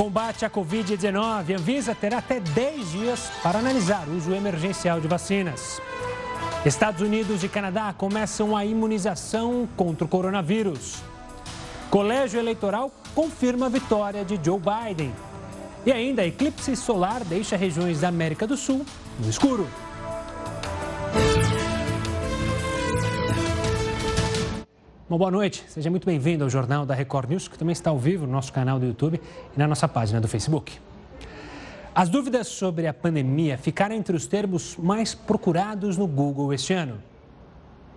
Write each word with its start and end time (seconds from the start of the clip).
Combate 0.00 0.46
à 0.46 0.50
Covid-19. 0.50 1.58
Anvisa 1.58 1.94
terá 1.94 2.16
até 2.16 2.40
10 2.40 2.90
dias 2.90 3.30
para 3.42 3.58
analisar 3.58 4.08
o 4.08 4.16
uso 4.16 4.32
emergencial 4.32 4.98
de 4.98 5.06
vacinas. 5.06 5.78
Estados 6.64 7.02
Unidos 7.02 7.44
e 7.44 7.48
Canadá 7.50 7.92
começam 7.92 8.56
a 8.56 8.64
imunização 8.64 9.68
contra 9.76 10.06
o 10.06 10.08
coronavírus. 10.08 11.02
Colégio 11.90 12.40
Eleitoral 12.40 12.90
confirma 13.14 13.66
a 13.66 13.68
vitória 13.68 14.24
de 14.24 14.40
Joe 14.42 14.58
Biden. 14.58 15.12
E 15.84 15.92
ainda, 15.92 16.24
eclipse 16.24 16.74
solar 16.76 17.22
deixa 17.22 17.54
regiões 17.54 18.00
da 18.00 18.08
América 18.08 18.46
do 18.46 18.56
Sul 18.56 18.86
no 19.18 19.28
escuro. 19.28 19.68
Uma 25.10 25.18
boa 25.18 25.30
noite, 25.32 25.64
seja 25.66 25.90
muito 25.90 26.06
bem-vindo 26.06 26.44
ao 26.44 26.48
Jornal 26.48 26.86
da 26.86 26.94
Record 26.94 27.28
News, 27.30 27.48
que 27.48 27.58
também 27.58 27.72
está 27.72 27.90
ao 27.90 27.98
vivo 27.98 28.28
no 28.28 28.32
nosso 28.32 28.52
canal 28.52 28.78
do 28.78 28.86
YouTube 28.86 29.20
e 29.56 29.58
na 29.58 29.66
nossa 29.66 29.88
página 29.88 30.20
do 30.20 30.28
Facebook. 30.28 30.78
As 31.92 32.08
dúvidas 32.08 32.46
sobre 32.46 32.86
a 32.86 32.94
pandemia 32.94 33.58
ficaram 33.58 33.96
entre 33.96 34.14
os 34.14 34.24
termos 34.28 34.76
mais 34.76 35.12
procurados 35.12 35.96
no 35.96 36.06
Google 36.06 36.54
este 36.54 36.74
ano. 36.74 37.02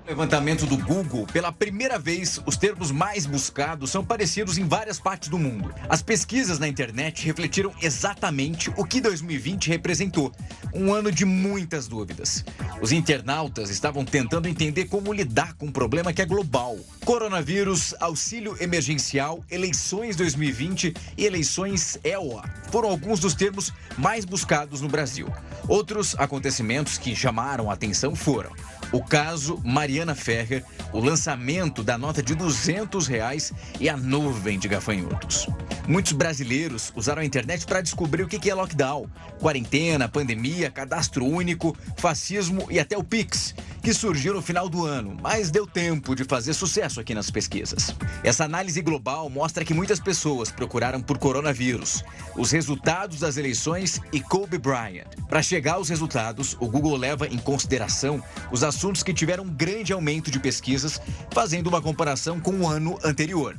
Levantamento 0.05 0.65
do 0.65 0.77
Google, 0.77 1.25
pela 1.31 1.49
primeira 1.49 1.97
vez, 1.97 2.37
os 2.45 2.57
termos 2.57 2.91
mais 2.91 3.25
buscados 3.25 3.89
são 3.89 4.03
parecidos 4.03 4.57
em 4.57 4.67
várias 4.67 4.99
partes 4.99 5.29
do 5.29 5.39
mundo. 5.39 5.73
As 5.87 6.01
pesquisas 6.01 6.59
na 6.59 6.67
internet 6.67 7.25
refletiram 7.25 7.73
exatamente 7.81 8.69
o 8.75 8.83
que 8.83 8.99
2020 8.99 9.69
representou: 9.69 10.29
um 10.73 10.93
ano 10.93 11.09
de 11.09 11.23
muitas 11.23 11.87
dúvidas. 11.87 12.43
Os 12.81 12.91
internautas 12.91 13.69
estavam 13.69 14.03
tentando 14.03 14.49
entender 14.49 14.85
como 14.85 15.13
lidar 15.13 15.53
com 15.53 15.67
um 15.67 15.71
problema 15.71 16.11
que 16.11 16.21
é 16.21 16.25
global. 16.25 16.77
Coronavírus, 17.05 17.95
auxílio 18.01 18.57
emergencial, 18.59 19.41
eleições 19.49 20.17
2020 20.17 20.93
e 21.17 21.25
eleições 21.25 21.97
ELA 22.03 22.43
foram 22.69 22.89
alguns 22.89 23.21
dos 23.21 23.33
termos 23.33 23.71
mais 23.97 24.25
buscados 24.25 24.81
no 24.81 24.89
Brasil. 24.89 25.31
Outros 25.65 26.13
acontecimentos 26.19 26.97
que 26.97 27.15
chamaram 27.15 27.71
a 27.71 27.73
atenção 27.73 28.13
foram 28.15 28.51
o 28.93 29.03
caso 29.03 29.59
Mariana 29.65 30.13
Ferrer, 30.13 30.63
o 30.93 30.99
lançamento 30.99 31.83
da 31.83 31.97
nota 31.97 32.21
de 32.21 32.35
200 32.35 33.07
reais 33.07 33.51
e 33.79 33.89
a 33.89 33.97
nuvem 33.97 34.59
de 34.59 34.67
gafanhotos. 34.67 35.47
Muitos 35.87 36.13
brasileiros 36.13 36.93
usaram 36.95 37.21
a 37.21 37.25
internet 37.25 37.65
para 37.65 37.81
descobrir 37.81 38.23
o 38.23 38.27
que 38.27 38.49
é 38.49 38.53
lockdown, 38.53 39.09
quarentena, 39.39 40.07
pandemia, 40.07 40.69
cadastro 40.69 41.25
único, 41.25 41.75
fascismo 41.97 42.67
e 42.69 42.79
até 42.79 42.95
o 42.95 43.03
Pix, 43.03 43.53
que 43.81 43.93
surgiu 43.93 44.33
no 44.33 44.41
final 44.41 44.69
do 44.69 44.85
ano, 44.85 45.17
mas 45.21 45.51
deu 45.51 45.67
tempo 45.67 46.15
de 46.15 46.23
fazer 46.23 46.53
sucesso 46.53 47.01
aqui 47.01 47.13
nas 47.13 47.29
pesquisas. 47.29 47.93
Essa 48.23 48.45
análise 48.45 48.81
global 48.81 49.29
mostra 49.29 49.65
que 49.65 49.73
muitas 49.73 49.99
pessoas 49.99 50.51
procuraram 50.51 51.01
por 51.01 51.17
coronavírus, 51.17 52.01
os 52.37 52.51
resultados 52.51 53.19
das 53.19 53.35
eleições 53.35 53.99
e 54.13 54.21
Kobe 54.21 54.57
Bryant. 54.57 55.07
Para 55.27 55.41
chegar 55.41 55.73
aos 55.73 55.89
resultados, 55.89 56.55
o 56.61 56.67
Google 56.67 56.95
leva 56.95 57.27
em 57.27 57.37
consideração 57.37 58.23
os 58.51 58.63
assuntos 58.63 58.82
assuntos 58.83 59.01
que 59.01 59.13
tiveram 59.13 59.45
um 59.45 59.49
grande 59.49 59.93
aumento 59.93 60.29
de 60.29 60.37
pesquisas, 60.41 60.99
fazendo 61.31 61.67
uma 61.67 61.81
comparação 61.81 62.37
com 62.37 62.51
o 62.51 62.67
ano 62.67 62.99
anterior. 63.01 63.57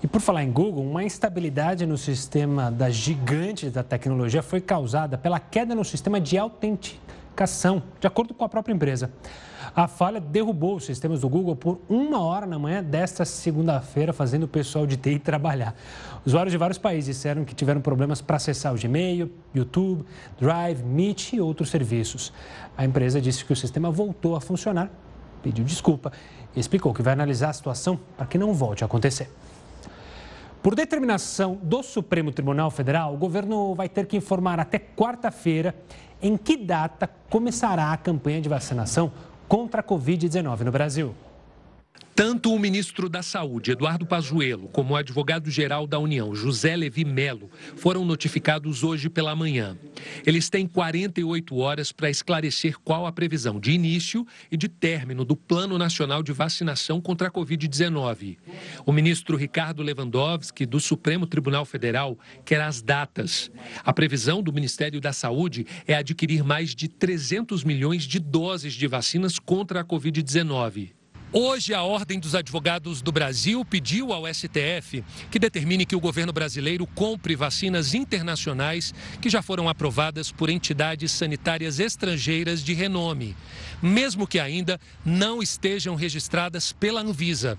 E 0.00 0.06
por 0.06 0.20
falar 0.20 0.44
em 0.44 0.52
Google, 0.52 0.88
uma 0.88 1.02
instabilidade 1.02 1.84
no 1.84 1.98
sistema 1.98 2.70
das 2.70 2.94
gigantes 2.94 3.72
da 3.72 3.82
tecnologia 3.82 4.44
foi 4.44 4.60
causada 4.60 5.18
pela 5.18 5.40
queda 5.40 5.74
no 5.74 5.84
sistema 5.84 6.20
de 6.20 6.38
autenticação, 6.38 7.82
de 7.98 8.06
acordo 8.06 8.32
com 8.32 8.44
a 8.44 8.48
própria 8.48 8.72
empresa. 8.72 9.10
A 9.76 9.88
falha 9.88 10.20
derrubou 10.20 10.76
os 10.76 10.84
sistemas 10.84 11.22
do 11.22 11.28
Google 11.28 11.56
por 11.56 11.80
uma 11.88 12.20
hora 12.20 12.46
na 12.46 12.56
manhã 12.60 12.80
desta 12.80 13.24
segunda-feira, 13.24 14.12
fazendo 14.12 14.44
o 14.44 14.48
pessoal 14.48 14.86
de 14.86 14.96
TI 14.96 15.18
trabalhar. 15.18 15.74
Usuários 16.24 16.52
de 16.52 16.58
vários 16.58 16.78
países 16.78 17.16
disseram 17.16 17.44
que 17.44 17.56
tiveram 17.56 17.80
problemas 17.80 18.20
para 18.20 18.36
acessar 18.36 18.72
o 18.72 18.78
Gmail, 18.78 19.32
YouTube, 19.52 20.04
Drive, 20.40 20.84
Meet 20.84 21.32
e 21.32 21.40
outros 21.40 21.70
serviços. 21.70 22.32
A 22.76 22.84
empresa 22.84 23.20
disse 23.20 23.44
que 23.44 23.52
o 23.52 23.56
sistema 23.56 23.90
voltou 23.90 24.36
a 24.36 24.40
funcionar, 24.40 24.88
pediu 25.42 25.64
desculpa 25.64 26.12
e 26.54 26.60
explicou 26.60 26.94
que 26.94 27.02
vai 27.02 27.12
analisar 27.12 27.50
a 27.50 27.52
situação 27.52 27.98
para 28.16 28.26
que 28.26 28.38
não 28.38 28.54
volte 28.54 28.84
a 28.84 28.86
acontecer. 28.86 29.28
Por 30.62 30.76
determinação 30.76 31.58
do 31.60 31.82
Supremo 31.82 32.30
Tribunal 32.30 32.70
Federal, 32.70 33.12
o 33.12 33.16
governo 33.16 33.74
vai 33.74 33.88
ter 33.88 34.06
que 34.06 34.16
informar 34.16 34.60
até 34.60 34.78
quarta-feira 34.78 35.74
em 36.22 36.36
que 36.36 36.56
data 36.56 37.10
começará 37.28 37.92
a 37.92 37.96
campanha 37.96 38.40
de 38.40 38.48
vacinação 38.48 39.12
contra 39.48 39.80
a 39.80 39.84
Covid-19 39.84 40.60
no 40.60 40.72
Brasil. 40.72 41.14
Tanto 42.14 42.54
o 42.54 42.58
ministro 42.60 43.08
da 43.08 43.22
Saúde, 43.22 43.72
Eduardo 43.72 44.06
Pazuello, 44.06 44.68
como 44.68 44.94
o 44.94 44.96
advogado-geral 44.96 45.84
da 45.84 45.98
União, 45.98 46.32
José 46.32 46.76
Levi 46.76 47.04
Melo, 47.04 47.50
foram 47.74 48.04
notificados 48.04 48.84
hoje 48.84 49.10
pela 49.10 49.34
manhã. 49.34 49.76
Eles 50.24 50.48
têm 50.48 50.64
48 50.64 51.56
horas 51.56 51.90
para 51.90 52.08
esclarecer 52.08 52.78
qual 52.84 53.04
a 53.04 53.10
previsão 53.10 53.58
de 53.58 53.72
início 53.72 54.24
e 54.48 54.56
de 54.56 54.68
término 54.68 55.24
do 55.24 55.34
Plano 55.34 55.76
Nacional 55.76 56.22
de 56.22 56.30
Vacinação 56.30 57.00
contra 57.00 57.26
a 57.26 57.30
Covid-19. 57.32 58.38
O 58.86 58.92
ministro 58.92 59.36
Ricardo 59.36 59.82
Lewandowski, 59.82 60.64
do 60.64 60.78
Supremo 60.78 61.26
Tribunal 61.26 61.64
Federal, 61.64 62.16
quer 62.44 62.60
as 62.60 62.80
datas. 62.80 63.50
A 63.84 63.92
previsão 63.92 64.40
do 64.40 64.52
Ministério 64.52 65.00
da 65.00 65.12
Saúde 65.12 65.66
é 65.84 65.96
adquirir 65.96 66.44
mais 66.44 66.76
de 66.76 66.86
300 66.86 67.64
milhões 67.64 68.04
de 68.04 68.20
doses 68.20 68.74
de 68.74 68.86
vacinas 68.86 69.40
contra 69.40 69.80
a 69.80 69.84
Covid-19. 69.84 70.92
Hoje, 71.36 71.74
a 71.74 71.82
Ordem 71.82 72.20
dos 72.20 72.36
Advogados 72.36 73.02
do 73.02 73.10
Brasil 73.10 73.64
pediu 73.64 74.12
ao 74.12 74.22
STF 74.32 75.04
que 75.32 75.38
determine 75.40 75.84
que 75.84 75.96
o 75.96 76.00
governo 76.00 76.32
brasileiro 76.32 76.86
compre 76.86 77.34
vacinas 77.34 77.92
internacionais 77.92 78.94
que 79.20 79.28
já 79.28 79.42
foram 79.42 79.68
aprovadas 79.68 80.30
por 80.30 80.48
entidades 80.48 81.10
sanitárias 81.10 81.80
estrangeiras 81.80 82.62
de 82.62 82.72
renome, 82.72 83.36
mesmo 83.82 84.28
que 84.28 84.38
ainda 84.38 84.80
não 85.04 85.42
estejam 85.42 85.96
registradas 85.96 86.72
pela 86.72 87.00
Anvisa. 87.00 87.58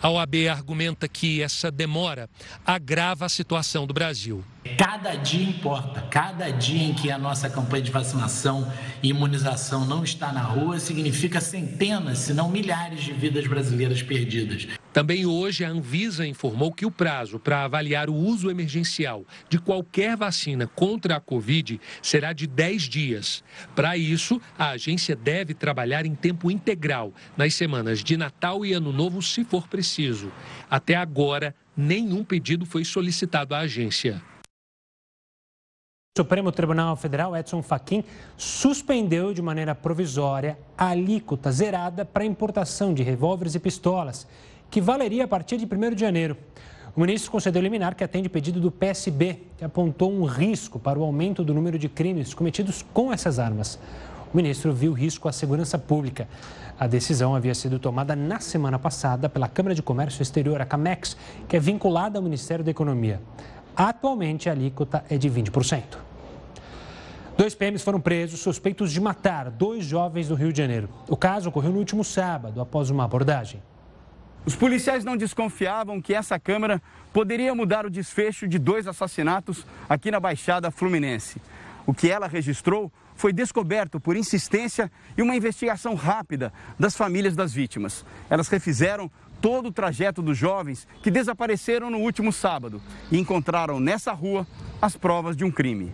A 0.00 0.08
OAB 0.08 0.46
argumenta 0.48 1.08
que 1.08 1.42
essa 1.42 1.68
demora 1.68 2.30
agrava 2.64 3.26
a 3.26 3.28
situação 3.28 3.88
do 3.88 3.92
Brasil. 3.92 4.44
Cada 4.76 5.14
dia 5.14 5.48
importa. 5.48 6.02
Cada 6.02 6.50
dia 6.50 6.82
em 6.82 6.94
que 6.94 7.10
a 7.10 7.18
nossa 7.18 7.48
campanha 7.48 7.82
de 7.82 7.90
vacinação 7.90 8.70
e 9.02 9.08
imunização 9.08 9.84
não 9.84 10.02
está 10.02 10.32
na 10.32 10.42
rua 10.42 10.78
significa 10.78 11.40
centenas, 11.40 12.18
se 12.18 12.34
não 12.34 12.50
milhares 12.50 13.04
de 13.04 13.12
vidas 13.12 13.46
brasileiras 13.46 14.02
perdidas. 14.02 14.66
Também 14.92 15.26
hoje 15.26 15.62
a 15.62 15.68
Anvisa 15.68 16.26
informou 16.26 16.72
que 16.72 16.86
o 16.86 16.90
prazo 16.90 17.38
para 17.38 17.64
avaliar 17.64 18.08
o 18.08 18.14
uso 18.14 18.50
emergencial 18.50 19.26
de 19.48 19.58
qualquer 19.58 20.16
vacina 20.16 20.66
contra 20.66 21.16
a 21.16 21.20
Covid 21.20 21.78
será 22.00 22.32
de 22.32 22.46
10 22.46 22.82
dias. 22.84 23.44
Para 23.74 23.96
isso, 23.98 24.40
a 24.58 24.70
agência 24.70 25.14
deve 25.14 25.52
trabalhar 25.52 26.06
em 26.06 26.14
tempo 26.14 26.50
integral 26.50 27.12
nas 27.36 27.54
semanas 27.54 28.02
de 28.02 28.16
Natal 28.16 28.64
e 28.64 28.72
Ano 28.72 28.90
Novo, 28.90 29.20
se 29.20 29.44
for 29.44 29.68
preciso. 29.68 30.32
Até 30.70 30.94
agora, 30.94 31.54
nenhum 31.76 32.24
pedido 32.24 32.64
foi 32.64 32.82
solicitado 32.82 33.54
à 33.54 33.58
agência. 33.58 34.22
O 36.16 36.24
Supremo 36.24 36.50
Tribunal 36.50 36.96
Federal, 36.96 37.36
Edson 37.36 37.60
Fachin, 37.60 38.02
suspendeu 38.38 39.34
de 39.34 39.42
maneira 39.42 39.74
provisória 39.74 40.58
a 40.74 40.88
alíquota 40.88 41.52
zerada 41.52 42.06
para 42.06 42.24
importação 42.24 42.94
de 42.94 43.02
revólveres 43.02 43.54
e 43.54 43.58
pistolas, 43.58 44.26
que 44.70 44.80
valeria 44.80 45.24
a 45.24 45.28
partir 45.28 45.58
de 45.58 45.66
1 45.66 45.94
de 45.94 46.00
janeiro. 46.00 46.34
O 46.96 47.02
ministro 47.02 47.30
concedeu 47.30 47.60
liminar 47.60 47.94
que 47.94 48.02
atende 48.02 48.30
pedido 48.30 48.58
do 48.58 48.70
PSB, 48.70 49.42
que 49.58 49.64
apontou 49.66 50.10
um 50.10 50.24
risco 50.24 50.78
para 50.78 50.98
o 50.98 51.02
aumento 51.02 51.44
do 51.44 51.52
número 51.52 51.78
de 51.78 51.86
crimes 51.86 52.32
cometidos 52.32 52.82
com 52.94 53.12
essas 53.12 53.38
armas. 53.38 53.78
O 54.32 54.36
ministro 54.38 54.72
viu 54.72 54.94
risco 54.94 55.28
à 55.28 55.32
segurança 55.32 55.78
pública. 55.78 56.26
A 56.80 56.86
decisão 56.86 57.34
havia 57.34 57.54
sido 57.54 57.78
tomada 57.78 58.16
na 58.16 58.40
semana 58.40 58.78
passada 58.78 59.28
pela 59.28 59.48
Câmara 59.48 59.74
de 59.74 59.82
Comércio 59.82 60.22
Exterior, 60.22 60.62
a 60.62 60.64
CAMEX, 60.64 61.14
que 61.46 61.58
é 61.58 61.60
vinculada 61.60 62.18
ao 62.18 62.22
Ministério 62.22 62.64
da 62.64 62.70
Economia. 62.70 63.20
Atualmente, 63.76 64.48
a 64.48 64.52
alíquota 64.52 65.04
é 65.10 65.18
de 65.18 65.28
20%. 65.28 66.05
Dois 67.36 67.54
PMs 67.54 67.82
foram 67.84 68.00
presos 68.00 68.40
suspeitos 68.40 68.90
de 68.90 68.98
matar 68.98 69.50
dois 69.50 69.84
jovens 69.84 70.28
do 70.28 70.34
Rio 70.34 70.50
de 70.50 70.58
Janeiro. 70.58 70.88
O 71.06 71.16
caso 71.18 71.50
ocorreu 71.50 71.70
no 71.70 71.78
último 71.78 72.02
sábado, 72.02 72.62
após 72.62 72.88
uma 72.88 73.04
abordagem. 73.04 73.62
Os 74.46 74.56
policiais 74.56 75.04
não 75.04 75.18
desconfiavam 75.18 76.00
que 76.00 76.14
essa 76.14 76.38
câmera 76.38 76.80
poderia 77.12 77.54
mudar 77.54 77.84
o 77.84 77.90
desfecho 77.90 78.48
de 78.48 78.58
dois 78.58 78.86
assassinatos 78.86 79.66
aqui 79.86 80.10
na 80.10 80.18
Baixada 80.18 80.70
Fluminense. 80.70 81.38
O 81.84 81.92
que 81.92 82.10
ela 82.10 82.26
registrou 82.26 82.90
foi 83.14 83.34
descoberto 83.34 84.00
por 84.00 84.16
insistência 84.16 84.90
e 85.14 85.20
uma 85.20 85.36
investigação 85.36 85.94
rápida 85.94 86.50
das 86.78 86.96
famílias 86.96 87.36
das 87.36 87.52
vítimas. 87.52 88.02
Elas 88.30 88.48
refizeram 88.48 89.10
todo 89.42 89.66
o 89.66 89.72
trajeto 89.72 90.22
dos 90.22 90.38
jovens 90.38 90.88
que 91.02 91.10
desapareceram 91.10 91.90
no 91.90 91.98
último 91.98 92.32
sábado 92.32 92.80
e 93.10 93.18
encontraram 93.18 93.78
nessa 93.78 94.12
rua 94.12 94.46
as 94.80 94.96
provas 94.96 95.36
de 95.36 95.44
um 95.44 95.50
crime. 95.50 95.92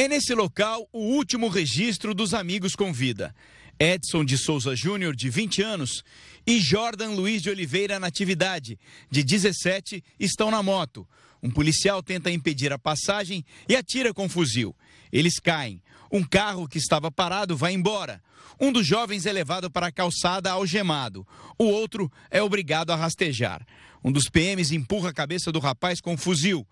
É 0.00 0.08
nesse 0.08 0.34
local 0.34 0.88
o 0.94 1.14
último 1.14 1.46
registro 1.48 2.14
dos 2.14 2.32
amigos 2.32 2.74
com 2.74 2.90
vida. 2.90 3.34
Edson 3.78 4.24
de 4.24 4.38
Souza 4.38 4.74
Júnior, 4.74 5.14
de 5.14 5.28
20 5.28 5.60
anos, 5.60 6.02
e 6.46 6.58
Jordan 6.58 7.10
Luiz 7.10 7.42
de 7.42 7.50
Oliveira 7.50 8.00
Natividade, 8.00 8.78
de 9.10 9.22
17, 9.22 10.02
estão 10.18 10.50
na 10.50 10.62
moto. 10.62 11.06
Um 11.42 11.50
policial 11.50 12.02
tenta 12.02 12.30
impedir 12.30 12.72
a 12.72 12.78
passagem 12.78 13.44
e 13.68 13.76
atira 13.76 14.14
com 14.14 14.26
fuzil. 14.26 14.74
Eles 15.12 15.38
caem. 15.38 15.82
Um 16.10 16.24
carro 16.24 16.66
que 16.66 16.78
estava 16.78 17.12
parado 17.12 17.54
vai 17.54 17.74
embora. 17.74 18.22
Um 18.58 18.72
dos 18.72 18.86
jovens 18.86 19.26
é 19.26 19.32
levado 19.32 19.70
para 19.70 19.88
a 19.88 19.92
calçada 19.92 20.50
algemado. 20.50 21.28
O 21.58 21.64
outro 21.64 22.10
é 22.30 22.42
obrigado 22.42 22.90
a 22.90 22.96
rastejar. 22.96 23.66
Um 24.02 24.10
dos 24.10 24.30
PMs 24.30 24.74
empurra 24.74 25.10
a 25.10 25.14
cabeça 25.14 25.52
do 25.52 25.58
rapaz 25.58 26.00
com 26.00 26.14
um 26.14 26.16
fuzil. 26.16 26.66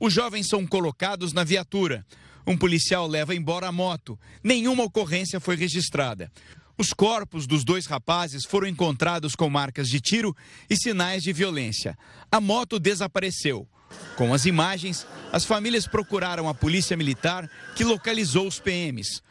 Os 0.00 0.12
jovens 0.12 0.48
são 0.48 0.66
colocados 0.66 1.32
na 1.32 1.44
viatura. 1.44 2.04
Um 2.46 2.56
policial 2.56 3.06
leva 3.06 3.34
embora 3.34 3.68
a 3.68 3.72
moto. 3.72 4.18
Nenhuma 4.42 4.84
ocorrência 4.84 5.38
foi 5.38 5.56
registrada. 5.56 6.30
Os 6.76 6.92
corpos 6.92 7.46
dos 7.46 7.64
dois 7.64 7.86
rapazes 7.86 8.44
foram 8.44 8.66
encontrados 8.66 9.36
com 9.36 9.48
marcas 9.48 9.88
de 9.88 10.00
tiro 10.00 10.34
e 10.68 10.76
sinais 10.76 11.22
de 11.22 11.32
violência. 11.32 11.96
A 12.30 12.40
moto 12.40 12.78
desapareceu. 12.78 13.68
Com 14.16 14.32
as 14.32 14.46
imagens, 14.46 15.06
as 15.30 15.44
famílias 15.44 15.86
procuraram 15.86 16.48
a 16.48 16.54
polícia 16.54 16.96
militar 16.96 17.48
que 17.76 17.84
localizou 17.84 18.46
os 18.46 18.58
PMs. 18.58 19.22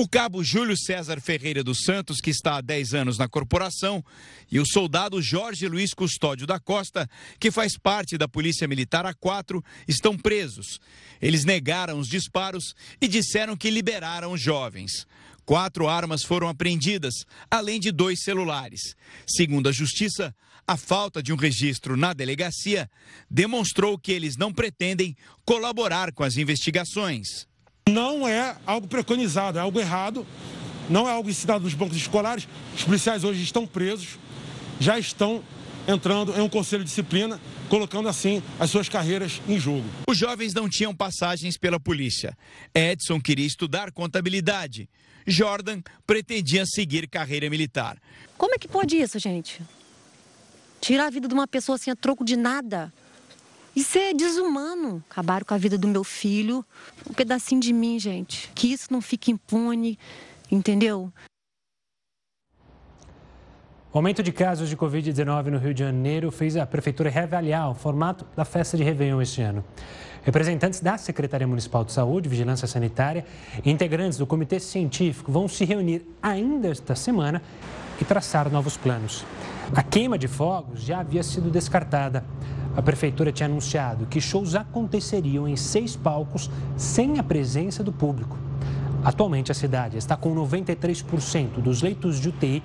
O 0.00 0.08
cabo 0.08 0.44
Júlio 0.44 0.76
César 0.76 1.20
Ferreira 1.20 1.64
dos 1.64 1.80
Santos, 1.80 2.20
que 2.20 2.30
está 2.30 2.56
há 2.56 2.60
10 2.60 2.94
anos 2.94 3.18
na 3.18 3.26
corporação, 3.26 4.00
e 4.48 4.60
o 4.60 4.64
soldado 4.64 5.20
Jorge 5.20 5.66
Luiz 5.66 5.92
Custódio 5.92 6.46
da 6.46 6.60
Costa, 6.60 7.10
que 7.40 7.50
faz 7.50 7.76
parte 7.76 8.16
da 8.16 8.28
Polícia 8.28 8.68
Militar 8.68 9.12
A4, 9.12 9.60
estão 9.88 10.16
presos. 10.16 10.78
Eles 11.20 11.44
negaram 11.44 11.98
os 11.98 12.06
disparos 12.06 12.76
e 13.00 13.08
disseram 13.08 13.56
que 13.56 13.70
liberaram 13.70 14.30
os 14.30 14.40
jovens. 14.40 15.04
Quatro 15.44 15.88
armas 15.88 16.22
foram 16.22 16.46
apreendidas, 16.46 17.24
além 17.50 17.80
de 17.80 17.90
dois 17.90 18.22
celulares. 18.22 18.94
Segundo 19.26 19.68
a 19.68 19.72
Justiça, 19.72 20.32
a 20.64 20.76
falta 20.76 21.20
de 21.20 21.32
um 21.32 21.36
registro 21.36 21.96
na 21.96 22.12
delegacia 22.12 22.88
demonstrou 23.28 23.98
que 23.98 24.12
eles 24.12 24.36
não 24.36 24.52
pretendem 24.52 25.16
colaborar 25.44 26.12
com 26.12 26.22
as 26.22 26.36
investigações. 26.36 27.48
Não 27.88 28.28
é 28.28 28.56
algo 28.66 28.86
preconizado, 28.86 29.58
é 29.58 29.60
algo 29.60 29.80
errado, 29.80 30.26
não 30.88 31.08
é 31.08 31.12
algo 31.12 31.30
ensinado 31.30 31.64
nos 31.64 31.74
bancos 31.74 31.96
escolares. 31.96 32.46
Os 32.76 32.84
policiais 32.84 33.24
hoje 33.24 33.42
estão 33.42 33.66
presos, 33.66 34.18
já 34.78 34.98
estão 34.98 35.42
entrando 35.86 36.36
em 36.36 36.42
um 36.42 36.48
conselho 36.48 36.84
de 36.84 36.90
disciplina, 36.90 37.40
colocando 37.68 38.08
assim 38.08 38.42
as 38.60 38.70
suas 38.70 38.88
carreiras 38.88 39.40
em 39.48 39.58
jogo. 39.58 39.84
Os 40.06 40.18
jovens 40.18 40.52
não 40.52 40.68
tinham 40.68 40.94
passagens 40.94 41.56
pela 41.56 41.80
polícia. 41.80 42.36
Edson 42.74 43.18
queria 43.18 43.46
estudar 43.46 43.90
contabilidade. 43.90 44.88
Jordan 45.26 45.80
pretendia 46.06 46.64
seguir 46.66 47.08
carreira 47.08 47.48
militar. 47.48 47.98
Como 48.36 48.54
é 48.54 48.58
que 48.58 48.68
pode 48.68 48.96
isso, 48.96 49.18
gente? 49.18 49.60
Tirar 50.80 51.06
a 51.06 51.10
vida 51.10 51.26
de 51.26 51.34
uma 51.34 51.46
pessoa 51.46 51.76
assim 51.76 51.90
a 51.90 51.96
troco 51.96 52.24
de 52.24 52.36
nada. 52.36 52.92
Isso 53.78 53.96
é 53.96 54.12
desumano. 54.12 55.04
Acabaram 55.08 55.46
com 55.46 55.54
a 55.54 55.56
vida 55.56 55.78
do 55.78 55.86
meu 55.86 56.02
filho. 56.02 56.64
Um 57.08 57.14
pedacinho 57.14 57.60
de 57.60 57.72
mim, 57.72 57.96
gente. 57.96 58.50
Que 58.52 58.72
isso 58.72 58.88
não 58.90 59.00
fique 59.00 59.30
impune, 59.30 59.96
entendeu? 60.50 61.12
O 63.92 63.98
aumento 63.98 64.20
de 64.20 64.32
casos 64.32 64.68
de 64.68 64.76
Covid-19 64.76 65.44
no 65.44 65.58
Rio 65.58 65.72
de 65.72 65.84
Janeiro 65.84 66.32
fez 66.32 66.56
a 66.56 66.66
Prefeitura 66.66 67.08
reavaliar 67.08 67.70
o 67.70 67.74
formato 67.74 68.26
da 68.34 68.44
festa 68.44 68.76
de 68.76 68.82
Réveillon 68.82 69.22
este 69.22 69.42
ano. 69.42 69.64
Representantes 70.24 70.80
da 70.80 70.98
Secretaria 70.98 71.46
Municipal 71.46 71.84
de 71.84 71.92
Saúde, 71.92 72.28
Vigilância 72.28 72.66
Sanitária 72.66 73.24
e 73.64 73.70
integrantes 73.70 74.18
do 74.18 74.26
Comitê 74.26 74.58
Científico 74.58 75.30
vão 75.30 75.46
se 75.46 75.64
reunir 75.64 76.04
ainda 76.20 76.66
esta 76.66 76.96
semana 76.96 77.40
e 78.00 78.04
traçar 78.04 78.50
novos 78.50 78.76
planos. 78.76 79.24
A 79.72 79.84
queima 79.84 80.18
de 80.18 80.26
fogos 80.26 80.82
já 80.82 80.98
havia 80.98 81.22
sido 81.22 81.48
descartada. 81.48 82.24
A 82.78 82.82
prefeitura 82.82 83.32
tinha 83.32 83.48
anunciado 83.48 84.06
que 84.06 84.20
shows 84.20 84.54
aconteceriam 84.54 85.48
em 85.48 85.56
seis 85.56 85.96
palcos 85.96 86.48
sem 86.76 87.18
a 87.18 87.24
presença 87.24 87.82
do 87.82 87.92
público. 87.92 88.38
Atualmente, 89.02 89.50
a 89.50 89.54
cidade 89.54 89.98
está 89.98 90.16
com 90.16 90.32
93% 90.32 91.60
dos 91.60 91.82
leitos 91.82 92.20
de 92.20 92.28
UTI 92.28 92.62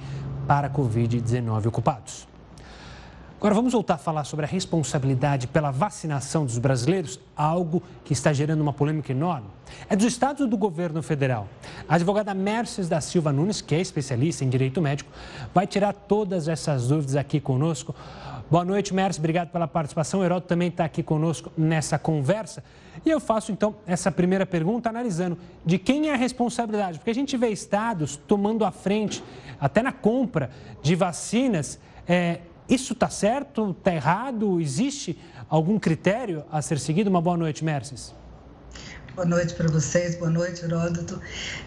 para 0.47 0.67
a 0.67 0.69
Covid-19 0.69 1.65
ocupados. 1.65 2.27
Agora 3.43 3.55
vamos 3.55 3.73
voltar 3.73 3.95
a 3.95 3.97
falar 3.97 4.23
sobre 4.23 4.45
a 4.45 4.47
responsabilidade 4.47 5.47
pela 5.47 5.69
vacinação 5.71 6.45
dos 6.45 6.57
brasileiros, 6.59 7.19
algo 7.35 7.83
que 8.05 8.13
está 8.13 8.31
gerando 8.31 8.61
uma 8.61 8.71
polêmica 8.71 9.11
enorme. 9.11 9.47
É 9.89 9.95
dos 9.95 10.05
estados 10.05 10.41
ou 10.41 10.47
do 10.47 10.55
governo 10.55 11.03
federal? 11.03 11.49
A 11.89 11.95
advogada 11.95 12.33
Mercedes 12.33 12.87
da 12.87 13.01
Silva 13.01 13.33
Nunes, 13.33 13.61
que 13.61 13.75
é 13.75 13.81
especialista 13.81 14.45
em 14.45 14.49
direito 14.49 14.79
médico, 14.81 15.11
vai 15.53 15.67
tirar 15.67 15.91
todas 15.91 16.47
essas 16.47 16.87
dúvidas 16.87 17.15
aqui 17.17 17.41
conosco. 17.41 17.93
Boa 18.51 18.63
noite, 18.63 18.93
Mércio. 18.93 19.19
Obrigado 19.19 19.49
pela 19.49 19.67
participação. 19.67 20.19
O 20.19 20.23
Heródoto 20.23 20.47
também 20.47 20.67
está 20.67 20.85
aqui 20.85 21.01
conosco 21.01 21.51
nessa 21.57 21.97
conversa. 21.97 22.63
E 23.05 23.09
eu 23.09 23.19
faço, 23.19 23.51
então, 23.51 23.75
essa 23.87 24.11
primeira 24.11 24.45
pergunta 24.45 24.89
analisando 24.89 25.37
de 25.65 25.79
quem 25.79 26.09
é 26.09 26.13
a 26.13 26.17
responsabilidade. 26.17 26.99
Porque 26.99 27.09
a 27.09 27.15
gente 27.15 27.35
vê 27.35 27.49
estados 27.49 28.15
tomando 28.15 28.63
a 28.63 28.71
frente, 28.71 29.23
até 29.59 29.81
na 29.81 29.91
compra 29.91 30.51
de 30.81 30.93
vacinas. 30.93 31.79
É, 32.07 32.41
isso 32.69 32.93
está 32.93 33.09
certo? 33.09 33.71
Está 33.71 33.93
errado? 33.93 34.59
Existe 34.59 35.17
algum 35.49 35.79
critério 35.79 36.43
a 36.51 36.61
ser 36.61 36.79
seguido? 36.79 37.09
Uma 37.09 37.21
boa 37.21 37.37
noite, 37.37 37.63
Mercedes. 37.63 38.13
Boa 39.15 39.27
noite 39.27 39.53
para 39.53 39.69
vocês, 39.69 40.15
boa 40.15 40.31
noite, 40.31 40.65
Heródoto. 40.65 41.21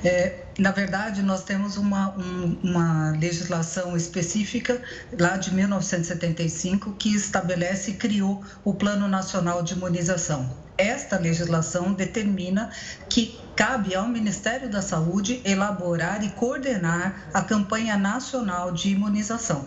É, 0.04 0.46
na 0.58 0.72
verdade, 0.72 1.22
nós 1.22 1.44
temos 1.44 1.76
uma, 1.76 2.10
um, 2.18 2.58
uma 2.60 3.12
legislação 3.12 3.96
específica 3.96 4.82
lá 5.16 5.36
de 5.36 5.54
1975 5.54 6.96
que 6.98 7.14
estabelece 7.14 7.92
e 7.92 7.94
criou 7.94 8.42
o 8.64 8.74
Plano 8.74 9.06
Nacional 9.06 9.62
de 9.62 9.74
Imunização. 9.74 10.50
Esta 10.76 11.20
legislação 11.20 11.92
determina 11.92 12.68
que 13.08 13.38
cabe 13.54 13.94
ao 13.94 14.08
Ministério 14.08 14.68
da 14.68 14.82
Saúde 14.82 15.40
elaborar 15.44 16.24
e 16.24 16.30
coordenar 16.30 17.28
a 17.32 17.42
campanha 17.42 17.96
nacional 17.96 18.72
de 18.72 18.90
imunização. 18.90 19.64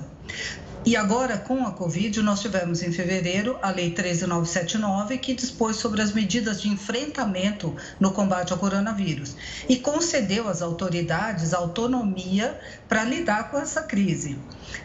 E 0.90 0.96
agora, 0.96 1.38
com 1.38 1.68
a 1.68 1.72
Covid, 1.72 2.20
nós 2.24 2.42
tivemos 2.42 2.82
em 2.82 2.92
fevereiro 2.92 3.60
a 3.62 3.70
Lei 3.70 3.92
13979, 3.92 5.20
que 5.20 5.36
dispôs 5.36 5.76
sobre 5.76 6.02
as 6.02 6.12
medidas 6.14 6.60
de 6.60 6.68
enfrentamento 6.68 7.76
no 8.00 8.12
combate 8.12 8.52
ao 8.52 8.58
coronavírus 8.58 9.36
e 9.70 9.76
concedeu 9.76 10.50
às 10.50 10.64
autoridades 10.64 11.54
autonomia 11.54 12.60
para 12.88 13.04
lidar 13.04 13.52
com 13.52 13.60
essa 13.60 13.84
crise. 13.84 14.40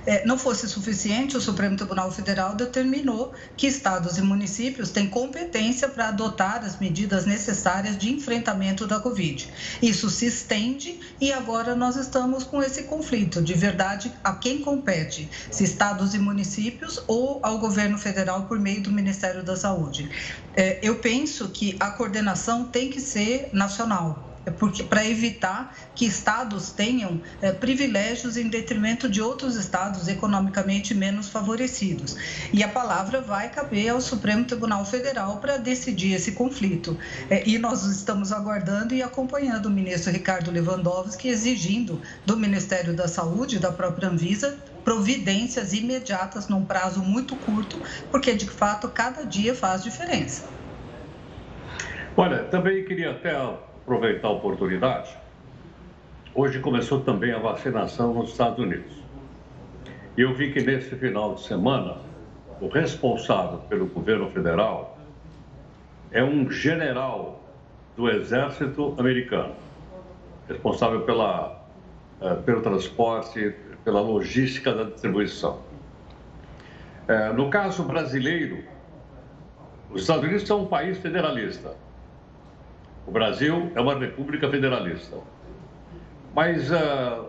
É, 0.07 0.27
não 0.27 0.37
fosse 0.37 0.69
suficiente, 0.69 1.37
o 1.37 1.41
Supremo 1.41 1.77
Tribunal 1.77 2.11
Federal 2.11 2.55
determinou 2.55 3.33
que 3.57 3.67
estados 3.67 4.19
e 4.19 4.23
municípios 4.23 4.91
têm 4.91 5.09
competência 5.09 5.89
para 5.89 6.09
adotar 6.09 6.65
as 6.65 6.79
medidas 6.79 7.25
necessárias 7.25 7.97
de 7.97 8.13
enfrentamento 8.13 8.87
da 8.87 9.01
Covid. 9.01 9.51
Isso 9.81 10.11
se 10.11 10.27
estende 10.27 11.01
e 11.21 11.33
agora 11.33 11.75
nós 11.75 11.97
estamos 11.97 12.45
com 12.45 12.63
esse 12.63 12.85
conflito 12.85 13.43
de 13.43 13.55
verdade 13.55 14.13
a 14.23 14.35
quem 14.35 14.61
compete, 14.61 15.29
se 15.51 15.65
estados 15.95 16.15
e 16.15 16.19
municípios 16.19 17.03
ou 17.07 17.39
ao 17.43 17.59
governo 17.59 17.97
federal 17.97 18.47
por 18.47 18.59
meio 18.59 18.83
do 18.83 18.91
Ministério 18.91 19.45
da 19.45 19.57
Saúde. 19.57 20.11
É, 20.57 20.81
eu 20.83 20.97
penso 20.97 21.49
que 21.51 21.77
a 21.79 21.91
coordenação 21.91 22.65
tem 22.65 22.91
que 22.91 23.01
ser 23.01 23.49
nacional 23.53 24.35
é 24.47 24.51
porque 24.51 24.83
para 24.83 25.07
evitar 25.07 25.75
que 25.95 26.05
estados 26.05 26.71
tenham 26.71 27.21
é, 27.41 27.51
privilégios 27.51 28.37
em 28.37 28.47
detrimento 28.49 29.09
de 29.09 29.23
outros 29.23 29.57
estados 29.57 30.07
economicamente 30.07 30.95
menos 30.95 31.31
favorecidos. 31.31 32.15
E 32.53 32.63
a 32.63 32.69
palavra 32.69 33.23
vai 33.23 33.49
caber 33.49 33.89
ao 33.89 34.03
Supremo 34.03 34.45
Tribunal 34.45 34.85
Federal 34.85 35.39
para 35.39 35.57
decidir 35.57 36.13
esse 36.13 36.33
conflito. 36.33 36.99
É, 37.31 37.49
e 37.49 37.59
nós 37.59 37.85
estamos 37.85 38.33
aguardando 38.33 38.95
e 38.95 39.03
acompanhando 39.03 39.67
o 39.67 39.71
ministro 39.71 40.13
Ricardo 40.13 40.51
Lewandowski 40.51 41.29
exigindo 41.29 42.03
do 42.27 42.37
Ministério 42.37 42.95
da 42.95 43.09
Saúde, 43.09 43.59
da 43.59 43.73
própria 43.73 44.11
Anvisa, 44.11 44.59
providências 44.85 45.73
imediatas 45.73 46.49
num 46.49 46.65
prazo 46.65 47.03
muito 47.03 47.35
curto, 47.37 47.81
porque 48.11 48.35
de 48.35 48.49
fato 48.49 48.89
cada 48.89 49.25
dia 49.25 49.55
faz 49.55 49.83
diferença. 49.83 50.49
Olha, 52.17 52.45
também 52.45 52.85
queria 52.85 53.11
até 53.11 53.35
aproveitar 53.35 54.29
a 54.29 54.33
oportunidade. 54.33 55.17
Hoje 56.35 56.61
começou 56.61 57.01
também 57.01 57.33
a 57.33 57.39
vacinação 57.39 58.13
nos 58.15 58.31
Estados 58.31 58.59
Unidos. 58.59 58.93
E 60.17 60.21
eu 60.21 60.33
vi 60.35 60.53
que 60.53 60.61
nesse 60.61 60.95
final 60.95 61.35
de 61.35 61.43
semana, 61.43 61.97
o 62.61 62.69
responsável 62.69 63.59
pelo 63.69 63.87
governo 63.87 64.31
federal 64.31 64.97
é 66.13 66.23
um 66.23 66.49
general 66.49 67.43
do 67.97 68.09
exército 68.09 68.95
americano, 68.97 69.55
responsável 70.49 71.03
pela, 71.03 71.65
eh, 72.21 72.35
pelo 72.47 72.61
transporte, 72.61 73.55
pela 73.85 74.01
logística 74.01 74.73
da 74.73 74.85
distribuição. 74.85 75.61
Eh, 77.07 77.33
no 77.35 77.51
caso 77.51 77.83
brasileiro, 77.85 78.65
os 79.91 80.03
Estados 80.03 80.25
Unidos 80.25 80.47
são 80.47 80.63
um 80.63 80.67
país 80.67 80.99
federalista. 80.99 81.77
O 83.07 83.11
Brasil 83.11 83.71
é 83.75 83.81
uma 83.81 83.99
república 83.99 84.51
federalista. 84.51 85.19
Mas 86.35 86.71
uh, 86.71 87.27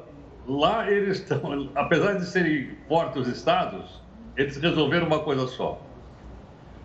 lá 0.47 0.89
eles 0.89 1.19
estão, 1.19 1.69
apesar 1.75 2.13
de 2.13 2.25
serem 2.25 2.75
fortes 2.87 3.27
os 3.27 3.27
estados, 3.27 4.01
eles 4.37 4.57
resolveram 4.57 5.05
uma 5.07 5.19
coisa 5.19 5.45
só. 5.47 5.79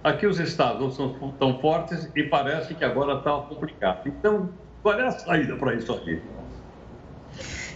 Aqui 0.02 0.26
os 0.26 0.40
estados 0.40 0.80
não 0.80 0.90
são 0.90 1.32
tão 1.38 1.58
fortes 1.60 2.10
e 2.16 2.24
parece 2.24 2.74
que 2.74 2.84
agora 2.84 3.18
está 3.18 3.32
complicado. 3.32 4.06
Então, 4.06 4.50
qual 4.82 4.98
é 4.98 5.06
a 5.06 5.10
saída 5.10 5.56
para 5.56 5.74
isso 5.74 5.92
aqui? 5.92 6.20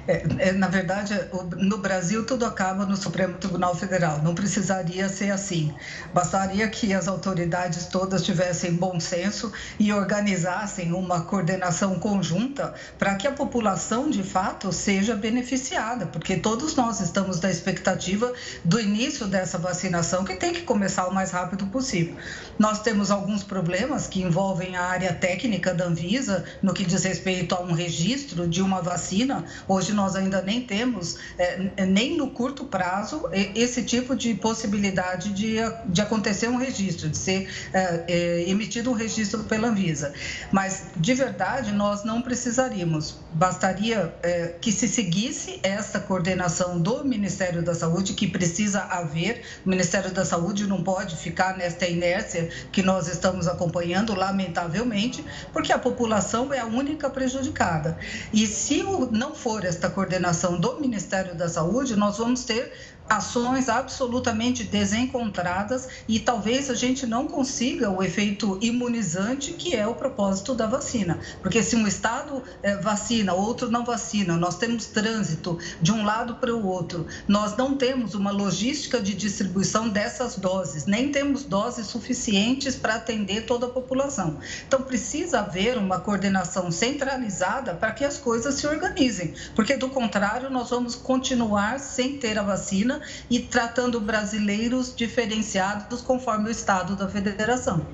É, 0.06 0.22
é, 0.38 0.52
na 0.52 0.68
verdade, 0.68 1.18
no 1.56 1.78
Brasil 1.78 2.26
tudo 2.26 2.44
acaba 2.44 2.84
no 2.84 2.96
Supremo 2.96 3.34
Tribunal 3.38 3.74
Federal. 3.74 4.20
Não 4.22 4.34
precisaria 4.34 5.08
ser 5.08 5.30
assim. 5.30 5.74
Bastaria 6.12 6.68
que 6.68 6.92
as 6.92 7.08
autoridades 7.08 7.86
todas 7.86 8.22
tivessem 8.22 8.74
bom 8.74 9.00
senso 9.00 9.50
e 9.78 9.92
organizassem 9.92 10.92
uma 10.92 11.22
coordenação 11.22 11.98
conjunta 11.98 12.74
para 12.98 13.14
que 13.14 13.26
a 13.26 13.32
população, 13.32 14.10
de 14.10 14.22
fato, 14.22 14.70
seja 14.72 15.16
beneficiada, 15.16 16.06
porque 16.06 16.36
todos 16.36 16.76
nós 16.76 17.00
estamos 17.00 17.40
na 17.40 17.50
expectativa 17.50 18.32
do 18.62 18.78
início 18.78 19.26
dessa 19.26 19.56
vacinação, 19.56 20.24
que 20.24 20.36
tem 20.36 20.52
que 20.52 20.62
começar 20.62 21.06
o 21.06 21.14
mais 21.14 21.30
rápido 21.30 21.66
possível. 21.66 22.14
Nós 22.58 22.82
temos 22.82 23.10
alguns 23.10 23.42
problemas 23.42 24.06
que 24.06 24.20
envolvem 24.20 24.76
a 24.76 24.82
área 24.82 25.14
técnica 25.14 25.72
da 25.72 25.86
Anvisa, 25.86 26.44
no 26.62 26.74
que 26.74 26.84
diz 26.84 27.04
respeito 27.04 27.54
a 27.54 27.60
um 27.60 27.72
registro 27.72 28.46
de 28.46 28.60
uma 28.60 28.82
vacina. 28.82 29.44
Hoje 29.66 29.93
nós 29.94 30.16
ainda 30.16 30.42
nem 30.42 30.60
temos, 30.60 31.16
é, 31.38 31.84
nem 31.86 32.16
no 32.16 32.30
curto 32.30 32.64
prazo, 32.64 33.28
esse 33.54 33.82
tipo 33.82 34.14
de 34.14 34.34
possibilidade 34.34 35.32
de, 35.32 35.56
de 35.86 36.00
acontecer 36.00 36.48
um 36.48 36.56
registro, 36.56 37.08
de 37.08 37.16
ser 37.16 37.48
é, 37.72 38.04
é, 38.08 38.48
emitido 38.48 38.90
um 38.90 38.94
registro 38.94 39.44
pela 39.44 39.68
Anvisa. 39.68 40.12
Mas, 40.50 40.86
de 40.96 41.14
verdade, 41.14 41.72
nós 41.72 42.04
não 42.04 42.20
precisaríamos. 42.22 43.18
Bastaria 43.32 44.14
é, 44.22 44.54
que 44.60 44.70
se 44.72 44.88
seguisse 44.88 45.60
essa 45.62 46.00
coordenação 46.00 46.80
do 46.80 47.04
Ministério 47.04 47.62
da 47.62 47.74
Saúde, 47.74 48.14
que 48.14 48.26
precisa 48.26 48.82
haver. 48.82 49.42
O 49.64 49.68
Ministério 49.68 50.12
da 50.12 50.24
Saúde 50.24 50.66
não 50.66 50.82
pode 50.82 51.16
ficar 51.16 51.56
nesta 51.56 51.86
inércia 51.86 52.48
que 52.72 52.82
nós 52.82 53.08
estamos 53.08 53.46
acompanhando, 53.46 54.14
lamentavelmente, 54.14 55.24
porque 55.52 55.72
a 55.72 55.78
população 55.78 56.52
é 56.52 56.60
a 56.60 56.66
única 56.66 57.10
prejudicada. 57.10 57.98
E 58.32 58.46
se 58.46 58.82
não 59.10 59.34
for 59.34 59.64
esta 59.64 59.83
coordenação 59.90 60.58
do 60.58 60.80
Ministério 60.80 61.34
da 61.34 61.48
Saúde, 61.48 61.96
nós 61.96 62.18
vamos 62.18 62.44
ter 62.44 62.72
ações 63.08 63.68
absolutamente 63.68 64.64
desencontradas 64.64 65.88
e 66.08 66.18
talvez 66.18 66.70
a 66.70 66.74
gente 66.74 67.06
não 67.06 67.26
consiga 67.26 67.90
o 67.90 68.02
efeito 68.02 68.58
imunizante 68.62 69.52
que 69.52 69.76
é 69.76 69.86
o 69.86 69.94
propósito 69.94 70.54
da 70.54 70.66
vacina. 70.66 71.18
Porque 71.42 71.62
se 71.62 71.76
um 71.76 71.86
estado 71.86 72.42
é, 72.62 72.76
vacina, 72.76 73.34
outro 73.34 73.70
não 73.70 73.84
vacina, 73.84 74.36
nós 74.36 74.56
temos 74.56 74.86
trânsito 74.86 75.58
de 75.80 75.92
um 75.92 76.04
lado 76.04 76.36
para 76.36 76.54
o 76.54 76.66
outro, 76.66 77.06
nós 77.28 77.56
não 77.56 77.76
temos 77.76 78.14
uma 78.14 78.30
logística 78.30 79.00
de 79.00 79.14
distribuição 79.14 79.88
dessas 79.88 80.36
doses, 80.36 80.86
nem 80.86 81.10
temos 81.10 81.44
doses 81.44 81.86
suficientes 81.86 82.74
para 82.74 82.94
atender 82.94 83.42
toda 83.42 83.66
a 83.66 83.70
população. 83.70 84.38
Então 84.66 84.82
precisa 84.82 85.40
haver 85.40 85.76
uma 85.76 86.00
coordenação 86.00 86.70
centralizada 86.70 87.74
para 87.74 87.92
que 87.92 88.04
as 88.04 88.16
coisas 88.16 88.54
se 88.54 88.66
organizem, 88.66 89.34
porque 89.54 89.76
do 89.76 89.90
contrário 89.90 90.50
nós 90.50 90.70
vamos 90.70 90.94
continuar 90.94 91.78
sem 91.78 92.16
ter 92.16 92.38
a 92.38 92.42
vacina 92.42 92.93
e 93.30 93.40
tratando 93.40 94.00
brasileiros 94.00 94.94
diferenciados 94.94 96.00
conforme 96.00 96.48
o 96.48 96.50
estado 96.50 96.96
da 96.96 97.08
federação. 97.08 97.84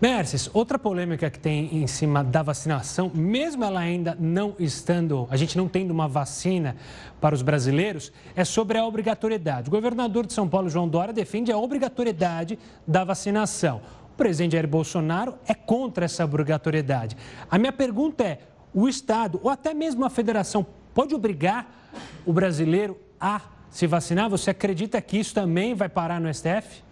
Merces, 0.00 0.48
outra 0.54 0.78
polêmica 0.78 1.28
que 1.28 1.40
tem 1.40 1.82
em 1.82 1.86
cima 1.88 2.22
da 2.22 2.40
vacinação, 2.40 3.10
mesmo 3.12 3.64
ela 3.64 3.80
ainda 3.80 4.16
não 4.20 4.54
estando, 4.56 5.26
a 5.28 5.36
gente 5.36 5.58
não 5.58 5.66
tendo 5.66 5.90
uma 5.90 6.06
vacina 6.06 6.76
para 7.20 7.34
os 7.34 7.42
brasileiros, 7.42 8.12
é 8.36 8.44
sobre 8.44 8.78
a 8.78 8.86
obrigatoriedade. 8.86 9.66
O 9.66 9.72
governador 9.72 10.24
de 10.24 10.32
São 10.32 10.48
Paulo, 10.48 10.68
João 10.68 10.88
Dória, 10.88 11.12
defende 11.12 11.50
a 11.50 11.58
obrigatoriedade 11.58 12.56
da 12.86 13.02
vacinação. 13.02 13.80
O 14.12 14.16
presidente 14.16 14.52
Jair 14.52 14.68
Bolsonaro 14.68 15.34
é 15.44 15.52
contra 15.52 16.04
essa 16.04 16.24
obrigatoriedade. 16.24 17.16
A 17.50 17.58
minha 17.58 17.72
pergunta 17.72 18.22
é: 18.22 18.38
o 18.72 18.88
Estado 18.88 19.40
ou 19.42 19.50
até 19.50 19.74
mesmo 19.74 20.04
a 20.04 20.10
federação 20.10 20.64
pode 20.94 21.12
obrigar 21.12 21.90
o 22.24 22.32
brasileiro 22.32 22.96
a 23.20 23.40
se 23.70 23.86
vacinar, 23.86 24.28
você 24.28 24.50
acredita 24.50 25.00
que 25.00 25.18
isso 25.18 25.34
também 25.34 25.74
vai 25.74 25.88
parar 25.88 26.20
no 26.20 26.32
STF? 26.32 26.88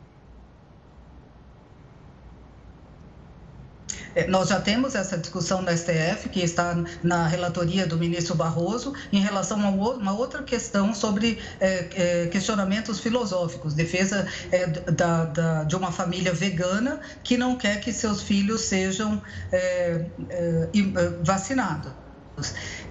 É, 4.16 4.26
nós 4.26 4.48
já 4.48 4.58
temos 4.58 4.94
essa 4.94 5.18
discussão 5.18 5.60
no 5.60 5.70
STF, 5.70 6.30
que 6.30 6.40
está 6.40 6.74
na 7.02 7.28
relatoria 7.28 7.86
do 7.86 7.98
ministro 7.98 8.34
Barroso, 8.34 8.94
em 9.12 9.20
relação 9.20 9.60
a 9.62 9.68
uma 9.68 10.12
outra 10.12 10.42
questão 10.42 10.94
sobre 10.94 11.38
é, 11.60 11.88
é, 11.94 12.26
questionamentos 12.28 12.98
filosóficos, 12.98 13.74
defesa 13.74 14.26
é, 14.50 14.66
da, 14.66 15.26
da, 15.26 15.64
de 15.64 15.76
uma 15.76 15.92
família 15.92 16.32
vegana 16.32 16.98
que 17.22 17.36
não 17.36 17.56
quer 17.56 17.80
que 17.80 17.92
seus 17.92 18.22
filhos 18.22 18.62
sejam 18.62 19.20
é, 19.52 20.06
vacinados. 21.22 21.92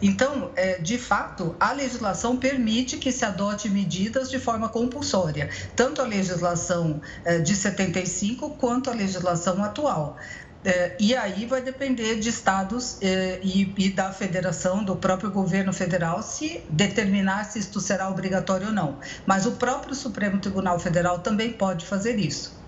Então, 0.01 0.51
é, 0.55 0.79
de 0.79 0.97
fato, 0.97 1.55
a 1.59 1.71
legislação 1.71 2.37
permite 2.37 2.97
que 2.97 3.11
se 3.11 3.23
adote 3.23 3.69
medidas 3.69 4.29
de 4.29 4.39
forma 4.39 4.69
compulsória, 4.69 5.49
tanto 5.75 6.01
a 6.01 6.05
legislação 6.05 7.01
é, 7.23 7.39
de 7.39 7.55
75 7.55 8.51
quanto 8.51 8.89
a 8.89 8.93
legislação 8.93 9.63
atual. 9.63 10.17
É, 10.65 10.95
e 10.99 11.15
aí 11.15 11.45
vai 11.45 11.61
depender 11.61 12.15
de 12.15 12.27
estados 12.27 12.97
e, 12.99 13.71
e, 13.77 13.89
da 13.89 14.11
federação, 14.11 14.83
do 14.83 14.95
próprio 14.95 15.29
governo 15.29 15.71
federal, 15.71 16.23
se 16.23 16.63
determinar 16.67 17.43
se 17.43 17.59
isto 17.59 17.79
será 17.79 18.09
obrigatório 18.09 18.67
ou 18.67 18.73
não. 18.73 18.97
Mas 19.27 19.45
o 19.45 19.51
próprio 19.51 19.93
Supremo 19.93 20.39
Tribunal 20.39 20.79
Federal 20.79 21.19
também 21.19 21.51
pode 21.53 21.85
fazer 21.85 22.17
isso. 22.17 22.59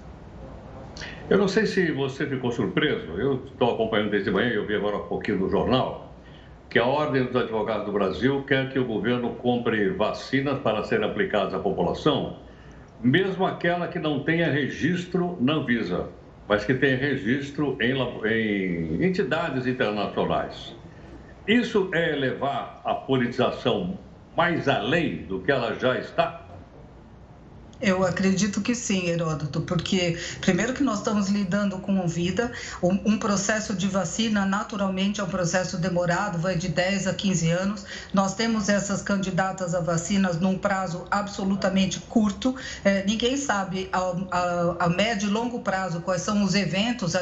Eu 1.28 1.40
não 1.40 1.48
sei 1.48 1.66
se 1.66 1.92
você 1.92 2.26
ficou 2.28 2.52
surpreso, 2.52 3.20
eu 3.20 3.46
estou 3.46 3.74
acompanhando 3.74 4.12
desde 4.12 4.32
manhã, 4.32 4.50
eu 4.50 4.66
vi 4.66 4.76
agora 4.76 4.98
um 4.98 5.08
pouquinho 5.08 5.40
no 5.40 5.50
jornal, 5.50 6.07
que 6.70 6.78
a 6.78 6.86
Ordem 6.86 7.26
dos 7.26 7.36
Advogados 7.36 7.86
do 7.86 7.92
Brasil 7.92 8.44
quer 8.44 8.70
que 8.70 8.80
o 8.80 8.86
governo 8.86 9.36
compre 9.36 9.90
vacinas 9.92 10.60
para 10.60 10.84
serem 10.84 11.10
aplicadas 11.10 11.54
à 11.54 11.60
população, 11.60 12.38
mesmo 13.02 13.46
aquela 13.46 13.88
que 13.88 14.00
não 14.00 14.24
tenha 14.24 14.52
registro 14.52 15.38
na 15.40 15.54
Anvisa, 15.54 16.10
mas 16.48 16.66
que 16.66 16.74
tenha 16.74 16.98
registro 16.98 17.78
em, 17.80 17.94
em 18.26 19.04
entidades 19.06 19.66
internacionais. 19.66 20.76
Isso 21.48 21.90
é 21.94 22.16
levar 22.16 22.82
a 22.84 22.94
politização 22.94 23.98
mais 24.36 24.68
além 24.68 25.24
do 25.24 25.40
que 25.40 25.52
ela 25.52 25.74
já 25.80 25.98
está? 25.98 26.47
Eu 27.80 28.04
acredito 28.04 28.60
que 28.60 28.74
sim, 28.74 29.08
Heródoto, 29.08 29.62
porque 29.62 30.18
primeiro 30.42 30.74
que 30.74 30.82
nós 30.82 30.98
estamos 30.98 31.30
lidando 31.30 31.78
com 31.78 32.08
vida, 32.08 32.52
um, 32.82 33.20
processo 33.20 33.76
de 33.76 33.88
vacina 33.88 34.48
naturalmente 34.48 35.22
é 35.22 35.24
um 35.24 35.28
processo 35.28 35.78
demorado, 35.78 36.40
vai 36.40 36.56
de 36.56 36.70
10 36.70 37.06
a 37.06 37.14
15 37.14 37.50
anos. 37.52 37.86
Nós 38.12 38.34
temos 38.34 38.68
essas 38.68 39.04
candidatas 39.04 39.76
a 39.76 39.80
vacinas 39.80 40.40
num 40.40 40.58
prazo 40.58 41.06
absolutamente 41.12 42.00
curto. 42.00 42.56
É, 42.84 43.06
ninguém 43.06 43.38
sabe 43.38 43.88
a, 43.94 44.00
a, 44.00 44.86
a 44.86 44.90
médio 44.90 45.30
e 45.30 45.32
longo 45.32 45.60
prazo 45.60 46.02
quais 46.02 46.24
são 46.24 46.44
os 46.44 46.56
eventos 46.56 47.16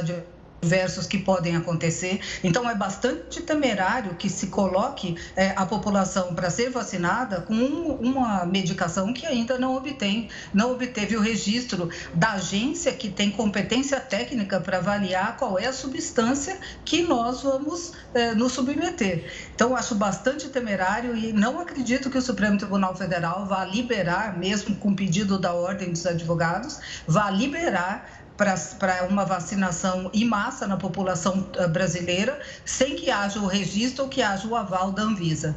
diversos 0.65 1.05
que 1.05 1.19
podem 1.19 1.55
acontecer. 1.55 2.19
Então, 2.43 2.67
é 2.67 2.73
bastante 2.73 3.41
temerário 3.41 4.15
que 4.15 4.27
se 4.29 4.47
coloque 4.47 5.15
é, 5.35 5.53
a 5.55 5.65
população 5.65 6.33
para 6.33 6.49
ser 6.49 6.71
vacinada 6.71 7.41
com 7.41 7.53
um, 7.53 7.93
uma 8.01 8.45
medicação 8.45 9.13
que 9.13 9.25
ainda 9.25 9.59
não 9.59 9.75
obtém, 9.75 10.27
não 10.53 10.71
obteve 10.71 11.15
o 11.15 11.21
registro 11.21 11.89
da 12.13 12.31
agência 12.33 12.91
que 12.91 13.09
tem 13.09 13.29
competência 13.29 13.99
técnica 13.99 14.59
para 14.59 14.77
avaliar 14.77 15.37
qual 15.37 15.59
é 15.59 15.67
a 15.67 15.73
substância 15.73 16.57
que 16.83 17.03
nós 17.03 17.43
vamos 17.43 17.93
é, 18.13 18.33
nos 18.33 18.53
submeter. 18.53 19.31
Então, 19.53 19.75
acho 19.75 19.93
bastante 19.93 20.49
temerário 20.49 21.15
e 21.15 21.31
não 21.31 21.59
acredito 21.59 22.09
que 22.09 22.17
o 22.17 22.21
Supremo 22.21 22.57
Tribunal 22.57 22.95
Federal 22.95 23.45
vá 23.45 23.63
liberar, 23.63 24.37
mesmo 24.37 24.75
com 24.75 24.95
pedido 24.95 25.37
da 25.37 25.53
Ordem 25.53 25.91
dos 25.91 26.05
Advogados, 26.05 26.79
vá 27.07 27.29
liberar 27.29 28.24
para 28.37 29.07
uma 29.09 29.25
vacinação 29.25 30.09
em 30.13 30.25
massa 30.25 30.67
na 30.67 30.77
população 30.77 31.47
eh, 31.55 31.67
brasileira, 31.67 32.39
sem 32.63 32.95
que 32.95 33.09
haja 33.09 33.39
o 33.39 33.47
registro 33.47 34.03
ou 34.03 34.09
que 34.09 34.21
haja 34.21 34.47
o 34.47 34.55
aval 34.55 34.91
da 34.91 35.03
Anvisa. 35.03 35.55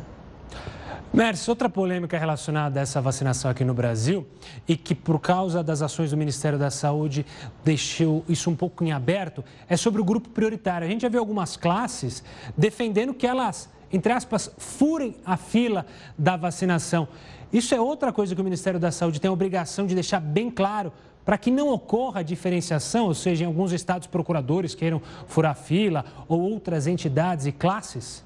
Mércio, 1.13 1.51
outra 1.51 1.71
polêmica 1.71 2.19
relacionada 2.19 2.79
a 2.79 2.83
essa 2.83 3.01
vacinação 3.01 3.51
aqui 3.51 3.65
no 3.65 3.73
Brasil 3.73 4.27
e 4.69 4.77
que, 4.77 4.95
por 4.95 5.19
causa 5.19 5.63
das 5.63 5.81
ações 5.81 6.11
do 6.11 6.17
Ministério 6.17 6.59
da 6.59 6.71
Saúde, 6.71 7.25
deixou 7.65 8.25
isso 8.29 8.51
um 8.51 8.55
pouco 8.55 8.85
em 8.85 8.93
aberto, 8.93 9.43
é 9.69 9.77
sobre 9.77 10.03
o 10.03 10.05
grupo 10.05 10.29
prioritário. 10.29 10.87
A 10.87 10.91
gente 10.91 11.01
já 11.03 11.09
viu 11.09 11.21
algumas 11.21 11.57
classes 11.57 12.23
defendendo 12.57 13.15
que 13.15 13.27
elas, 13.27 13.71
entre 13.93 14.13
aspas, 14.13 14.51
furem 14.59 15.17
a 15.25 15.37
fila 15.37 15.87
da 16.17 16.37
vacinação. 16.37 17.09
Isso 17.53 17.75
é 17.75 17.81
outra 17.81 18.13
coisa 18.13 18.35
que 18.35 18.41
o 18.41 18.45
Ministério 18.45 18.79
da 18.79 18.91
Saúde 18.91 19.21
tem 19.21 19.29
a 19.29 19.33
obrigação 19.33 19.87
de 19.87 19.95
deixar 19.95 20.21
bem 20.21 20.51
claro 20.51 20.93
para 21.25 21.37
que 21.37 21.51
não 21.51 21.69
ocorra 21.69 22.25
diferenciação, 22.25 23.07
ou 23.07 23.15
seja, 23.15 23.45
em 23.45 23.47
alguns 23.47 23.73
estados 23.73 24.07
procuradores 24.07 24.75
queiram 24.75 25.01
furar 25.27 25.55
fila 25.55 26.05
ou 26.27 26.41
outras 26.41 26.87
entidades 26.87 27.47
e 27.47 27.53
classes? 27.53 28.25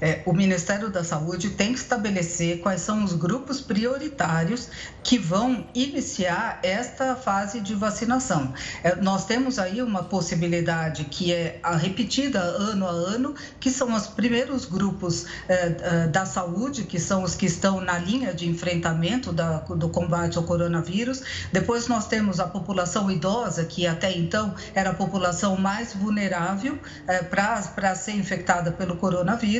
É, 0.00 0.22
o 0.26 0.32
Ministério 0.32 0.90
da 0.90 1.02
Saúde 1.02 1.50
tem 1.50 1.72
que 1.72 1.78
estabelecer 1.78 2.60
quais 2.60 2.80
são 2.80 3.02
os 3.02 3.12
grupos 3.12 3.60
prioritários 3.60 4.68
que 5.02 5.18
vão 5.18 5.66
iniciar 5.74 6.58
esta 6.62 7.14
fase 7.14 7.60
de 7.60 7.74
vacinação. 7.74 8.52
É, 8.82 8.96
nós 8.96 9.24
temos 9.24 9.58
aí 9.58 9.80
uma 9.80 10.02
possibilidade 10.02 11.04
que 11.04 11.32
é 11.32 11.60
repetida 11.78 12.40
ano 12.40 12.86
a 12.86 12.90
ano, 12.90 13.34
que 13.58 13.70
são 13.70 13.94
os 13.94 14.06
primeiros 14.06 14.64
grupos 14.64 15.26
é, 15.48 15.76
é 15.80 16.06
da 16.08 16.26
saúde, 16.26 16.84
que 16.84 16.98
são 16.98 17.22
os 17.22 17.34
que 17.34 17.46
estão 17.46 17.80
na 17.80 17.98
linha 17.98 18.34
de 18.34 18.48
enfrentamento 18.48 19.32
da, 19.32 19.58
do 19.58 19.88
combate 19.88 20.36
ao 20.36 20.44
coronavírus. 20.44 21.22
Depois 21.52 21.88
nós 21.88 22.06
temos 22.06 22.40
a 22.40 22.46
população 22.46 23.10
idosa, 23.10 23.64
que 23.64 23.86
até 23.86 24.12
então 24.16 24.54
era 24.74 24.90
a 24.90 24.94
população 24.94 25.56
mais 25.56 25.94
vulnerável 25.94 26.78
é, 27.06 27.22
para 27.22 27.94
ser 27.94 28.12
infectada 28.12 28.72
pelo 28.72 28.96
coronavírus. 28.96 29.55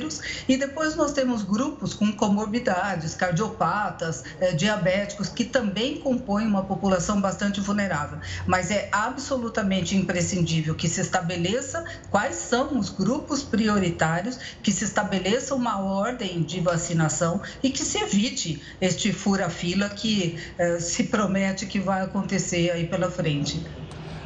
E 0.48 0.56
depois 0.56 0.94
nós 0.94 1.12
temos 1.12 1.42
grupos 1.42 1.94
com 1.94 2.12
comorbidades, 2.12 3.14
cardiopatas, 3.14 4.24
eh, 4.40 4.52
diabéticos, 4.52 5.28
que 5.28 5.44
também 5.44 5.98
compõem 5.98 6.46
uma 6.46 6.62
população 6.64 7.20
bastante 7.20 7.60
vulnerável. 7.60 8.18
Mas 8.46 8.70
é 8.70 8.88
absolutamente 8.92 9.96
imprescindível 9.96 10.74
que 10.74 10.88
se 10.88 11.00
estabeleça 11.00 11.84
quais 12.10 12.36
são 12.36 12.78
os 12.78 12.90
grupos 12.90 13.42
prioritários, 13.42 14.38
que 14.62 14.72
se 14.72 14.84
estabeleça 14.84 15.54
uma 15.54 15.80
ordem 15.80 16.42
de 16.42 16.60
vacinação 16.60 17.40
e 17.62 17.70
que 17.70 17.82
se 17.82 17.98
evite 17.98 18.62
este 18.80 19.12
fura-fila 19.12 19.88
que 19.88 20.38
eh, 20.58 20.78
se 20.80 21.04
promete 21.04 21.66
que 21.66 21.80
vai 21.80 22.02
acontecer 22.02 22.70
aí 22.70 22.86
pela 22.86 23.10
frente. 23.10 23.64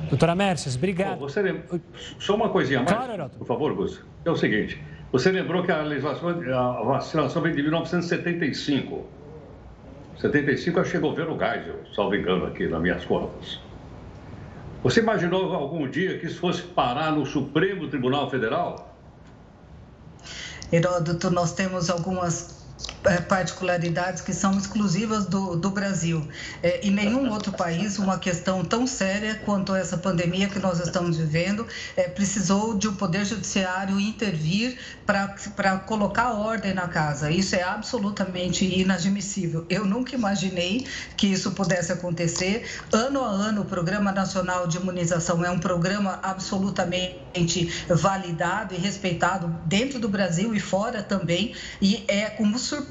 Doutora 0.08 0.34
Merces, 0.34 0.74
obrigado. 0.74 1.18
Bom, 1.18 1.28
você... 1.28 1.62
Só 2.18 2.34
uma 2.34 2.48
coisinha 2.48 2.82
mais, 2.82 2.90
claro, 2.90 3.30
por 3.30 3.46
favor, 3.46 3.72
Gus. 3.74 4.02
É 4.24 4.30
o 4.30 4.36
seguinte, 4.36 4.82
você 5.12 5.32
lembrou 5.32 5.62
que 5.62 5.72
a 5.72 5.82
legislação, 5.82 6.28
a 6.30 6.82
vacinação 6.84 7.42
vem 7.42 7.54
de 7.54 7.62
1975. 7.62 9.04
75 10.20 10.78
eu 10.78 10.82
achei 10.82 11.00
governo 11.00 11.38
Geisel, 11.38 11.80
salvo 11.94 12.14
engano 12.14 12.46
aqui 12.46 12.68
nas 12.68 12.80
minhas 12.80 13.04
contas. 13.04 13.58
Você 14.82 15.00
imaginou 15.00 15.52
algum 15.54 15.88
dia 15.88 16.18
que 16.18 16.26
isso 16.26 16.38
fosse 16.38 16.62
parar 16.62 17.12
no 17.12 17.26
Supremo 17.26 17.88
Tribunal 17.88 18.30
Federal? 18.30 18.96
Heródoto, 20.72 21.30
nós 21.30 21.52
temos 21.54 21.90
algumas 21.90 22.64
particularidades 23.28 24.20
que 24.20 24.32
são 24.32 24.56
exclusivas 24.56 25.24
do, 25.26 25.56
do 25.56 25.70
Brasil. 25.70 26.26
É, 26.62 26.86
em 26.86 26.90
nenhum 26.90 27.30
outro 27.30 27.52
país, 27.52 27.98
uma 27.98 28.18
questão 28.18 28.64
tão 28.64 28.86
séria 28.86 29.40
quanto 29.44 29.74
essa 29.74 29.96
pandemia 29.96 30.48
que 30.48 30.58
nós 30.58 30.80
estamos 30.80 31.16
vivendo 31.16 31.66
é, 31.96 32.04
precisou 32.04 32.76
de 32.76 32.88
o 32.88 32.90
um 32.90 32.94
Poder 32.94 33.24
Judiciário 33.24 33.98
intervir 33.98 34.78
para 35.06 35.78
colocar 35.78 36.32
ordem 36.32 36.74
na 36.74 36.86
casa. 36.88 37.30
Isso 37.30 37.56
é 37.56 37.62
absolutamente 37.62 38.64
inadmissível. 38.64 39.64
Eu 39.68 39.84
nunca 39.86 40.14
imaginei 40.14 40.86
que 41.16 41.26
isso 41.26 41.52
pudesse 41.52 41.92
acontecer. 41.92 42.66
Ano 42.92 43.24
a 43.24 43.28
ano, 43.28 43.62
o 43.62 43.64
Programa 43.64 44.12
Nacional 44.12 44.66
de 44.66 44.76
Imunização 44.76 45.44
é 45.44 45.50
um 45.50 45.58
programa 45.58 46.20
absolutamente 46.22 47.84
validado 47.88 48.74
e 48.74 48.78
respeitado 48.78 49.48
dentro 49.64 49.98
do 49.98 50.08
Brasil 50.08 50.54
e 50.54 50.60
fora 50.60 51.02
também, 51.02 51.54
e 51.80 52.04
é 52.06 52.28
como 52.30 52.58
surpresa 52.58 52.89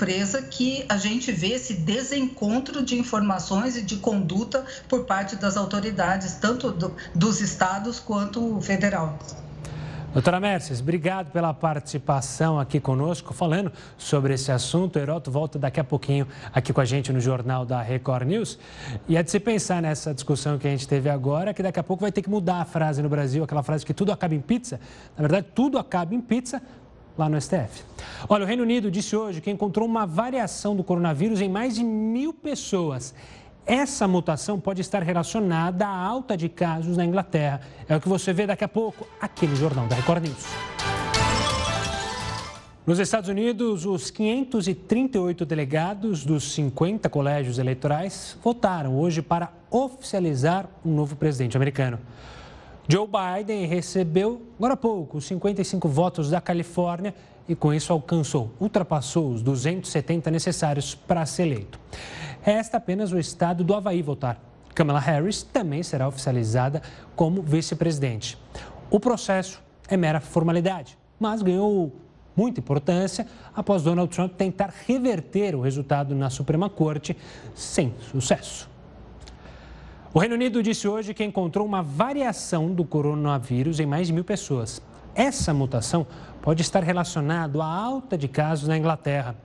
que 0.50 0.86
a 0.88 0.98
gente 0.98 1.32
vê 1.32 1.50
esse 1.50 1.74
desencontro 1.74 2.84
de 2.84 2.98
informações 2.98 3.76
e 3.76 3.82
de 3.82 3.98
conduta 3.98 4.66
por 4.88 5.06
parte 5.06 5.36
das 5.36 5.58
autoridades, 5.58 6.34
tanto 6.36 6.72
do, 6.72 6.96
dos 7.14 7.42
estados 7.42 8.00
quanto 8.00 8.60
federal. 8.62 9.18
Doutora 10.12 10.40
Mercedes, 10.40 10.82
obrigado 10.82 11.32
pela 11.32 11.54
participação 11.54 12.60
aqui 12.60 12.80
conosco, 12.80 13.32
falando 13.32 13.72
sobre 13.96 14.34
esse 14.34 14.52
assunto. 14.52 14.96
O 14.96 15.00
Heroto 15.00 15.30
volta 15.30 15.60
daqui 15.60 15.80
a 15.80 15.84
pouquinho 15.84 16.28
aqui 16.52 16.74
com 16.74 16.82
a 16.82 16.86
gente 16.86 17.14
no 17.14 17.20
Jornal 17.20 17.64
da 17.64 17.80
Record 17.80 18.28
News. 18.28 18.58
E 19.08 19.16
é 19.16 19.22
de 19.22 19.30
se 19.30 19.40
pensar 19.40 19.84
nessa 19.84 20.12
discussão 20.12 20.58
que 20.58 20.68
a 20.68 20.72
gente 20.72 20.88
teve 20.88 21.12
agora, 21.12 21.54
que 21.54 21.62
daqui 21.62 21.80
a 21.80 21.84
pouco 21.84 22.02
vai 22.02 22.12
ter 22.12 22.24
que 22.24 22.30
mudar 22.30 22.60
a 22.62 22.66
frase 22.66 23.04
no 23.04 23.10
Brasil, 23.10 23.44
aquela 23.44 23.62
frase 23.62 23.86
que 23.86 23.94
tudo 23.94 24.12
acaba 24.12 24.34
em 24.34 24.42
pizza. 24.42 24.80
Na 25.16 25.22
verdade, 25.22 25.46
tudo 25.54 25.78
acaba 25.78 26.16
em 26.16 26.22
pizza, 26.22 26.60
lá 27.20 27.30
no 27.30 27.40
STF. 27.40 27.84
Olha, 28.28 28.44
o 28.44 28.48
Reino 28.48 28.64
Unido 28.64 28.90
disse 28.90 29.16
hoje 29.16 29.42
que 29.42 29.52
encontrou 29.52 29.86
uma 29.86 30.06
variação 30.06 30.76
do 30.76 30.84
coronavírus 30.84 31.42
em 31.42 31.50
mais 31.50 31.76
de 31.76 31.84
mil 31.84 32.34
pessoas. 32.34 33.14
Essa 33.66 34.08
mutação 34.08 34.60
pode 34.60 34.82
estar 34.82 35.04
relacionada 35.04 35.86
à 35.86 35.96
alta 35.96 36.36
de 36.36 36.50
casos 36.50 36.98
na 36.98 37.06
Inglaterra. 37.06 37.62
É 37.88 37.96
o 37.96 38.02
que 38.02 38.10
você 38.10 38.34
vê 38.34 38.48
daqui 38.48 38.64
a 38.64 38.68
pouco 38.68 39.06
aqui 39.22 39.46
no 39.46 39.56
Jornal 39.56 39.86
da 39.86 39.96
Record 39.96 40.24
News. 40.24 40.46
Nos 42.88 42.98
Estados 42.98 43.30
Unidos, 43.30 43.86
os 43.86 44.10
538 44.10 45.46
delegados 45.46 46.26
dos 46.26 46.52
50 46.54 47.08
colégios 47.08 47.60
eleitorais 47.60 48.36
votaram 48.44 48.98
hoje 48.98 49.22
para 49.22 49.52
oficializar 49.70 50.68
um 50.84 50.96
novo 50.96 51.16
presidente 51.16 51.56
americano. 51.56 52.00
Joe 52.92 53.08
Biden 53.08 53.68
recebeu, 53.68 54.42
agora 54.58 54.74
há 54.74 54.78
pouco, 54.78 55.20
os 55.20 55.26
55 55.26 55.88
votos 55.88 56.32
da 56.32 56.42
Califórnia 56.42 57.14
e 57.48 57.54
com 57.54 57.72
isso 57.72 57.94
alcançou, 57.94 58.52
ultrapassou 58.60 59.30
os 59.30 59.44
270 59.44 60.32
necessários 60.32 60.96
para 60.96 61.24
ser 61.28 61.44
eleito. 61.44 61.80
Resta 62.42 62.78
apenas 62.78 63.12
o 63.12 63.20
estado 63.20 63.64
do 63.64 63.76
Havaí 63.76 64.02
votar. 64.02 64.42
Kamala 64.74 65.00
Harris 65.00 65.44
também 65.44 65.84
será 65.84 66.08
oficializada 66.08 66.82
como 67.16 67.44
vice-presidente. 67.44 68.40
O 68.90 69.00
processo 69.00 69.62
é 69.88 69.96
mera 69.96 70.20
formalidade, 70.20 70.98
mas 71.20 71.44
ganhou 71.44 71.92
muita 72.36 72.60
importância 72.60 73.28
após 73.56 73.84
Donald 73.84 74.12
Trump 74.12 74.34
tentar 74.34 74.74
reverter 74.88 75.54
o 75.54 75.62
resultado 75.62 76.16
na 76.16 76.32
Suprema 76.32 76.72
Corte 76.72 77.16
sem 77.54 77.94
sucesso. 78.12 78.69
O 80.12 80.18
Reino 80.18 80.34
Unido 80.34 80.64
disse 80.64 80.88
hoje 80.88 81.14
que 81.14 81.24
encontrou 81.24 81.64
uma 81.64 81.84
variação 81.84 82.74
do 82.74 82.84
coronavírus 82.84 83.80
em 83.80 83.86
mais 83.86 84.08
de 84.08 84.14
mil 84.14 84.24
pessoas. 84.24 84.82
Essa 85.14 85.54
mutação 85.54 86.08
pode 86.42 86.64
estar 86.64 86.84
relacionada 86.84 87.64
à 87.64 87.68
alta 87.68 88.18
de 88.18 88.28
casos 88.28 88.68
na 88.68 88.76
Inglaterra. 88.76 89.36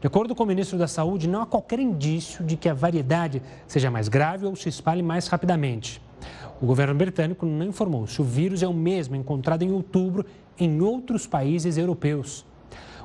De 0.00 0.06
acordo 0.06 0.32
com 0.32 0.44
o 0.44 0.46
ministro 0.46 0.78
da 0.78 0.86
Saúde, 0.86 1.28
não 1.28 1.42
há 1.42 1.46
qualquer 1.46 1.80
indício 1.80 2.44
de 2.44 2.56
que 2.56 2.68
a 2.68 2.74
variedade 2.74 3.42
seja 3.66 3.90
mais 3.90 4.06
grave 4.06 4.46
ou 4.46 4.54
se 4.54 4.68
espalhe 4.68 5.02
mais 5.02 5.26
rapidamente. 5.26 6.00
O 6.60 6.66
governo 6.66 6.94
britânico 6.94 7.44
não 7.44 7.66
informou 7.66 8.06
se 8.06 8.22
o 8.22 8.24
vírus 8.24 8.62
é 8.62 8.68
o 8.68 8.72
mesmo 8.72 9.16
encontrado 9.16 9.62
em 9.62 9.72
outubro 9.72 10.24
em 10.56 10.80
outros 10.80 11.26
países 11.26 11.76
europeus. 11.76 12.46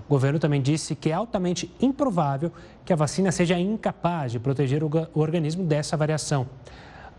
O 0.06 0.10
governo 0.10 0.38
também 0.38 0.62
disse 0.62 0.94
que 0.94 1.10
é 1.10 1.14
altamente 1.14 1.74
improvável 1.82 2.52
que 2.86 2.94
a 2.94 2.96
vacina 2.96 3.32
seja 3.32 3.58
incapaz 3.58 4.32
de 4.32 4.40
proteger 4.40 4.84
o 4.84 4.90
organismo 5.16 5.64
dessa 5.64 5.98
variação. 5.98 6.48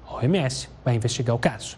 A 0.08 0.14
OMS 0.14 0.70
vai 0.84 0.94
investigar 0.94 1.36
o 1.36 1.38
caso. 1.38 1.76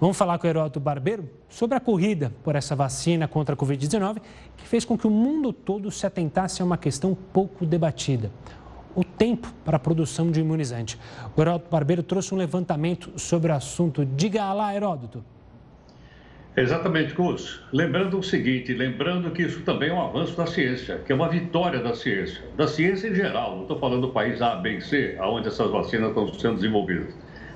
Vamos 0.00 0.16
falar 0.16 0.38
com 0.38 0.46
o 0.46 0.50
Heródoto 0.50 0.80
Barbeiro 0.80 1.28
sobre 1.48 1.76
a 1.76 1.80
corrida 1.80 2.32
por 2.42 2.56
essa 2.56 2.74
vacina 2.74 3.28
contra 3.28 3.54
a 3.54 3.58
Covid-19, 3.58 4.22
que 4.56 4.66
fez 4.66 4.84
com 4.84 4.96
que 4.96 5.06
o 5.06 5.10
mundo 5.10 5.52
todo 5.52 5.90
se 5.90 6.06
atentasse 6.06 6.62
a 6.62 6.64
uma 6.64 6.78
questão 6.78 7.16
pouco 7.32 7.66
debatida: 7.66 8.30
o 8.94 9.04
tempo 9.04 9.52
para 9.64 9.76
a 9.76 9.80
produção 9.80 10.30
de 10.30 10.40
imunizante. 10.40 10.98
O 11.36 11.40
Heródoto 11.40 11.70
Barbeiro 11.70 12.02
trouxe 12.02 12.32
um 12.32 12.38
levantamento 12.38 13.12
sobre 13.18 13.52
o 13.52 13.54
assunto. 13.54 14.06
Diga 14.06 14.52
lá, 14.52 14.74
Heródoto. 14.74 15.22
Exatamente, 16.58 17.14
Cus. 17.14 17.62
Lembrando 17.72 18.18
o 18.18 18.22
seguinte, 18.22 18.74
lembrando 18.74 19.30
que 19.30 19.42
isso 19.42 19.60
também 19.60 19.90
é 19.90 19.92
um 19.94 20.00
avanço 20.00 20.36
da 20.36 20.44
ciência, 20.44 20.98
que 21.06 21.12
é 21.12 21.14
uma 21.14 21.28
vitória 21.28 21.78
da 21.78 21.94
ciência, 21.94 22.42
da 22.56 22.66
ciência 22.66 23.06
em 23.06 23.14
geral. 23.14 23.54
Não 23.54 23.62
estou 23.62 23.78
falando 23.78 24.00
do 24.00 24.08
país 24.08 24.42
A, 24.42 24.56
B 24.56 24.78
e 24.78 24.80
C, 24.80 25.16
onde 25.20 25.46
essas 25.46 25.70
vacinas 25.70 26.08
estão 26.08 26.26
sendo 26.34 26.56
desenvolvidas. 26.56 27.14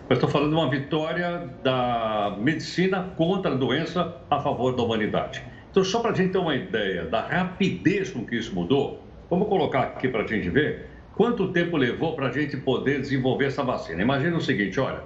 Mas 0.09 0.19
estou 0.19 0.31
falando 0.31 0.51
de 0.51 0.55
uma 0.55 0.71
vitória 0.71 1.51
da 1.65 2.37
medicina 2.38 3.12
contra 3.17 3.51
a 3.51 3.55
doença 3.57 4.17
a 4.31 4.38
favor 4.38 4.77
da 4.77 4.85
humanidade. 4.85 5.43
Então, 5.73 5.83
só 5.83 5.99
para 5.99 6.12
a 6.12 6.15
gente 6.15 6.31
ter 6.31 6.38
uma 6.38 6.55
ideia 6.55 7.05
da 7.07 7.23
rapidez 7.23 8.11
com 8.11 8.25
que 8.25 8.37
isso 8.37 8.55
mudou, 8.55 9.03
vamos 9.29 9.49
colocar 9.49 9.81
aqui 9.81 10.07
para 10.07 10.23
a 10.23 10.27
gente 10.29 10.49
ver 10.49 10.87
quanto 11.17 11.49
tempo 11.49 11.77
levou 11.77 12.15
para 12.15 12.29
a 12.29 12.31
gente 12.31 12.57
poder 12.57 13.01
desenvolver 13.01 13.47
essa 13.47 13.65
vacina. 13.65 14.01
Imagina 14.01 14.37
o 14.37 14.41
seguinte, 14.41 14.79
olha, 14.79 15.01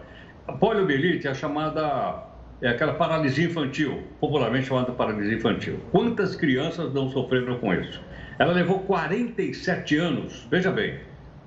a 0.46 0.52
poliomielite 0.52 1.26
é 1.26 1.30
a 1.30 1.34
chamada 1.34 2.25
é 2.62 2.68
aquela 2.68 2.94
paralisia 2.94 3.46
infantil, 3.46 4.02
popularmente 4.20 4.66
chamada 4.66 4.92
paralisia 4.92 5.36
infantil. 5.36 5.78
Quantas 5.90 6.34
crianças 6.34 6.92
não 6.92 7.10
sofreram 7.10 7.58
com 7.58 7.72
isso? 7.74 8.00
Ela 8.38 8.52
levou 8.52 8.80
47 8.80 9.96
anos, 9.96 10.46
veja 10.50 10.70
bem, 10.70 10.98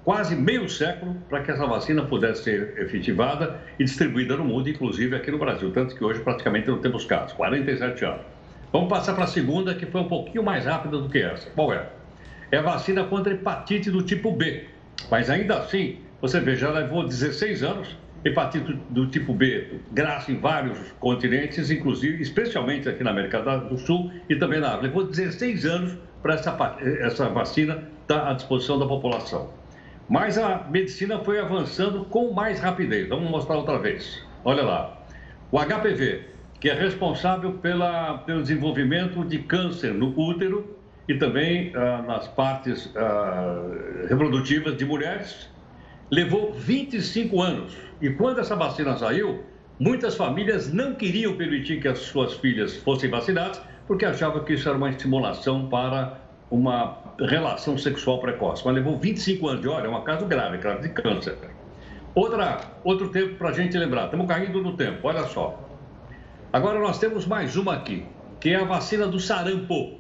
quase 0.04 0.36
meio 0.36 0.70
século 0.70 1.16
para 1.28 1.42
que 1.42 1.52
essa 1.52 1.66
vacina 1.66 2.04
pudesse 2.04 2.44
ser 2.44 2.76
efetivada 2.78 3.60
e 3.80 3.84
distribuída 3.84 4.38
no 4.38 4.46
mundo, 4.46 4.70
inclusive 4.70 5.16
aqui 5.16 5.32
no 5.32 5.38
Brasil, 5.38 5.72
tanto 5.72 5.96
que 5.96 6.04
hoje 6.04 6.20
praticamente 6.20 6.68
não 6.68 6.80
temos 6.80 7.06
casos, 7.06 7.34
47 7.34 8.06
anos. 8.06 8.22
Vamos 8.72 8.90
passar 8.90 9.14
para 9.16 9.24
a 9.24 9.28
segunda, 9.28 9.74
que 9.74 9.88
foi 9.88 10.02
um 10.02 10.08
pouquinho 10.08 10.44
mais 10.44 10.66
rápida 10.66 10.98
do 10.98 11.10
que 11.10 11.18
essa. 11.18 11.50
Qual 11.52 11.74
é? 11.74 11.90
É 12.52 12.58
a 12.58 12.62
vacina 12.62 13.04
contra 13.04 13.34
hepatite 13.34 13.90
do 13.90 14.04
tipo 14.04 14.32
B. 14.32 14.66
Mas 15.10 15.30
ainda 15.30 15.58
assim, 15.58 15.98
você 16.22 16.40
vê, 16.40 16.56
já 16.56 16.70
levou 16.70 17.04
16 17.04 17.64
anos 17.64 17.98
hepatite 18.24 18.78
do 18.90 19.08
tipo 19.08 19.34
B, 19.34 19.80
graça 19.92 20.32
em 20.32 20.40
vários 20.40 20.78
continentes, 21.00 21.72
inclusive, 21.72 22.22
especialmente 22.22 22.90
aqui 22.90 23.04
na 23.04 23.12
América 23.12 23.42
do 23.42 23.78
Sul 23.78 24.12
e 24.30 24.36
também 24.36 24.60
na 24.60 24.70
África. 24.70 24.88
Levou 24.88 25.04
16 25.06 25.66
anos 25.66 25.98
para 26.22 26.34
essa, 26.34 26.78
essa 27.02 27.30
vacina 27.30 27.84
estar 28.02 28.30
à 28.30 28.34
disposição 28.34 28.78
da 28.78 28.86
população. 28.86 29.50
Mas 30.10 30.38
a 30.38 30.68
medicina 30.70 31.20
foi 31.20 31.40
avançando 31.40 32.04
com 32.06 32.34
mais 32.34 32.60
rapidez. 32.60 33.08
Vamos 33.08 33.30
mostrar 33.30 33.58
outra 33.58 33.78
vez. 33.78 34.22
Olha 34.44 34.64
lá. 34.64 34.98
O 35.52 35.60
HPV, 35.60 36.26
que 36.60 36.70
é 36.70 36.74
responsável 36.74 37.54
pela, 37.54 38.18
pelo 38.20 38.42
desenvolvimento 38.42 39.24
de 39.24 39.40
câncer 39.40 39.94
no 39.94 40.18
útero 40.20 40.76
e 41.08 41.16
também 41.16 41.72
ah, 41.76 42.04
nas 42.06 42.28
partes 42.28 42.92
ah, 42.96 43.64
reprodutivas 44.08 44.76
de 44.76 44.86
mulheres, 44.86 45.50
levou 46.12 46.54
25 46.54 47.42
anos. 47.42 47.78
E 48.02 48.10
quando 48.10 48.40
essa 48.40 48.56
vacina 48.56 48.98
saiu, 48.98 49.44
muitas 49.80 50.16
famílias 50.16 50.72
não 50.74 50.96
queriam 50.96 51.36
permitir 51.36 51.82
que 51.82 51.88
as 51.88 52.00
suas 52.00 52.34
filhas 52.34 52.78
fossem 52.78 53.10
vacinadas, 53.10 53.62
porque 53.88 54.06
achavam 54.06 54.44
que 54.44 54.54
isso 54.54 54.68
era 54.68 54.78
uma 54.78 54.90
estimulação 54.90 55.68
para 55.68 56.20
uma 56.50 56.98
relação 57.20 57.78
sexual 57.78 58.20
precoce. 58.20 58.64
Mas 58.66 58.76
levou 58.76 58.98
25 58.98 59.48
anos 59.48 59.62
de, 59.62 59.68
olha, 59.68 59.88
é 59.88 59.90
um 59.90 60.04
caso 60.04 60.26
grave, 60.26 60.58
caso 60.58 60.82
de 60.82 60.90
câncer. 60.90 61.38
Outra, 62.16 62.62
outro 62.84 63.10
tempo 63.10 63.36
para 63.36 63.50
a 63.50 63.54
gente 63.54 63.78
lembrar, 63.78 64.06
estamos 64.06 64.28
caindo 64.28 64.62
no 64.62 64.76
tempo, 64.76 65.08
olha 65.08 65.24
só. 65.26 65.68
Agora 66.52 66.80
nós 66.80 66.98
temos 66.98 67.28
mais 67.28 67.56
uma 67.56 67.76
aqui, 67.76 68.04
que 68.40 68.50
é 68.50 68.56
a 68.56 68.64
vacina 68.64 69.08
do 69.08 69.20
sarampo. 69.20 70.00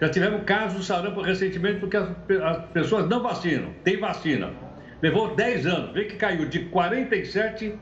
Já 0.00 0.08
tivemos 0.10 0.44
casos 0.44 0.78
do 0.78 0.84
sarampo 0.84 1.22
recentemente 1.22 1.80
porque 1.80 1.96
as, 1.96 2.08
as 2.44 2.64
pessoas 2.66 3.08
não 3.08 3.22
vacinam, 3.22 3.70
tem 3.82 3.98
vacina. 3.98 4.67
Levou 5.00 5.34
10 5.34 5.66
anos, 5.66 5.92
vê 5.92 6.04
que 6.04 6.16
caiu 6.16 6.48
de 6.48 6.60
47 6.66 7.74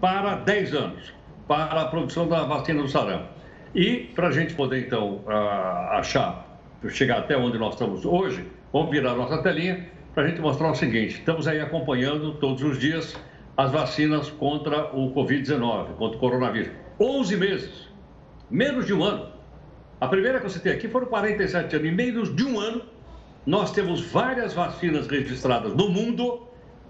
para 0.00 0.36
10 0.36 0.74
anos 0.74 1.12
para 1.46 1.82
a 1.82 1.84
produção 1.86 2.28
da 2.28 2.44
vacina 2.44 2.82
do 2.82 2.88
sarampo. 2.88 3.28
E 3.74 4.10
para 4.14 4.28
a 4.28 4.30
gente 4.30 4.54
poder 4.54 4.86
então 4.86 5.22
achar, 5.90 6.58
chegar 6.88 7.18
até 7.18 7.36
onde 7.36 7.58
nós 7.58 7.74
estamos 7.74 8.04
hoje, 8.04 8.46
vamos 8.72 8.90
virar 8.90 9.14
nossa 9.14 9.42
telinha 9.42 9.88
para 10.14 10.24
a 10.24 10.28
gente 10.28 10.40
mostrar 10.40 10.70
o 10.70 10.74
seguinte: 10.74 11.14
estamos 11.14 11.46
aí 11.46 11.60
acompanhando 11.60 12.34
todos 12.34 12.62
os 12.62 12.78
dias 12.78 13.16
as 13.56 13.72
vacinas 13.72 14.30
contra 14.30 14.94
o 14.96 15.12
Covid-19, 15.12 15.96
contra 15.96 16.16
o 16.16 16.20
coronavírus. 16.20 16.70
11 17.00 17.36
meses, 17.36 17.88
menos 18.50 18.86
de 18.86 18.94
um 18.94 19.02
ano. 19.02 19.32
A 20.00 20.06
primeira 20.06 20.38
que 20.38 20.44
você 20.44 20.60
tem 20.60 20.72
aqui 20.72 20.88
foram 20.88 21.06
47 21.06 21.76
anos. 21.76 21.88
Em 21.88 21.92
menos 21.92 22.34
de 22.34 22.44
um 22.44 22.58
ano, 22.58 22.82
nós 23.48 23.72
temos 23.72 24.02
várias 24.02 24.52
vacinas 24.52 25.06
registradas 25.06 25.72
no 25.74 25.88
mundo, 25.88 26.46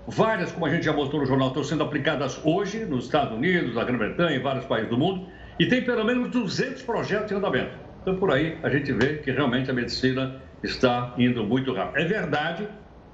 várias, 0.09 0.51
como 0.51 0.67
a 0.67 0.71
gente 0.71 0.87
já 0.87 0.93
mostrou 0.93 1.21
no 1.21 1.27
jornal, 1.27 1.49
estão 1.49 1.63
sendo 1.63 1.85
aplicadas 1.85 2.41
hoje 2.45 2.85
nos 2.85 3.05
Estados 3.05 3.33
Unidos, 3.33 3.77
na 3.77 3.85
Grã-Bretanha, 3.85 4.37
em 4.37 4.43
vários 4.43 4.65
países 4.65 4.91
do 4.91 4.99
mundo, 4.99 5.29
e 5.57 5.67
tem 5.67 5.85
pelo 5.85 6.05
menos 6.05 6.33
200 6.33 6.83
projetos 6.83 7.31
em 7.31 7.37
andamento. 7.37 7.71
Então, 8.03 8.17
por 8.17 8.33
aí, 8.33 8.59
a 8.65 8.69
gente 8.71 8.93
vê 8.93 9.19
que 9.19 9.31
realmente 9.31 9.71
a 9.71 9.73
medicina 9.73 10.43
está 10.61 11.15
indo 11.17 11.45
muito 11.45 11.73
rápido. 11.73 11.97
É 11.97 12.05
verdade 12.05 12.67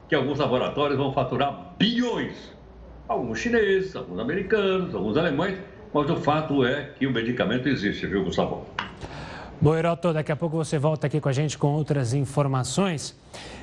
que 0.09 0.15
alguns 0.15 0.39
laboratórios 0.39 0.97
vão 0.97 1.13
faturar 1.13 1.75
bilhões. 1.79 2.51
Alguns 3.07 3.41
chineses, 3.41 3.95
alguns 3.95 4.21
americanos, 4.21 4.95
alguns 4.95 5.19
alemães, 5.19 5.59
mas 5.93 6.09
o 6.09 6.17
fato 6.17 6.65
é 6.65 6.93
que 6.99 7.07
o 7.07 7.11
medicamento 7.11 7.69
existe, 7.69 8.07
viu, 8.07 8.25
Gustavo? 8.25 8.67
Bom, 9.61 9.75
Heroto, 9.75 10.13
daqui 10.13 10.33
a 10.33 10.37
pouco 10.37 10.57
você 10.57 10.79
volta 10.79 11.07
aqui 11.07 11.21
com 11.21 11.29
a 11.29 11.33
gente 11.33 11.57
com 11.57 11.69
outras 11.69 12.13
informações. 12.13 13.17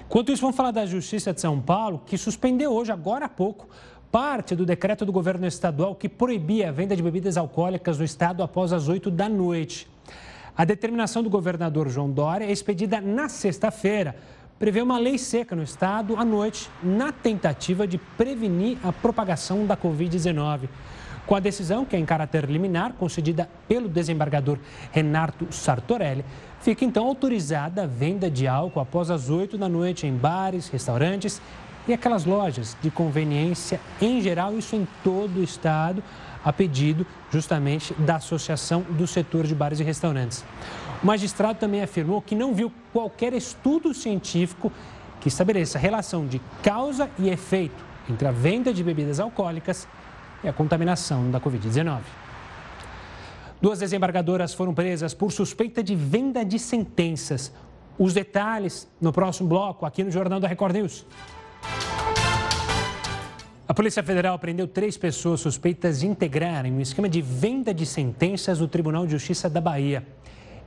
Enquanto 0.06 0.32
isso, 0.32 0.42
vamos 0.42 0.56
falar 0.56 0.72
da 0.72 0.86
Justiça 0.86 1.34
de 1.34 1.42
São 1.42 1.60
Paulo, 1.60 2.02
que 2.06 2.18
suspendeu 2.18 2.72
hoje, 2.72 2.92
agora 2.92 3.26
há 3.26 3.30
pouco, 3.30 3.68
parte 4.12 4.56
do 4.56 4.66
decreto 4.66 5.06
do 5.06 5.12
governo 5.12 5.46
estadual 5.46 5.94
que 5.94 6.10
proibia 6.10 6.70
a 6.70 6.72
venda 6.72 6.96
de 6.96 7.04
bebidas 7.04 7.38
alcoólicas 7.38 8.00
no 8.00 8.06
estado 8.06 8.42
após 8.42 8.74
as 8.74 8.88
8 8.88 9.12
da 9.12 9.30
noite. 9.30 9.88
A 10.58 10.66
determinação 10.66 11.22
do 11.22 11.30
governador 11.30 11.88
João 11.90 12.10
Dória 12.10 12.46
é 12.46 12.52
expedida 12.52 13.00
na 13.00 13.30
sexta-feira. 13.30 14.16
Prevê 14.58 14.82
uma 14.82 14.98
lei 14.98 15.18
seca 15.18 15.56
no 15.56 15.64
estado 15.64 16.16
à 16.16 16.26
noite, 16.26 16.70
na 16.82 17.12
tentativa 17.12 17.86
de 17.86 17.98
prevenir 17.98 18.78
a 18.84 18.92
propagação 18.94 19.66
da 19.66 19.76
Covid-19. 19.78 20.70
Com 21.26 21.36
a 21.36 21.40
decisão, 21.40 21.86
que 21.86 21.96
é 21.96 22.00
em 22.00 22.06
caráter 22.06 22.46
liminar, 22.46 22.94
concedida 22.94 23.50
pelo 23.68 23.88
desembargador 23.88 24.58
Renato 24.92 25.48
Sartorelli, 25.52 26.26
fica 26.60 26.84
então 26.84 27.06
autorizada 27.06 27.84
a 27.84 27.88
venda 27.88 28.30
de 28.30 28.48
álcool 28.48 28.80
após 28.80 29.10
as 29.10 29.30
8 29.30 29.58
da 29.58 29.70
noite 29.70 30.08
em 30.08 30.16
bares, 30.16 30.68
restaurantes 30.68 31.42
e 31.88 31.94
aquelas 31.94 32.26
lojas 32.26 32.78
de 32.82 32.92
conveniência 32.92 33.80
em 34.02 34.22
geral, 34.22 34.58
isso 34.58 34.76
em 34.76 34.88
todo 35.04 35.40
o 35.40 35.44
estado, 35.44 36.04
a 36.44 36.52
pedido 36.52 37.06
justamente 37.32 37.94
da 37.94 38.16
Associação 38.16 38.82
do 38.82 39.08
Setor 39.08 39.46
de 39.46 39.56
Bares 39.56 39.80
e 39.80 39.84
Restaurantes. 39.84 40.44
O 41.02 41.06
magistrado 41.06 41.60
também 41.60 41.82
afirmou 41.82 42.22
que 42.22 42.36
não 42.36 42.54
viu 42.54 42.72
qualquer 42.92 43.34
estudo 43.34 43.94
científico 43.94 44.72
que 45.20 45.28
estabeleça 45.28 45.80
relação 45.80 46.26
de 46.26 46.42
causa 46.64 47.10
e 47.18 47.30
efeito 47.30 47.84
entre 48.10 48.28
a 48.28 48.32
venda 48.32 48.74
de 48.74 48.84
bebidas 48.84 49.20
alcoólicas 49.20 49.88
e 50.44 50.48
a 50.48 50.54
contaminação 50.54 51.30
da 51.30 51.40
Covid-19. 51.40 52.02
Duas 53.62 53.80
desembargadoras 53.80 54.54
foram 54.54 54.74
presas 54.74 55.14
por 55.14 55.32
suspeita 55.32 55.84
de 55.84 55.96
venda 55.96 56.44
de 56.44 56.58
sentenças. 56.58 57.54
Os 57.98 58.14
detalhes 58.14 58.90
no 59.00 59.14
próximo 59.14 59.48
bloco, 59.48 59.86
aqui 59.86 60.04
no 60.04 60.10
Jornal 60.10 60.40
da 60.40 60.48
Record 60.48 60.76
News. 60.76 61.06
A 63.68 63.74
Polícia 63.74 64.02
Federal 64.02 64.38
prendeu 64.40 64.68
três 64.68 64.98
pessoas 64.98 65.40
suspeitas 65.40 66.00
de 66.00 66.08
integrarem 66.08 66.74
um 66.74 66.82
esquema 66.82 67.08
de 67.08 67.22
venda 67.22 67.74
de 67.74 67.86
sentenças 67.86 68.60
no 68.60 68.68
Tribunal 68.68 69.06
de 69.06 69.12
Justiça 69.12 69.50
da 69.50 69.62
Bahia. 69.62 70.06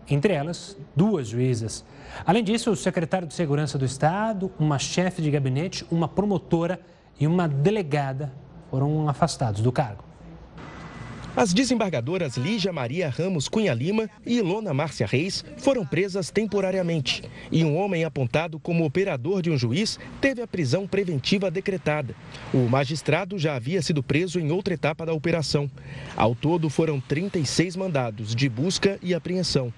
Entre 0.08 0.32
elas, 0.32 0.76
duas 0.94 1.28
juízas. 1.28 1.84
Além 2.24 2.44
disso, 2.44 2.70
o 2.70 2.76
secretário 2.76 3.26
de 3.26 3.34
Segurança 3.34 3.76
do 3.76 3.84
Estado, 3.84 4.52
uma 4.58 4.78
chefe 4.78 5.20
de 5.20 5.30
gabinete, 5.30 5.84
uma 5.90 6.06
promotora 6.06 6.80
e 7.18 7.26
uma 7.26 7.48
delegada 7.48 8.32
foram 8.74 9.08
afastados 9.08 9.60
do 9.60 9.70
cargo. 9.70 10.02
As 11.36 11.54
desembargadoras 11.54 12.36
Lígia 12.36 12.72
Maria 12.72 13.08
Ramos 13.08 13.48
Cunha 13.48 13.72
Lima 13.72 14.10
e 14.26 14.38
Ilona 14.38 14.74
Márcia 14.74 15.06
Reis 15.06 15.44
foram 15.58 15.86
presas 15.86 16.28
temporariamente. 16.32 17.22
E 17.52 17.64
um 17.64 17.76
homem 17.76 18.04
apontado 18.04 18.58
como 18.58 18.84
operador 18.84 19.42
de 19.42 19.50
um 19.50 19.56
juiz 19.56 19.96
teve 20.20 20.42
a 20.42 20.46
prisão 20.46 20.88
preventiva 20.88 21.52
decretada. 21.52 22.16
O 22.52 22.68
magistrado 22.68 23.38
já 23.38 23.54
havia 23.54 23.80
sido 23.80 24.02
preso 24.02 24.40
em 24.40 24.50
outra 24.50 24.74
etapa 24.74 25.06
da 25.06 25.12
operação. 25.12 25.70
Ao 26.16 26.34
todo, 26.34 26.68
foram 26.68 27.00
36 27.00 27.76
mandados 27.76 28.34
de 28.34 28.48
busca 28.48 28.98
e 29.00 29.14
apreensão. 29.14 29.72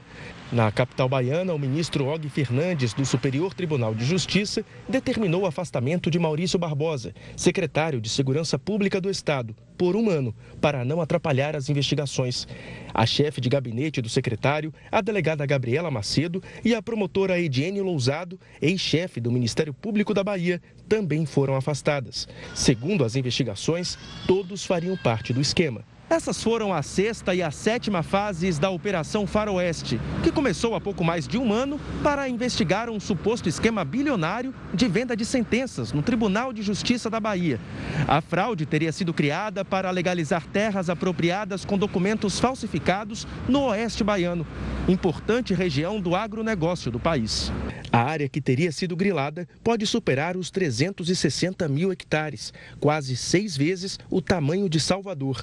Na 0.53 0.71
capital 0.71 1.09
baiana, 1.09 1.53
o 1.53 1.59
ministro 1.59 2.07
Og 2.07 2.29
Fernandes, 2.29 2.95
do 2.95 3.05
Superior 3.05 3.53
Tribunal 3.53 3.93
de 3.93 4.05
Justiça, 4.05 4.65
determinou 4.89 5.43
o 5.43 5.47
afastamento 5.47 6.09
de 6.09 6.21
Maurício 6.21 6.57
Barbosa, 6.57 7.13
secretário 7.37 8.01
de 8.01 8.09
Segurança 8.09 8.57
Pública 8.57 9.01
do 9.01 9.11
Estado, 9.11 9.57
por 9.77 9.97
um 9.97 10.09
ano, 10.09 10.33
para 10.61 10.85
não 10.85 11.01
atrapalhar 11.01 11.57
as 11.57 11.69
investigações. 11.69 12.47
A 12.95 13.05
chefe 13.05 13.41
de 13.41 13.49
gabinete 13.49 14.01
do 14.01 14.09
secretário, 14.09 14.73
a 14.91 15.01
delegada 15.01 15.45
Gabriela 15.45 15.91
Macedo 15.91 16.41
e 16.65 16.77
a 16.77 16.81
promotora 16.81 17.41
Ediene 17.41 17.81
Lousado, 17.81 18.39
ex-chefe 18.63 19.21
do 19.21 19.33
Ministério 19.33 19.75
Público 19.75 20.15
da 20.15 20.23
Bahia, 20.23 20.63
também 20.89 21.27
foram 21.27 21.57
afastadas. 21.57 22.29
Segundo 22.55 23.05
as 23.05 23.17
investigações, 23.17 23.99
todos 24.29 24.65
fariam 24.65 24.97
parte 24.97 25.33
do 25.33 25.41
esquema. 25.41 25.83
Essas 26.09 26.40
foram 26.40 26.73
a 26.73 26.83
sexta 26.83 27.35
e 27.35 27.42
a 27.42 27.51
sétima 27.51 28.01
fases 28.01 28.61
da 28.61 28.71
Operação 28.71 29.27
Faroeste, 29.27 30.01
que 30.23 30.31
começou 30.31 30.77
há 30.77 30.81
pouco 30.81 31.03
mais 31.03 31.27
de 31.27 31.37
um 31.37 31.53
ano 31.53 31.81
para 32.01 32.29
investigar 32.29 32.88
um 32.88 33.01
suposto 33.01 33.49
esquema 33.49 33.85
bilionário 33.85 34.55
de 34.73 34.87
venda 34.87 35.16
de 35.16 35.25
sentenças 35.25 35.92
no 35.92 36.03
Tribunal 36.03 36.53
de 36.53 36.62
Justiça 36.62 37.11
da 37.11 37.19
Bahia. 37.19 37.59
A 38.07 38.21
fraude 38.21 38.64
teria 38.64 38.92
sido 38.92 39.12
criada 39.12 39.64
para 39.64 39.90
legalizar 39.90 40.47
terras 40.47 40.88
apropriadas 40.88 41.64
com 41.64 41.77
documentos 41.77 42.38
falsificados 42.38 43.27
no 43.49 43.62
Oeste 43.62 44.05
Baiano, 44.05 44.47
importante 44.87 45.55
região 45.55 46.01
do 46.01 46.14
agronegócio 46.14 46.88
do 46.88 47.01
país. 47.01 47.51
A 47.90 48.03
área 48.03 48.29
que 48.29 48.40
teria 48.40 48.71
sido 48.71 48.95
grilada 48.95 49.49
pode 49.64 49.87
superar 49.87 50.37
os 50.37 50.51
360 50.51 51.66
mil 51.66 51.90
hectares, 51.90 52.53
quase 52.79 53.16
seis 53.16 53.57
vezes 53.57 53.99
o 54.11 54.21
tamanho 54.21 54.69
de 54.69 54.79
Salvador. 54.79 55.42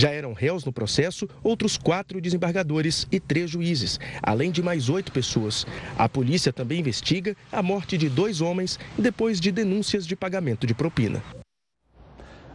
Já 0.00 0.12
eram 0.12 0.32
réus 0.32 0.64
no 0.64 0.72
processo 0.72 1.28
outros 1.42 1.76
quatro 1.76 2.22
desembargadores 2.22 3.06
e 3.12 3.20
três 3.20 3.50
juízes, 3.50 4.00
além 4.22 4.50
de 4.50 4.62
mais 4.62 4.88
oito 4.88 5.12
pessoas. 5.12 5.66
A 5.98 6.08
polícia 6.08 6.50
também 6.50 6.80
investiga 6.80 7.36
a 7.52 7.62
morte 7.62 7.98
de 7.98 8.08
dois 8.08 8.40
homens 8.40 8.78
depois 8.96 9.38
de 9.38 9.52
denúncias 9.52 10.06
de 10.06 10.16
pagamento 10.16 10.66
de 10.66 10.72
propina. 10.72 11.22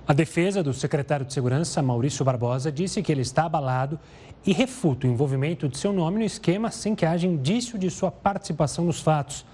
A 0.07 0.11
defesa 0.11 0.63
do 0.63 0.73
secretário 0.73 1.23
de 1.23 1.35
Segurança, 1.35 1.83
Maurício 1.83 2.25
Barbosa, 2.25 2.71
disse 2.71 3.03
que 3.03 3.11
ele 3.11 3.21
está 3.21 3.45
abalado 3.45 3.99
e 4.43 4.51
refuta 4.51 5.05
o 5.05 5.09
envolvimento 5.11 5.69
de 5.69 5.77
seu 5.77 5.93
nome 5.93 6.17
no 6.17 6.25
esquema 6.25 6.71
sem 6.71 6.95
que 6.95 7.05
haja 7.05 7.27
indício 7.27 7.77
de 7.77 7.91
sua 7.91 8.09
participação 8.09 8.85
nos 8.85 9.01
fatos. 9.01 9.45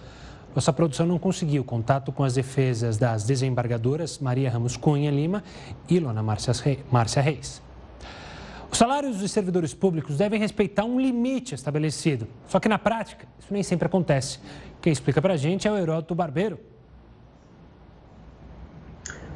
Nossa 0.56 0.72
produção 0.72 1.06
não 1.06 1.20
conseguiu 1.20 1.62
contato 1.66 2.10
com 2.14 2.24
as 2.24 2.36
defesas 2.36 2.98
das 2.98 3.26
desembargadoras 3.26 4.18
Maria 4.18 4.50
Ramos 4.50 4.78
Cunha 4.78 5.12
Lima 5.12 5.44
e 5.90 6.00
Lona 6.00 6.24
Márcia 6.24 7.22
Reis. 7.22 7.62
Os 8.72 8.78
salários 8.78 9.18
dos 9.18 9.32
servidores 9.32 9.74
públicos 9.74 10.18
devem 10.18 10.40
respeitar 10.40 10.86
um 10.86 10.98
limite 10.98 11.54
estabelecido. 11.54 12.26
Só 12.48 12.58
que 12.58 12.70
na 12.70 12.80
prática, 12.80 13.28
isso 13.38 13.54
nem 13.54 13.62
sempre 13.62 13.86
acontece. 13.86 14.40
Quem 14.82 14.94
explica 14.94 15.22
para 15.22 15.34
a 15.34 15.38
gente 15.38 15.68
é 15.68 15.72
o 15.72 15.78
Heródoto 15.78 16.16
Barbeiro. 16.16 16.58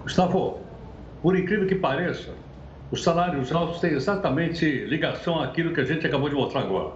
Gustavo, 0.04 0.62
por 1.22 1.38
incrível 1.38 1.68
que 1.68 1.76
pareça, 1.76 2.32
os 2.90 3.04
salários 3.04 3.52
altos 3.52 3.82
têm 3.82 3.92
exatamente 3.92 4.86
ligação 4.86 5.42
àquilo 5.42 5.74
que 5.74 5.82
a 5.82 5.86
gente 5.86 6.08
acabou 6.08 6.30
de 6.30 6.36
mostrar 6.36 6.62
agora. 6.62 6.94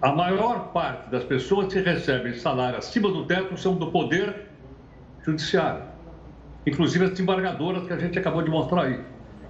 A 0.00 0.12
maior 0.12 0.68
parte 0.72 1.10
das 1.10 1.24
pessoas 1.24 1.72
que 1.72 1.80
recebem 1.80 2.34
salário 2.34 2.78
acima 2.78 3.10
do 3.10 3.26
teto 3.26 3.56
são 3.56 3.74
do 3.74 3.90
poder 3.90 4.46
judiciário, 5.24 5.82
inclusive 6.64 7.06
as 7.06 7.10
desembargadoras 7.10 7.84
que 7.86 7.92
a 7.92 7.98
gente 7.98 8.16
acabou 8.16 8.42
de 8.42 8.50
mostrar 8.50 8.84
aí. 8.84 9.00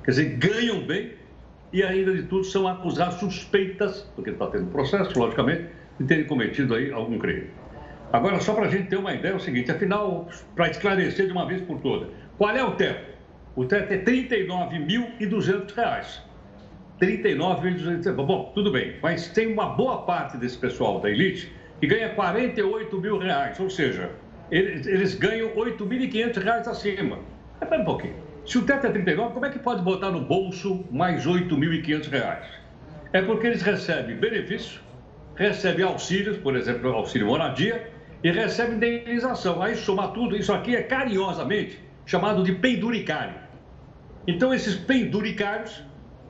Quer 0.03 0.11
dizer, 0.12 0.37
ganham 0.38 0.87
bem 0.87 1.19
e 1.72 1.83
ainda 1.83 2.14
de 2.14 2.24
tudo 2.24 2.44
são 2.44 2.66
acusadas 2.66 3.14
suspeitas, 3.14 4.02
porque 4.14 4.30
está 4.30 4.46
tendo 4.48 4.70
processo, 4.70 5.18
logicamente, 5.18 5.66
de 5.98 6.06
terem 6.06 6.24
cometido 6.24 6.74
aí 6.74 6.92
algum 6.92 7.18
crime. 7.18 7.48
Agora, 8.12 8.40
só 8.40 8.54
para 8.54 8.66
a 8.66 8.68
gente 8.68 8.88
ter 8.88 8.96
uma 8.96 9.14
ideia, 9.14 9.33
é 9.33 9.37
o 9.37 9.40
seguinte, 9.40 9.70
afinal, 9.70 10.28
para 10.56 10.68
esclarecer 10.68 11.26
de 11.26 11.33
uma 11.33 11.46
vez 11.46 11.61
por 11.62 11.78
todas, 11.80 12.09
qual 12.37 12.50
é 12.50 12.64
o 12.64 12.72
teto? 12.72 13.09
O 13.54 13.64
teto 13.64 13.92
é 13.92 13.96
R$ 13.96 14.04
39.200. 14.04 16.20
39.200. 17.00 18.14
Bom, 18.14 18.52
tudo 18.54 18.72
bem, 18.72 18.96
mas 19.02 19.28
tem 19.28 19.52
uma 19.52 19.70
boa 19.70 20.02
parte 20.02 20.37
desse 20.37 20.59
pessoal 20.59 21.00
da 21.00 21.11
elite 21.11 21.52
que 21.80 21.87
ganha 21.87 22.11
48 22.11 23.00
mil 23.00 23.18
reais, 23.18 23.59
ou 23.59 23.70
seja, 23.70 24.11
eles, 24.50 24.87
eles 24.87 25.14
ganham 25.14 25.48
8.500 25.50 26.42
reais 26.42 26.68
acima. 26.68 27.18
Espera 27.62 27.80
um 27.80 27.85
pouquinho. 27.85 28.30
Se 28.50 28.58
o 28.58 28.62
teto 28.62 28.84
é 28.84 28.90
39, 28.90 29.32
como 29.32 29.46
é 29.46 29.50
que 29.50 29.60
pode 29.60 29.80
botar 29.80 30.10
no 30.10 30.22
bolso 30.22 30.84
mais 30.90 31.24
8.500 31.24 32.10
reais? 32.10 32.46
É 33.12 33.22
porque 33.22 33.46
eles 33.46 33.62
recebem 33.62 34.16
benefício, 34.16 34.80
recebem 35.36 35.84
auxílios, 35.84 36.36
por 36.36 36.56
exemplo, 36.56 36.90
auxílio 36.90 37.28
moradia, 37.28 37.88
e 38.24 38.32
recebem 38.32 38.74
indenização. 38.74 39.62
Aí 39.62 39.76
soma 39.76 40.08
tudo, 40.08 40.36
isso 40.36 40.52
aqui 40.52 40.74
é 40.74 40.82
carinhosamente 40.82 41.78
chamado 42.04 42.42
de 42.42 42.50
penduricário. 42.50 43.36
Então, 44.26 44.52
esses 44.52 44.74
penduricários 44.74 45.84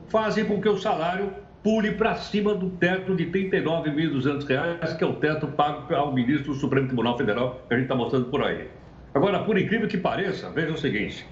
fazem 0.07 0.45
com 0.45 0.61
que 0.61 0.69
o 0.69 0.77
salário 0.77 1.33
pule 1.63 1.93
para 1.93 2.13
cima 2.13 2.53
do 2.53 2.69
teto 2.69 3.15
de 3.15 3.23
R$ 3.23 3.49
39.200, 3.49 4.95
que 4.95 5.03
é 5.03 5.07
o 5.07 5.13
teto 5.13 5.47
pago 5.47 5.91
ao 5.95 6.13
ministro 6.13 6.53
do 6.53 6.59
Supremo 6.59 6.85
Tribunal 6.85 7.17
Federal, 7.17 7.63
que 7.67 7.73
a 7.73 7.77
gente 7.77 7.85
está 7.85 7.95
mostrando 7.95 8.27
por 8.27 8.43
aí. 8.43 8.67
Agora, 9.11 9.39
por 9.39 9.57
incrível 9.57 9.87
que 9.87 9.97
pareça, 9.97 10.51
veja 10.51 10.71
o 10.71 10.77
seguinte: 10.77 11.25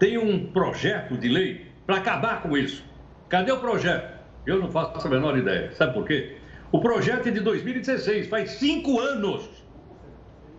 tem 0.00 0.16
um 0.16 0.46
projeto 0.46 1.16
de 1.16 1.28
lei 1.28 1.66
para 1.86 1.98
acabar 1.98 2.42
com 2.42 2.56
isso. 2.56 2.82
Cadê 3.28 3.52
o 3.52 3.58
projeto? 3.58 4.18
Eu 4.46 4.58
não 4.58 4.70
faço 4.70 5.06
a 5.06 5.10
menor 5.10 5.36
ideia. 5.36 5.70
Sabe 5.72 5.92
por 5.92 6.06
quê? 6.06 6.38
O 6.72 6.80
projeto 6.80 7.28
é 7.28 7.30
de 7.30 7.40
2016, 7.40 8.26
faz 8.26 8.52
cinco 8.52 8.98
anos 8.98 9.48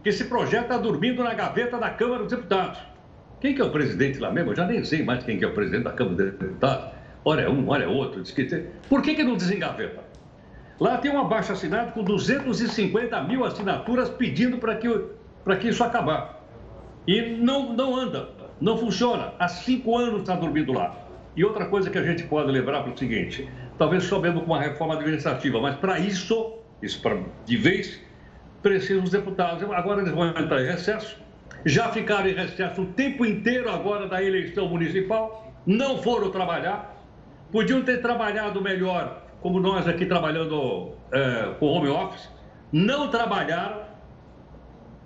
que 0.03 0.09
esse 0.09 0.25
projeto 0.25 0.63
está 0.63 0.77
dormindo 0.77 1.23
na 1.23 1.33
gaveta 1.33 1.77
da 1.77 1.89
Câmara 1.89 2.23
dos 2.23 2.31
Deputados. 2.31 2.79
Quem 3.39 3.55
que 3.55 3.61
é 3.61 3.65
o 3.65 3.71
presidente 3.71 4.19
lá 4.19 4.31
mesmo? 4.31 4.51
Eu 4.51 4.55
já 4.55 4.67
nem 4.67 4.83
sei 4.83 5.03
mais 5.03 5.23
quem 5.23 5.39
que 5.39 5.43
é 5.43 5.47
o 5.47 5.53
presidente 5.53 5.83
da 5.83 5.91
Câmara 5.91 6.17
dos 6.17 6.33
Deputados. 6.33 6.91
Ora 7.25 7.41
é 7.41 7.49
um, 7.49 7.67
ora 7.67 7.83
é 7.83 7.87
outro. 7.87 8.23
Por 8.87 9.01
que, 9.01 9.15
que 9.15 9.23
não 9.23 9.35
desengaveta? 9.35 10.03
Lá 10.79 10.97
tem 10.97 11.11
um 11.11 11.19
abaixo 11.19 11.51
assinado 11.51 11.93
com 11.93 12.03
250 12.03 13.23
mil 13.23 13.43
assinaturas 13.43 14.09
pedindo 14.09 14.57
para 14.57 14.75
que, 14.75 14.87
que 15.59 15.67
isso 15.69 15.83
acabar. 15.83 16.43
E 17.07 17.37
não, 17.37 17.73
não 17.73 17.95
anda. 17.95 18.40
Não 18.61 18.77
funciona. 18.77 19.33
Há 19.39 19.47
cinco 19.47 19.97
anos 19.97 20.21
está 20.21 20.35
dormindo 20.35 20.71
lá. 20.71 20.95
E 21.35 21.43
outra 21.43 21.65
coisa 21.65 21.89
que 21.89 21.97
a 21.97 22.03
gente 22.03 22.23
pode 22.23 22.51
lembrar 22.51 22.83
para 22.83 22.93
o 22.93 22.97
seguinte: 22.97 23.49
talvez 23.77 24.03
só 24.03 24.19
mesmo 24.19 24.41
com 24.41 24.45
uma 24.45 24.61
reforma 24.61 24.93
administrativa, 24.93 25.59
mas 25.59 25.75
para 25.77 25.97
isso, 25.99 26.59
isso 26.81 27.01
para 27.01 27.17
de 27.45 27.57
vez, 27.57 27.99
precisam 28.61 29.03
os 29.03 29.09
deputados. 29.09 29.63
Agora 29.63 30.01
eles 30.01 30.13
vão 30.13 30.27
entrar 30.29 30.61
em 30.61 30.67
recesso. 30.67 31.19
Já 31.65 31.89
ficaram 31.89 32.27
em 32.27 32.33
recesso 32.33 32.83
o 32.83 32.85
tempo 32.85 33.25
inteiro 33.25 33.69
agora 33.69 34.07
da 34.07 34.21
eleição 34.21 34.67
municipal, 34.67 35.51
não 35.65 36.01
foram 36.01 36.29
trabalhar. 36.29 36.97
Podiam 37.51 37.81
ter 37.83 38.01
trabalhado 38.01 38.61
melhor, 38.61 39.23
como 39.41 39.59
nós 39.59 39.87
aqui 39.87 40.05
trabalhando 40.05 40.93
é, 41.11 41.53
com 41.59 41.65
home 41.65 41.89
office, 41.89 42.29
não 42.71 43.09
trabalharam 43.09 43.81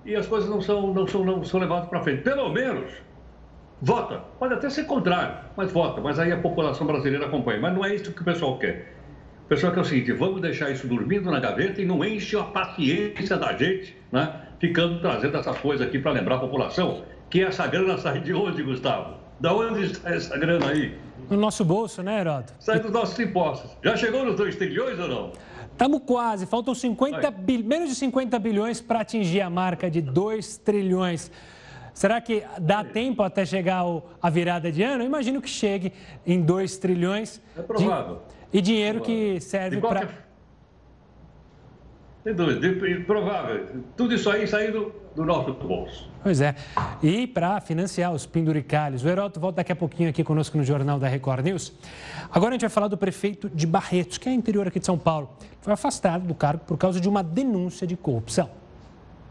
e 0.06 0.16
as 0.16 0.28
coisas 0.28 0.48
não 0.48 0.62
são, 0.62 0.94
não 0.94 1.08
são, 1.08 1.26
não 1.26 1.44
são 1.44 1.60
levadas 1.60 1.90
para 1.90 2.02
frente. 2.02 2.22
Pelo 2.22 2.50
menos 2.50 2.92
Vota. 3.86 4.18
Pode 4.40 4.56
até 4.56 4.68
ser 4.68 4.86
contrário, 4.86 5.36
mas 5.56 5.72
vota. 5.72 6.02
Mas 6.02 6.18
aí 6.18 6.32
a 6.32 6.38
população 6.38 6.88
brasileira 6.88 7.28
acompanha. 7.28 7.62
Mas 7.62 7.72
não 7.72 7.86
é 7.86 7.94
isso 7.94 8.12
que 8.12 8.20
o 8.20 8.26
pessoal 8.26 8.58
quer. 8.58 8.96
O 9.46 9.48
pessoal 9.48 9.72
quer 9.72 9.82
o 9.82 9.86
seguinte: 9.86 10.12
vamos 10.12 10.42
deixar 10.42 10.72
isso 10.72 10.88
dormindo 10.88 11.30
na 11.30 11.40
gaveta 11.40 11.80
e 11.80 11.86
não 11.86 12.04
enche 12.04 12.36
a 12.36 12.44
paciência 12.44 13.38
da 13.38 13.56
gente, 13.56 13.96
né? 14.12 14.42
Ficando 14.60 15.00
trazendo 15.00 15.38
essa 15.38 15.54
coisa 15.54 15.84
aqui 15.84 16.00
para 16.00 16.14
lembrar 16.14 16.38
a 16.38 16.40
população 16.40 17.04
que 17.30 17.44
essa 17.44 17.68
grana 17.68 17.96
sai 18.00 18.22
de 18.22 18.34
onde, 18.34 18.64
Gustavo? 18.64 19.18
Da 19.40 19.54
onde 19.54 19.86
está 19.86 20.16
essa 20.16 20.36
grana 20.36 20.68
aí? 20.68 20.98
No 21.30 21.38
nosso 21.38 21.64
bolso, 21.64 22.02
né, 22.02 22.22
Heroto? 22.22 22.54
Sai 22.58 22.80
dos 22.80 22.92
nossos 22.92 23.20
impostos. 23.20 23.70
Já 23.84 23.96
chegou 23.96 24.26
nos 24.26 24.36
2 24.36 24.56
trilhões 24.56 24.98
ou 24.98 25.08
não? 25.08 25.32
Estamos 25.72 26.02
quase, 26.08 26.48
faltam 26.48 26.74
50 26.74 27.30
bil... 27.30 27.64
menos 27.64 27.90
de 27.90 27.96
50 27.96 28.40
bilhões 28.40 28.82
para 28.82 29.02
atingir 29.02 29.42
a 29.42 29.50
marca 29.50 29.92
de 29.92 30.02
2 30.02 30.58
trilhões. 30.58 31.30
Será 31.96 32.20
que 32.20 32.44
dá 32.60 32.84
tempo 32.84 33.24
até 33.24 33.46
chegar 33.46 33.86
a 34.22 34.30
virada 34.30 34.70
de 34.70 34.84
ano? 34.84 35.02
Eu 35.02 35.08
imagino 35.08 35.42
que 35.42 35.50
chegue 35.50 35.94
em 36.28 36.42
2 36.42 36.76
trilhões. 36.76 37.42
É 37.58 37.62
provável. 37.62 38.22
De, 38.52 38.60
e 38.60 38.62
dinheiro 38.62 39.00
que 39.00 39.40
serve 39.40 39.80
para. 39.80 40.10
Sem 42.22 42.36
dúvida, 42.36 43.06
provável. 43.06 43.66
Tudo 43.96 44.14
isso 44.14 44.30
aí 44.30 44.46
saindo 44.46 44.94
do 45.16 45.24
nosso 45.24 45.54
bolso. 45.54 46.12
Pois 46.22 46.42
é. 46.42 46.54
E 47.02 47.26
para 47.28 47.62
financiar 47.62 48.12
os 48.12 48.26
penduricalhos, 48.26 49.02
o 49.06 49.08
Heroto 49.08 49.40
volta 49.40 49.58
daqui 49.58 49.72
a 49.72 49.76
pouquinho 49.76 50.10
aqui 50.10 50.22
conosco 50.22 50.58
no 50.58 50.66
Jornal 50.66 51.00
da 51.00 51.08
Record 51.08 51.46
News. 51.46 51.72
Agora 52.30 52.50
a 52.50 52.54
gente 52.54 52.62
vai 52.62 52.70
falar 52.70 52.90
do 52.90 52.98
prefeito 52.98 53.50
de 53.50 53.66
Barretos, 53.66 54.18
que 54.18 54.28
é 54.28 54.34
interior 54.34 54.68
aqui 54.68 54.82
de 54.82 54.86
São 54.86 54.98
Paulo. 54.98 55.30
Foi 55.62 55.72
afastado 55.72 56.28
do 56.28 56.36
cargo 56.36 56.66
por 56.66 56.78
causa 56.78 57.00
de 57.00 57.08
uma 57.08 57.24
denúncia 57.24 57.88
de 57.88 57.96
corrupção. 57.96 58.50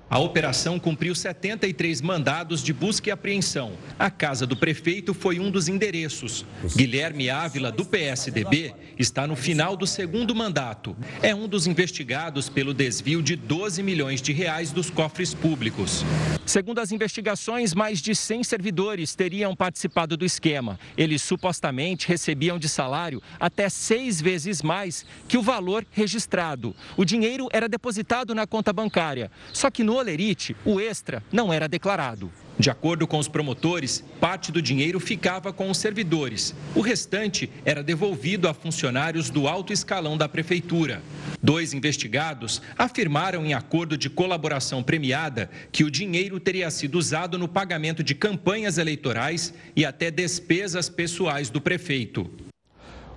A 0.09 0.19
operação 0.19 0.79
cumpriu 0.79 1.15
73 1.15 2.03
mandados 2.03 2.63
de 2.63 2.73
busca 2.73 3.09
e 3.09 3.13
apreensão. 3.13 3.73
A 3.99 4.11
casa 4.11 4.47
do 4.47 4.55
prefeito 4.55 5.15
foi 5.15 5.41
um 5.41 5.51
dos 5.51 5.67
endereços. 5.67 6.45
Guilherme 6.77 7.31
Ávila, 7.31 7.73
do 7.73 7.85
PSDB, 7.85 8.75
está 8.99 9.27
no 9.27 9.35
final 9.35 9.77
do 9.77 9.87
segundo 9.87 10.35
mandato. 10.35 10.95
É 11.23 11.35
um 11.35 11.49
dos 11.49 11.67
investigados 11.67 12.49
pelo 12.49 12.75
desvio 12.75 13.23
de 13.23 13.35
12 13.35 13.83
milhões 13.83 14.21
de 14.21 14.33
reais 14.33 14.71
dos 14.71 14.91
cofres 14.91 15.33
públicos. 15.33 16.05
Segundo 16.45 16.81
as 16.81 16.93
investigações, 16.93 17.73
mais 17.73 18.03
de 18.03 18.15
100 18.15 18.45
servidores 18.45 19.15
teriam 19.15 19.57
participado 19.57 20.17
do 20.17 20.25
esquema. 20.27 20.79
Eles 20.97 21.23
supostamente 21.23 22.07
recebiam 22.07 22.59
de 22.59 22.69
salário 22.69 23.23
até 23.41 23.69
seis 23.71 24.21
vezes 24.21 24.63
mais 24.63 25.07
que 25.27 25.39
o 25.39 25.43
valor 25.43 25.87
registrado. 25.91 26.77
O 26.97 27.05
dinheiro 27.05 27.49
era 27.51 27.69
depositado 27.69 28.35
na 28.35 28.47
conta 28.47 28.73
bancária. 28.73 29.31
Só 29.53 29.71
que 29.71 29.83
no 29.83 29.94
no 29.95 30.01
Olerite, 30.01 30.57
o 30.65 30.81
extra 30.81 31.23
não 31.31 31.53
era 31.53 31.69
declarado. 31.69 32.33
De 32.59 32.69
acordo 32.69 33.07
com 33.07 33.17
os 33.17 33.29
promotores, 33.29 34.03
parte 34.21 34.51
do 34.51 34.61
dinheiro 34.61 34.99
ficava 34.99 35.53
com 35.53 35.71
os 35.71 35.79
servidores. 35.79 36.53
O 36.75 36.81
restante 36.81 37.49
era 37.65 37.81
devolvido 37.81 38.49
a 38.49 38.55
funcionários 38.55 39.31
do 39.31 39.47
alto 39.47 39.73
escalão 39.73 40.17
da 40.19 40.29
prefeitura. 40.29 41.01
Dois 41.41 41.73
investigados 41.73 42.61
afirmaram 42.77 43.47
em 43.47 43.55
acordo 43.55 43.97
de 43.97 44.11
colaboração 44.11 44.83
premiada 44.83 45.49
que 45.71 45.85
o 45.85 45.91
dinheiro 45.91 46.41
teria 46.41 46.73
sido 46.73 46.99
usado 46.99 47.39
no 47.39 47.47
pagamento 47.47 48.03
de 48.03 48.17
campanhas 48.17 48.79
eleitorais 48.79 49.55
e 49.77 49.85
até 49.85 50.11
despesas 50.11 50.89
pessoais 50.89 51.51
do 51.51 51.61
prefeito 51.61 52.29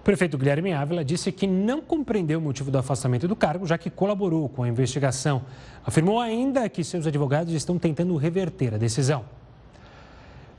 prefeito 0.08 0.38
Guilherme 0.38 0.72
Ávila 0.72 1.04
disse 1.04 1.34
que 1.34 1.46
não 1.46 1.82
compreendeu 1.82 2.40
o 2.40 2.42
motivo 2.42 2.72
do 2.72 2.78
afastamento 2.78 3.28
do 3.28 3.36
cargo, 3.36 3.68
já 3.68 3.78
que 3.78 3.90
colaborou 3.90 4.48
com 4.48 4.64
a 4.64 4.70
investigação. 4.70 5.42
Afirmou 5.86 6.22
ainda 6.22 6.70
que 6.70 6.82
seus 6.82 7.06
advogados 7.06 7.54
estão 7.54 7.78
tentando 7.78 8.16
reverter 8.16 8.74
a 8.74 8.78
decisão. 8.78 9.26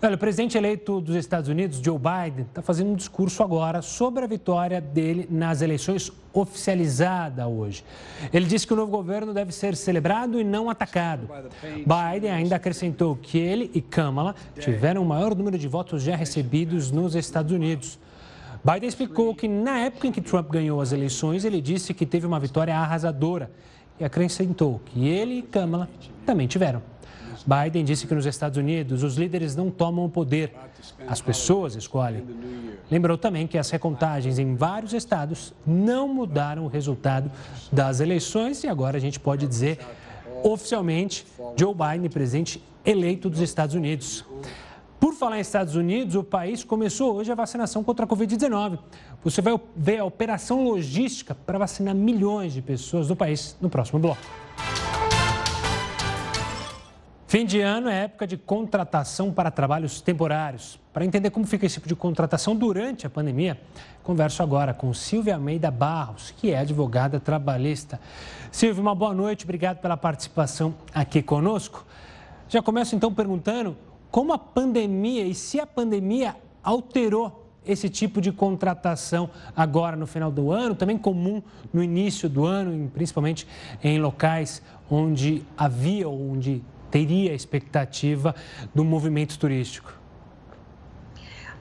Olha, 0.03 0.17
o 0.17 0.19
presidente 0.19 0.59
eleito 0.59 1.01
dos 1.01 1.17
Estados 1.17 1.49
Unidos, 1.49 1.81
Joe 1.83 1.99
Biden, 1.99 2.45
está 2.45 2.61
fazendo 2.61 2.91
um 2.91 2.95
discurso 2.95 3.43
agora 3.43 3.81
sobre 3.81 4.23
a 4.23 4.27
vitória 4.27 4.83
dele 4.83 5.27
nas 5.31 5.63
eleições 5.63 6.13
oficializada 6.31 7.49
hoje. 7.49 7.83
Ele 8.31 8.45
disse 8.45 8.67
que 8.67 8.75
o 8.75 8.77
novo 8.77 8.93
governo 8.93 9.33
deve 9.33 9.51
ser 9.51 9.75
celebrado 9.75 10.39
e 10.39 10.45
não 10.45 10.69
atacado. 10.69 11.27
Biden 11.63 12.31
ainda 12.31 12.57
acrescentou 12.57 13.17
que 13.17 13.39
ele 13.39 13.71
e 13.73 13.81
Kamala 13.81 14.35
tiveram 14.61 15.03
o 15.03 15.07
maior 15.07 15.35
número 15.35 15.59
de 15.59 15.67
votos 15.67 16.03
já 16.03 16.15
recebidos 16.15 16.91
nos 16.91 17.15
Estados 17.15 17.51
Unidos. 17.51 17.99
Biden 18.65 18.89
explicou 18.89 19.35
que 19.35 19.47
na 19.47 19.79
época 19.79 20.07
em 20.07 20.13
que 20.13 20.21
Trump 20.21 20.51
ganhou 20.51 20.81
as 20.81 20.93
eleições, 20.93 21.45
ele 21.45 21.61
disse 21.61 21.95
que 21.95 22.05
teve 22.05 22.27
uma 22.27 22.41
vitória 22.41 22.77
arrasadora 22.77 23.51
e 23.99 24.05
acrescentou 24.05 24.81
que 24.87 25.09
ele 25.09 25.39
e 25.39 25.43
Kamala 25.43 25.89
também 26.27 26.47
tiveram. 26.47 26.83
Biden 27.47 27.85
disse 27.85 28.07
que 28.07 28.15
nos 28.15 28.27
Estados 28.27 28.59
Unidos 28.59 29.03
os 29.03 29.17
líderes 29.17 29.57
não 29.57 29.71
tomam 29.71 30.05
o 30.05 30.11
poder, 30.11 30.53
as 31.07 31.21
pessoas 31.21 31.75
escolhem. 31.77 32.25
Lembrou 32.91 33.17
também 33.17 33.47
que 33.47 33.57
as 33.57 33.71
recontagens 33.71 34.39
em 34.39 34.55
vários 34.55 34.93
estados 34.93 35.55
não 35.67 36.09
mudaram 36.09 36.65
o 36.65 36.69
resultado 36.69 37.31
das 37.73 38.01
eleições 38.01 38.63
e 38.65 38.69
agora 38.69 38.97
a 38.97 39.01
gente 39.01 39.19
pode 39.19 39.47
dizer 39.47 39.79
oficialmente 40.43 41.27
Joe 41.57 41.75
Biden 41.75 42.11
presidente 42.11 42.63
eleito 42.85 43.31
dos 43.31 43.41
Estados 43.41 43.75
Unidos. 43.75 44.25
Por 45.01 45.15
falar 45.15 45.39
em 45.39 45.41
Estados 45.41 45.77
Unidos, 45.77 46.17
o 46.17 46.25
país 46.25 46.65
começou 46.65 47.15
hoje 47.15 47.31
a 47.31 47.35
vacinação 47.35 47.85
contra 47.85 48.05
a 48.05 48.09
Covid-19. 48.09 48.79
Você 49.23 49.41
vai 49.41 49.59
ver 49.77 49.99
a 49.99 50.05
operação 50.05 50.65
logística 50.65 51.35
para 51.35 51.57
vacinar 51.57 51.95
milhões 51.95 52.53
de 52.53 52.61
pessoas 52.61 53.07
do 53.07 53.15
país 53.15 53.57
no 53.61 53.71
próximo 53.71 54.01
bloco. 54.01 54.21
Fim 57.29 57.45
de 57.45 57.61
ano 57.61 57.89
é 57.89 58.05
época 58.05 58.27
de 58.27 58.37
contratação 58.37 59.31
para 59.31 59.51
trabalhos 59.51 60.01
temporários. 60.01 60.81
Para 60.93 61.05
entender 61.05 61.31
como 61.31 61.47
fica 61.47 61.67
esse 61.67 61.75
tipo 61.75 61.87
de 61.87 61.95
contratação 61.95 62.57
durante 62.57 63.07
a 63.07 63.11
pandemia, 63.11 63.61
converso 64.03 64.43
agora 64.43 64.73
com 64.73 64.93
Silvia 64.95 65.35
Almeida 65.35 65.71
Barros, 65.71 66.33
que 66.37 66.51
é 66.51 66.59
advogada 66.59 67.21
trabalhista. 67.21 68.01
Silvia, 68.51 68.81
uma 68.81 68.95
boa 68.95 69.13
noite, 69.13 69.45
obrigado 69.45 69.77
pela 69.77 69.97
participação 69.97 70.75
aqui 70.93 71.23
conosco. 71.23 71.85
Já 72.49 72.63
começo 72.63 72.97
então 72.97 73.13
perguntando 73.13 73.77
como 74.11 74.33
a 74.33 74.39
pandemia 74.39 75.25
e 75.25 75.35
se 75.35 75.61
a 75.61 75.67
pandemia 75.67 76.37
alterou 76.63 77.47
esse 77.67 77.89
tipo 77.91 78.21
de 78.21 78.33
contratação 78.33 79.29
agora 79.55 79.95
no 79.95 80.07
final 80.07 80.31
do 80.31 80.51
ano, 80.51 80.75
também 80.75 80.97
comum 80.97 81.43
no 81.73 81.83
início 81.83 82.29
do 82.29 82.47
ano, 82.47 82.91
principalmente 82.91 83.47
em 83.83 84.01
locais 84.01 84.63
onde 84.91 85.45
havia 85.57 86.09
ou 86.09 86.33
onde 86.33 86.63
teria 86.91 87.35
expectativa 87.35 88.35
do 88.75 88.83
movimento 88.83 89.39
turístico? 89.39 89.93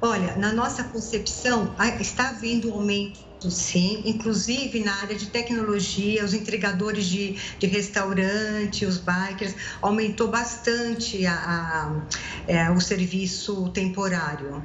Olha, 0.02 0.38
na 0.38 0.54
nossa 0.54 0.84
concepção, 0.86 1.74
está 2.00 2.30
havendo 2.30 2.70
um 2.70 2.76
aumento 2.76 3.27
sim, 3.40 4.02
inclusive 4.06 4.84
na 4.84 4.94
área 5.02 5.16
de 5.16 5.28
tecnologia, 5.28 6.24
os 6.24 6.34
entregadores 6.34 7.06
de, 7.06 7.34
de 7.60 7.68
restaurante, 7.68 8.86
os 8.86 8.98
bikers, 8.98 9.56
aumentou 9.82 10.28
bastante 10.28 11.26
a, 11.26 11.34
a, 11.34 12.02
é, 12.48 12.72
o 12.72 12.80
serviço 12.80 13.70
temporário. 13.70 14.64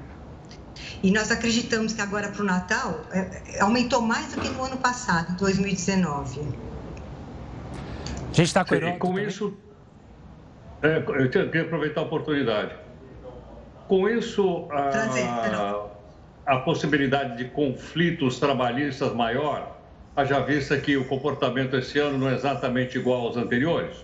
E 1.03 1.11
nós 1.11 1.31
acreditamos 1.31 1.93
que 1.93 2.01
agora 2.01 2.29
para 2.29 2.43
o 2.43 2.45
Natal 2.45 3.05
é, 3.13 3.61
aumentou 3.61 4.01
mais 4.01 4.33
do 4.33 4.41
que 4.41 4.49
no 4.49 4.65
ano 4.65 4.77
passado, 4.77 5.37
2019. 5.37 6.41
A 6.41 8.35
gente 8.35 8.47
está 8.47 8.65
com, 8.65 8.99
com 8.99 9.19
isso, 9.19 9.55
é, 10.83 10.99
eu 10.99 11.31
queria 11.31 11.63
aproveitar 11.63 12.01
a 12.01 12.05
oportunidade. 12.05 12.75
Com 13.87 14.09
isso, 14.09 14.69
a, 14.71 15.92
a 16.47 16.57
possibilidade 16.59 17.37
de 17.37 17.51
conflitos 17.51 18.39
trabalhistas 18.39 19.15
maior, 19.15 19.79
haja 20.17 20.41
vista 20.41 20.77
que 20.79 20.97
o 20.97 21.05
comportamento 21.05 21.77
esse 21.77 21.99
ano 21.99 22.19
não 22.19 22.29
é 22.29 22.35
exatamente 22.35 22.99
igual 22.99 23.23
aos 23.23 23.37
anteriores? 23.37 23.97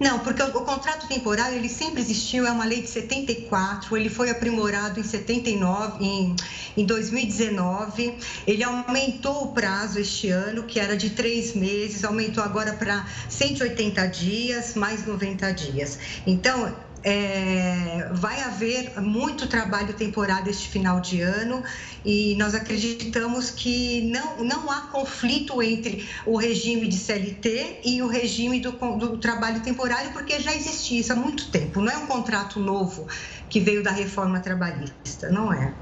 Não, 0.00 0.18
porque 0.20 0.42
o, 0.42 0.50
contrato 0.50 1.06
temporário 1.06 1.58
ele 1.58 1.68
sempre 1.68 2.00
existiu, 2.00 2.46
é 2.46 2.50
uma 2.50 2.64
lei 2.64 2.80
de 2.80 2.88
74, 2.88 3.94
ele 3.94 4.08
foi 4.08 4.30
aprimorado 4.30 4.98
em 4.98 5.02
79, 5.02 6.02
em, 6.02 6.34
em 6.74 6.86
2019, 6.86 8.16
ele 8.46 8.64
aumentou 8.64 9.44
o 9.44 9.52
prazo 9.52 9.98
este 9.98 10.30
ano, 10.30 10.62
que 10.62 10.80
era 10.80 10.96
de 10.96 11.10
três 11.10 11.54
meses, 11.54 12.02
aumentou 12.02 12.42
agora 12.42 12.72
para 12.72 13.06
180 13.28 14.06
dias, 14.06 14.74
mais 14.74 15.06
90 15.06 15.52
dias. 15.52 15.98
Então, 16.26 16.74
é, 17.02 18.08
vai 18.12 18.42
haver 18.42 19.00
muito 19.00 19.46
trabalho 19.46 19.92
temporário 19.94 20.50
este 20.50 20.68
final 20.68 21.00
de 21.00 21.20
ano 21.22 21.62
e 22.04 22.34
nós 22.36 22.54
acreditamos 22.54 23.50
que 23.50 24.02
não, 24.10 24.44
não 24.44 24.70
há 24.70 24.82
conflito 24.92 25.62
entre 25.62 26.08
o 26.26 26.36
regime 26.36 26.86
de 26.86 26.96
CLT 26.96 27.80
e 27.84 28.02
o 28.02 28.06
regime 28.06 28.60
do, 28.60 28.72
do 28.72 29.16
trabalho 29.18 29.60
temporário, 29.60 30.12
porque 30.12 30.38
já 30.40 30.54
existia 30.54 31.00
isso 31.00 31.12
há 31.12 31.16
muito 31.16 31.50
tempo. 31.50 31.80
Não 31.80 31.90
é 31.90 31.96
um 31.96 32.06
contrato 32.06 32.60
novo 32.60 33.06
que 33.48 33.60
veio 33.60 33.82
da 33.82 33.90
reforma 33.90 34.40
trabalhista, 34.40 35.30
não 35.30 35.52
é. 35.52 35.72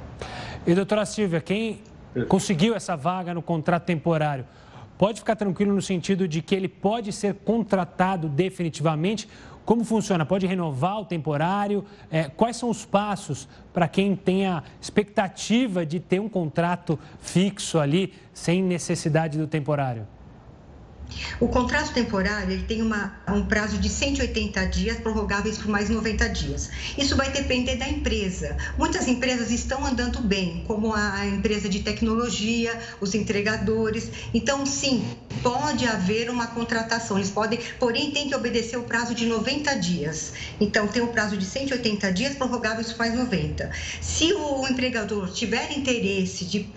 E 0.66 0.74
doutora 0.74 1.04
Silvia, 1.04 1.40
quem 1.40 1.80
conseguiu 2.28 2.74
essa 2.74 2.96
vaga 2.96 3.34
no 3.34 3.42
contrato 3.42 3.84
temporário, 3.84 4.44
pode 4.98 5.20
ficar 5.20 5.36
tranquilo 5.36 5.72
no 5.72 5.80
sentido 5.80 6.28
de 6.28 6.42
que 6.42 6.54
ele 6.54 6.68
pode 6.68 7.12
ser 7.12 7.34
contratado 7.34 8.28
definitivamente 8.28 9.28
como 9.68 9.84
funciona? 9.84 10.24
Pode 10.24 10.46
renovar 10.46 10.98
o 10.98 11.04
temporário? 11.04 11.84
É, 12.10 12.24
quais 12.24 12.56
são 12.56 12.70
os 12.70 12.86
passos 12.86 13.46
para 13.70 13.86
quem 13.86 14.16
tem 14.16 14.46
a 14.46 14.62
expectativa 14.80 15.84
de 15.84 16.00
ter 16.00 16.18
um 16.20 16.28
contrato 16.28 16.98
fixo 17.20 17.78
ali, 17.78 18.14
sem 18.32 18.62
necessidade 18.62 19.36
do 19.36 19.46
temporário? 19.46 20.06
O 21.40 21.48
contrato 21.48 21.92
temporário 21.92 22.52
ele 22.52 22.64
tem 22.64 22.82
uma, 22.82 23.14
um 23.28 23.44
prazo 23.44 23.78
de 23.78 23.88
180 23.88 24.66
dias, 24.66 24.98
prorrogáveis 24.98 25.58
por 25.58 25.68
mais 25.68 25.88
90 25.88 26.28
dias. 26.28 26.70
Isso 26.96 27.16
vai 27.16 27.30
depender 27.30 27.76
da 27.76 27.88
empresa. 27.88 28.56
Muitas 28.76 29.06
empresas 29.06 29.50
estão 29.50 29.84
andando 29.86 30.20
bem, 30.20 30.64
como 30.66 30.92
a 30.92 31.26
empresa 31.26 31.68
de 31.68 31.80
tecnologia, 31.80 32.78
os 33.00 33.14
entregadores. 33.14 34.10
Então, 34.34 34.66
sim, 34.66 35.04
pode 35.42 35.86
haver 35.86 36.28
uma 36.28 36.48
contratação. 36.48 37.16
Eles 37.16 37.30
podem, 37.30 37.58
porém, 37.78 38.10
tem 38.10 38.28
que 38.28 38.34
obedecer 38.34 38.76
o 38.76 38.82
prazo 38.82 39.14
de 39.14 39.26
90 39.26 39.74
dias. 39.76 40.32
Então, 40.60 40.88
tem 40.88 41.02
o 41.02 41.08
prazo 41.08 41.36
de 41.36 41.44
180 41.44 42.12
dias, 42.12 42.34
prorrogáveis 42.34 42.92
por 42.92 42.98
mais 42.98 43.14
90. 43.14 43.70
Se 44.00 44.32
o 44.32 44.66
empregador 44.66 45.30
tiver 45.30 45.70
interesse 45.72 46.44
de 46.44 46.68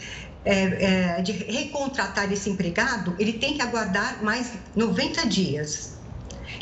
é, 0.44 1.18
é, 1.18 1.22
de 1.22 1.32
recontratar 1.32 2.32
esse 2.32 2.50
empregado, 2.50 3.16
ele 3.20 3.34
tem 3.34 3.54
que 3.56 3.62
aguardar 3.62 4.24
mais 4.24 4.54
90 4.76 5.28
dias. 5.28 6.00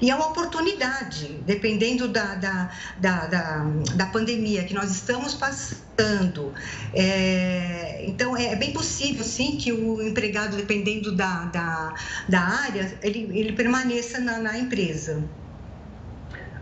E 0.02 0.10
é 0.10 0.16
uma 0.16 0.28
oportunidade, 0.28 1.42
dependendo 1.46 2.08
da, 2.08 2.36
da, 2.36 2.70
da, 2.98 3.26
da, 3.28 3.66
da 3.96 4.06
pandemia 4.06 4.64
que 4.64 4.74
nós 4.74 4.92
estamos 4.92 5.34
passando. 5.34 6.54
É, 6.94 8.06
então, 8.06 8.38
é 8.38 8.56
bem 8.56 8.72
possível, 8.72 9.24
sim, 9.24 9.58
que 9.58 9.74
o 9.74 10.02
empregado, 10.02 10.56
dependendo 10.56 11.14
da, 11.14 11.46
da, 11.46 11.94
da 12.30 12.40
área, 12.40 12.98
ele, 13.02 13.30
ele 13.38 13.52
permaneça 13.54 14.20
na, 14.20 14.38
na 14.38 14.58
empresa. 14.58 15.22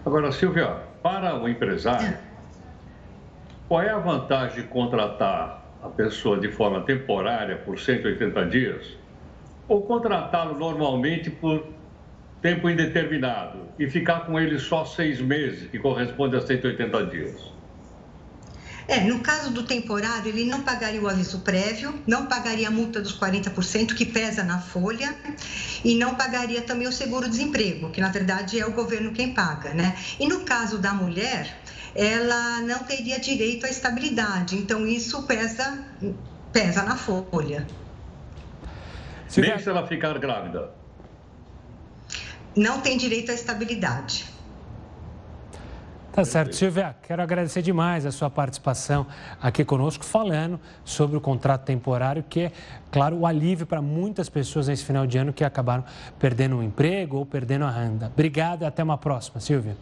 Agora, 0.04 0.32
Silvia, 0.32 0.84
para 1.04 1.40
o 1.40 1.48
empresário, 1.48 2.08
é. 2.08 2.20
qual 3.68 3.82
é 3.82 3.90
a 3.90 4.00
vantagem 4.00 4.64
de 4.64 4.68
contratar 4.68 5.67
a 5.82 5.90
pessoa 5.90 6.40
de 6.40 6.52
forma 6.52 6.82
temporária 6.82 7.58
por 7.58 7.80
180 7.80 8.46
dias, 8.46 8.98
ou 9.68 9.82
contratá-lo 9.84 10.58
normalmente 10.58 11.30
por 11.30 11.66
tempo 12.42 12.70
indeterminado 12.70 13.60
e 13.78 13.90
ficar 13.90 14.26
com 14.26 14.40
ele 14.40 14.60
só 14.60 14.86
seis 14.86 15.20
meses, 15.20 15.70
que 15.70 15.80
corresponde 15.80 16.36
a 16.36 16.42
180 16.42 17.06
dias. 17.08 17.58
É, 18.88 19.02
no 19.02 19.20
caso 19.20 19.52
do 19.52 19.64
temporário, 19.64 20.30
ele 20.30 20.46
não 20.46 20.62
pagaria 20.62 21.02
o 21.02 21.10
aviso 21.10 21.40
prévio, 21.40 21.94
não 22.08 22.26
pagaria 22.28 22.70
a 22.70 22.72
multa 22.72 23.02
dos 23.02 23.20
40% 23.20 23.94
que 23.94 24.06
pesa 24.06 24.44
na 24.44 24.60
folha 24.60 25.14
e 25.84 25.94
não 25.96 26.16
pagaria 26.16 26.62
também 26.62 26.88
o 26.88 26.92
seguro-desemprego, 26.92 27.90
que 27.90 28.00
na 28.00 28.08
verdade 28.10 28.58
é 28.58 28.66
o 28.66 28.72
governo 28.72 29.12
quem 29.12 29.34
paga, 29.34 29.74
né? 29.74 29.94
E 30.18 30.26
no 30.26 30.40
caso 30.46 30.78
da 30.78 30.94
mulher, 30.94 31.62
ela 31.96 32.62
não 32.62 32.80
teria 32.80 33.20
direito 33.20 33.66
à 33.66 33.70
estabilidade. 33.70 34.56
Então, 34.56 34.86
isso 34.88 35.24
pesa, 35.24 35.84
pesa 36.52 36.84
na 36.84 36.96
folha. 36.96 37.68
Nem 39.36 39.60
se 39.60 39.70
ela 39.70 39.86
ficar 39.86 40.18
grávida. 40.18 40.72
Não 42.56 42.82
tem 42.82 42.98
direito 42.98 43.32
à 43.32 43.34
estabilidade. 43.34 44.26
Tá 46.18 46.26
certo, 46.26 46.56
Silvia. 46.56 46.96
Quero 47.04 47.22
agradecer 47.22 47.62
demais 47.62 48.04
a 48.04 48.12
sua 48.12 48.28
participação 48.28 49.06
aqui 49.40 49.64
conosco, 49.64 50.04
falando 50.04 50.60
sobre 50.84 51.16
o 51.16 51.22
contrato 51.22 51.64
temporário, 51.64 52.24
que 52.28 52.40
é, 52.40 52.52
claro, 52.92 53.18
o 53.18 53.28
alívio 53.28 53.68
para 53.68 53.84
muitas 53.84 54.28
pessoas 54.28 54.68
nesse 54.68 54.84
final 54.84 55.06
de 55.06 55.20
ano 55.20 55.32
que 55.32 55.44
acabaram 55.44 55.84
perdendo 56.18 56.58
o 56.58 56.64
emprego 56.64 57.18
ou 57.18 57.26
perdendo 57.28 57.66
a 57.66 57.70
renda. 57.70 58.08
Obrigado 58.08 58.64
e 58.64 58.66
até 58.66 58.82
uma 58.82 58.98
próxima, 58.98 59.40
Silvia. 59.40 59.78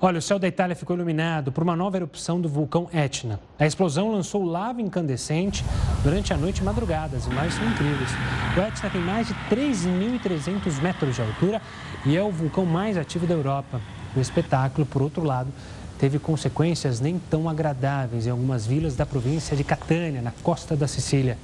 Olha, 0.00 0.20
o 0.20 0.22
céu 0.22 0.38
da 0.38 0.46
Itália 0.46 0.76
ficou 0.76 0.94
iluminado 0.94 1.50
por 1.50 1.64
uma 1.64 1.74
nova 1.74 1.96
erupção 1.96 2.40
do 2.40 2.48
vulcão 2.48 2.88
Etna. 2.92 3.40
A 3.58 3.66
explosão 3.66 4.12
lançou 4.12 4.44
lava 4.44 4.80
incandescente 4.80 5.64
durante 6.04 6.32
a 6.32 6.36
noite 6.36 6.58
e 6.58 6.64
madrugada. 6.64 7.16
As 7.16 7.26
imagens 7.26 7.54
são 7.54 7.68
incríveis. 7.68 8.10
O 8.56 8.60
Etna 8.60 8.90
tem 8.90 9.00
mais 9.00 9.26
de 9.26 9.34
3.300 9.50 10.80
metros 10.80 11.16
de 11.16 11.20
altura 11.20 11.60
e 12.06 12.16
é 12.16 12.22
o 12.22 12.30
vulcão 12.30 12.64
mais 12.64 12.96
ativo 12.96 13.26
da 13.26 13.34
Europa. 13.34 13.80
O 14.14 14.20
espetáculo, 14.20 14.86
por 14.86 15.02
outro 15.02 15.24
lado, 15.24 15.50
teve 15.98 16.20
consequências 16.20 17.00
nem 17.00 17.18
tão 17.18 17.48
agradáveis 17.48 18.24
em 18.24 18.30
algumas 18.30 18.64
vilas 18.64 18.94
da 18.94 19.04
província 19.04 19.56
de 19.56 19.64
Catânia, 19.64 20.22
na 20.22 20.30
costa 20.44 20.76
da 20.76 20.86
Sicília. 20.86 21.36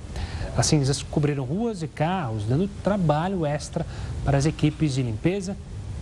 As 0.57 0.67
cinzas 0.67 1.03
cobriram 1.03 1.43
ruas 1.43 1.83
e 1.83 1.89
carros, 1.89 2.45
dando 2.45 2.69
trabalho 2.85 3.45
extra 3.45 3.85
para 4.25 4.39
as 4.39 4.47
equipes 4.47 4.95
de 4.95 5.03
limpeza 5.03 5.57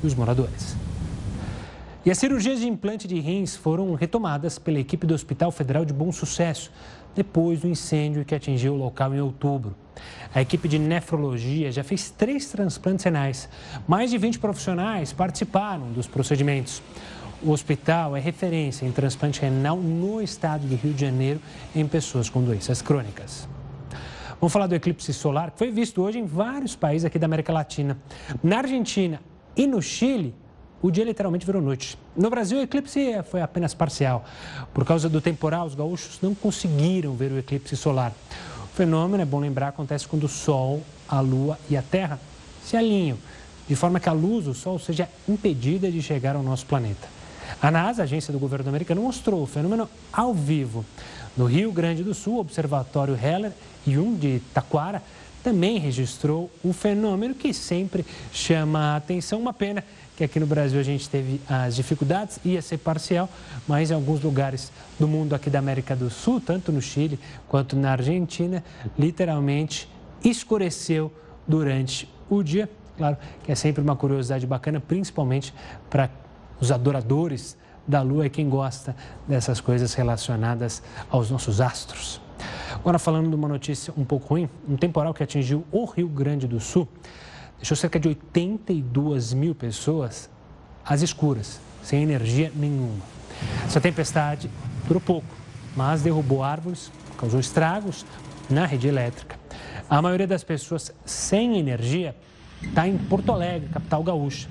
e 0.04 0.06
os 0.06 0.14
moradores. 0.14 0.76
E 2.04 2.10
as 2.10 2.18
cirurgias 2.18 2.58
de 2.58 2.66
implante 2.66 3.06
de 3.06 3.20
rins 3.20 3.54
foram 3.54 3.94
retomadas 3.94 4.58
pela 4.58 4.80
equipe 4.80 5.06
do 5.06 5.14
Hospital 5.14 5.52
Federal 5.52 5.84
de 5.84 5.92
Bom 5.92 6.10
Sucesso, 6.10 6.72
depois 7.14 7.60
do 7.60 7.68
incêndio 7.68 8.24
que 8.24 8.34
atingiu 8.34 8.72
o 8.74 8.76
local 8.76 9.14
em 9.14 9.20
outubro. 9.20 9.76
A 10.34 10.42
equipe 10.42 10.66
de 10.66 10.80
nefrologia 10.80 11.70
já 11.70 11.84
fez 11.84 12.10
três 12.10 12.50
transplantes 12.50 13.04
renais. 13.04 13.48
Mais 13.86 14.10
de 14.10 14.18
20 14.18 14.40
profissionais 14.40 15.12
participaram 15.12 15.92
dos 15.92 16.08
procedimentos. 16.08 16.82
O 17.40 17.52
hospital 17.52 18.16
é 18.16 18.20
referência 18.20 18.84
em 18.84 18.90
transplante 18.90 19.40
renal 19.40 19.76
no 19.76 20.20
estado 20.20 20.66
do 20.66 20.74
Rio 20.74 20.94
de 20.94 21.02
Janeiro 21.02 21.40
em 21.72 21.86
pessoas 21.86 22.28
com 22.28 22.42
doenças 22.42 22.82
crônicas. 22.82 23.48
Vamos 24.40 24.52
falar 24.52 24.66
do 24.66 24.74
eclipse 24.74 25.12
solar, 25.12 25.52
que 25.52 25.58
foi 25.58 25.70
visto 25.70 26.02
hoje 26.02 26.18
em 26.18 26.26
vários 26.26 26.74
países 26.74 27.04
aqui 27.04 27.16
da 27.16 27.26
América 27.26 27.52
Latina. 27.52 27.96
Na 28.42 28.58
Argentina 28.58 29.20
e 29.56 29.68
no 29.68 29.80
Chile, 29.80 30.34
o 30.82 30.90
dia 30.90 31.04
literalmente 31.04 31.46
virou 31.46 31.62
noite. 31.62 31.96
No 32.16 32.28
Brasil, 32.28 32.58
o 32.58 32.62
eclipse 32.62 33.22
foi 33.30 33.40
apenas 33.40 33.72
parcial. 33.72 34.24
Por 34.74 34.84
causa 34.84 35.08
do 35.08 35.20
temporal, 35.20 35.66
os 35.66 35.74
gaúchos 35.76 36.18
não 36.20 36.34
conseguiram 36.34 37.14
ver 37.14 37.30
o 37.30 37.38
eclipse 37.38 37.76
solar. 37.76 38.12
O 38.64 38.74
fenômeno, 38.74 39.22
é 39.22 39.26
bom 39.26 39.38
lembrar, 39.38 39.68
acontece 39.68 40.08
quando 40.08 40.24
o 40.24 40.28
Sol, 40.28 40.82
a 41.08 41.20
Lua 41.20 41.56
e 41.70 41.76
a 41.76 41.82
Terra 41.82 42.18
se 42.64 42.76
alinham, 42.76 43.16
de 43.68 43.76
forma 43.76 44.00
que 44.00 44.08
a 44.08 44.12
luz 44.12 44.46
do 44.46 44.54
Sol 44.54 44.78
seja 44.78 45.08
impedida 45.28 45.90
de 45.90 46.02
chegar 46.02 46.34
ao 46.34 46.42
nosso 46.42 46.66
planeta. 46.66 47.08
A 47.60 47.70
NASA, 47.70 48.02
a 48.02 48.04
agência 48.04 48.32
do 48.32 48.38
governo 48.38 48.68
americano, 48.68 49.02
mostrou 49.02 49.42
o 49.42 49.46
fenômeno 49.46 49.88
ao 50.12 50.34
vivo. 50.34 50.84
No 51.36 51.44
Rio 51.44 51.70
Grande 51.70 52.02
do 52.02 52.12
Sul, 52.12 52.36
o 52.36 52.40
Observatório 52.40 53.16
Heller 53.16 53.52
e 53.86 53.98
um 53.98 54.14
de 54.14 54.40
Taquara 54.52 55.02
também 55.42 55.78
registrou 55.78 56.50
o 56.62 56.72
fenômeno 56.72 57.34
que 57.34 57.52
sempre 57.52 58.06
chama 58.32 58.92
a 58.92 58.96
atenção. 58.96 59.40
Uma 59.40 59.52
pena 59.52 59.84
que 60.22 60.26
aqui 60.26 60.38
no 60.38 60.46
Brasil 60.46 60.78
a 60.78 60.84
gente 60.84 61.10
teve 61.10 61.40
as 61.48 61.74
dificuldades, 61.74 62.38
ia 62.44 62.62
ser 62.62 62.78
parcial, 62.78 63.28
mas 63.66 63.90
em 63.90 63.94
alguns 63.94 64.22
lugares 64.22 64.70
do 64.98 65.08
mundo 65.08 65.34
aqui 65.34 65.50
da 65.50 65.58
América 65.58 65.96
do 65.96 66.08
Sul, 66.08 66.40
tanto 66.40 66.70
no 66.70 66.80
Chile 66.80 67.18
quanto 67.48 67.74
na 67.74 67.90
Argentina, 67.90 68.62
literalmente 68.96 69.88
escureceu 70.22 71.12
durante 71.46 72.08
o 72.30 72.40
dia. 72.40 72.70
Claro 72.96 73.16
que 73.42 73.50
é 73.50 73.54
sempre 73.56 73.82
uma 73.82 73.96
curiosidade 73.96 74.46
bacana, 74.46 74.80
principalmente 74.80 75.52
para 75.90 76.08
os 76.60 76.70
adoradores 76.70 77.56
da 77.84 78.00
Lua 78.00 78.26
e 78.26 78.30
quem 78.30 78.48
gosta 78.48 78.94
dessas 79.26 79.60
coisas 79.60 79.92
relacionadas 79.94 80.84
aos 81.10 81.32
nossos 81.32 81.60
astros. 81.60 82.20
Agora, 82.72 82.98
falando 82.98 83.28
de 83.28 83.34
uma 83.34 83.48
notícia 83.48 83.92
um 83.96 84.04
pouco 84.04 84.28
ruim, 84.28 84.48
um 84.68 84.76
temporal 84.76 85.12
que 85.12 85.22
atingiu 85.24 85.64
o 85.72 85.84
Rio 85.84 86.06
Grande 86.06 86.46
do 86.46 86.60
Sul 86.60 86.86
deixou 87.62 87.76
cerca 87.76 87.98
de 88.00 88.08
82 88.08 89.32
mil 89.32 89.54
pessoas 89.54 90.28
às 90.84 91.00
escuras, 91.00 91.60
sem 91.80 92.02
energia 92.02 92.50
nenhuma. 92.56 93.04
Essa 93.64 93.80
tempestade 93.80 94.50
durou 94.84 95.00
pouco, 95.00 95.32
mas 95.76 96.02
derrubou 96.02 96.42
árvores, 96.42 96.90
causou 97.16 97.38
estragos 97.38 98.04
na 98.50 98.66
rede 98.66 98.88
elétrica. 98.88 99.38
A 99.88 100.02
maioria 100.02 100.26
das 100.26 100.42
pessoas 100.42 100.92
sem 101.04 101.56
energia 101.56 102.16
está 102.60 102.88
em 102.88 102.98
Porto 102.98 103.30
Alegre, 103.30 103.68
capital 103.68 104.02
gaúcha. 104.02 104.48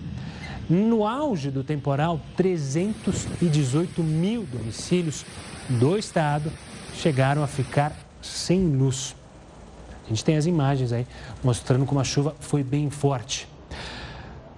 No 0.70 1.06
auge 1.06 1.52
do 1.52 1.66
temporal, 1.66 2.22
318 2.38 4.02
mil 4.02 4.44
domicílios 4.46 5.26
do 5.68 5.98
estado 5.98 6.50
chegaram 6.96 7.44
a 7.44 7.48
ficar 7.48 7.94
sem 8.22 8.74
luz. 8.74 9.14
Gente 10.12 10.26
tem 10.26 10.36
as 10.36 10.46
imagens 10.46 10.92
aí 10.92 11.08
mostrando 11.42 11.86
como 11.86 11.98
a 11.98 12.04
chuva 12.04 12.36
foi 12.38 12.62
bem 12.64 12.90
forte. 12.90 13.48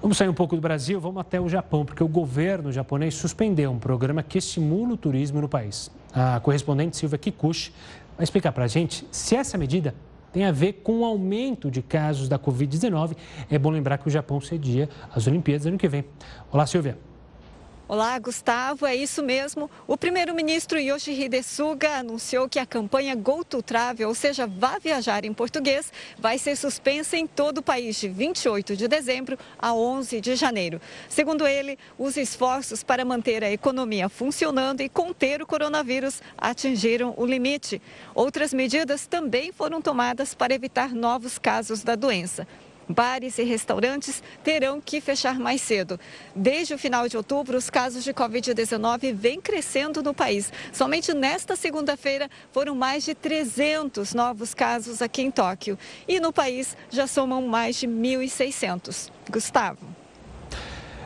Vamos 0.01 0.17
sair 0.17 0.27
um 0.27 0.33
pouco 0.33 0.55
do 0.55 0.61
Brasil, 0.61 0.99
vamos 0.99 1.21
até 1.21 1.39
o 1.39 1.47
Japão, 1.47 1.85
porque 1.85 2.03
o 2.03 2.07
governo 2.07 2.71
japonês 2.71 3.13
suspendeu 3.13 3.69
um 3.71 3.77
programa 3.77 4.23
que 4.23 4.39
estimula 4.39 4.93
o 4.93 4.97
turismo 4.97 5.39
no 5.39 5.47
país. 5.47 5.91
A 6.11 6.39
correspondente 6.39 6.97
Silvia 6.97 7.19
Kikuchi 7.19 7.71
vai 8.17 8.23
explicar 8.23 8.51
para 8.51 8.63
a 8.63 8.67
gente 8.67 9.07
se 9.11 9.35
essa 9.35 9.55
medida 9.55 9.93
tem 10.31 10.43
a 10.43 10.51
ver 10.51 10.81
com 10.83 11.01
o 11.01 11.05
aumento 11.05 11.69
de 11.69 11.83
casos 11.83 12.27
da 12.27 12.39
Covid-19. 12.39 13.15
É 13.47 13.59
bom 13.59 13.69
lembrar 13.69 13.99
que 13.99 14.07
o 14.07 14.11
Japão 14.11 14.41
cedia 14.41 14.89
as 15.13 15.27
Olimpíadas 15.27 15.67
ano 15.67 15.77
que 15.77 15.87
vem. 15.87 16.03
Olá, 16.51 16.65
Silvia. 16.65 16.97
Olá, 17.93 18.17
Gustavo. 18.17 18.87
É 18.87 18.95
isso 18.95 19.21
mesmo. 19.21 19.69
O 19.85 19.95
primeiro-ministro 19.95 20.79
Yoshihide 20.79 21.43
Suga 21.43 21.97
anunciou 21.97 22.49
que 22.49 22.57
a 22.57 22.65
campanha 22.65 23.13
Go 23.13 23.45
to 23.45 23.61
Travel, 23.61 24.07
ou 24.09 24.15
seja, 24.15 24.47
vá 24.47 24.79
viajar 24.79 25.23
em 25.25 25.31
português, 25.31 25.93
vai 26.17 26.39
ser 26.39 26.55
suspensa 26.55 27.15
em 27.17 27.27
todo 27.27 27.59
o 27.59 27.61
país 27.61 27.95
de 27.97 28.09
28 28.09 28.75
de 28.75 28.87
dezembro 28.87 29.37
a 29.59 29.75
11 29.75 30.21
de 30.21 30.35
janeiro. 30.35 30.81
Segundo 31.07 31.45
ele, 31.45 31.77
os 31.95 32.17
esforços 32.17 32.81
para 32.81 33.05
manter 33.05 33.43
a 33.43 33.51
economia 33.51 34.09
funcionando 34.09 34.81
e 34.81 34.89
conter 34.89 35.43
o 35.43 35.45
coronavírus 35.45 36.19
atingiram 36.35 37.13
o 37.15 37.27
limite. 37.27 37.79
Outras 38.15 38.55
medidas 38.55 39.05
também 39.05 39.51
foram 39.51 39.79
tomadas 39.79 40.33
para 40.33 40.55
evitar 40.55 40.95
novos 40.95 41.37
casos 41.37 41.83
da 41.83 41.93
doença 41.93 42.47
bares 42.87 43.37
e 43.37 43.43
restaurantes 43.43 44.21
terão 44.43 44.81
que 44.81 45.01
fechar 45.01 45.39
mais 45.39 45.61
cedo. 45.61 45.99
Desde 46.35 46.73
o 46.73 46.77
final 46.77 47.07
de 47.07 47.17
outubro, 47.17 47.57
os 47.57 47.69
casos 47.69 48.03
de 48.03 48.13
Covid-19 48.13 49.13
vêm 49.13 49.39
crescendo 49.39 50.01
no 50.01 50.13
país. 50.13 50.51
Somente 50.71 51.13
nesta 51.13 51.55
segunda-feira 51.55 52.29
foram 52.51 52.75
mais 52.75 53.03
de 53.03 53.13
300 53.13 54.13
novos 54.13 54.53
casos 54.53 55.01
aqui 55.01 55.21
em 55.21 55.31
Tóquio. 55.31 55.77
E 56.07 56.19
no 56.19 56.33
país 56.33 56.75
já 56.89 57.07
somam 57.07 57.41
mais 57.41 57.77
de 57.77 57.87
1.600. 57.87 59.11
Gustavo. 59.29 60.03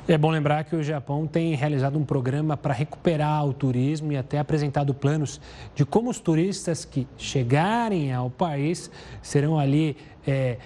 É 0.10 0.18
bom 0.18 0.32
lembrar 0.32 0.64
que 0.64 0.74
o 0.74 0.82
Japão 0.82 1.28
tem 1.28 1.54
realizado 1.54 2.00
um 2.00 2.06
programa 2.06 2.56
para 2.56 2.74
recuperar 2.74 3.46
o 3.46 3.54
turismo 3.54 4.14
e 4.14 4.18
até 4.18 4.40
apresentado 4.40 4.94
planos 4.94 5.42
de 5.76 5.86
como 5.86 6.10
os 6.10 6.18
turistas 6.18 6.86
que 6.86 7.06
chegarem 7.18 8.14
ao 8.14 8.30
país 8.30 8.90
serão 9.22 9.60
ali 9.60 9.98
é, 10.26 10.60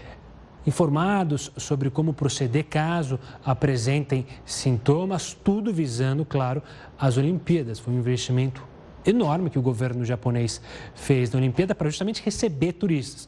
informados 0.65 1.51
sobre 1.57 1.89
como 1.89 2.13
proceder 2.13 2.65
caso 2.65 3.19
apresentem 3.43 4.25
sintomas, 4.45 5.33
tudo 5.33 5.73
visando, 5.73 6.23
claro, 6.23 6.61
as 6.99 7.17
Olimpíadas. 7.17 7.79
Foi 7.79 7.93
um 7.93 7.97
investimento 7.97 8.63
enorme 9.05 9.49
que 9.49 9.59
o 9.59 9.61
governo 9.61 10.05
japonês 10.05 10.61
fez 10.93 11.31
na 11.31 11.39
Olimpíada 11.39 11.73
para 11.73 11.89
justamente 11.89 12.21
receber 12.23 12.73
turistas. 12.73 13.27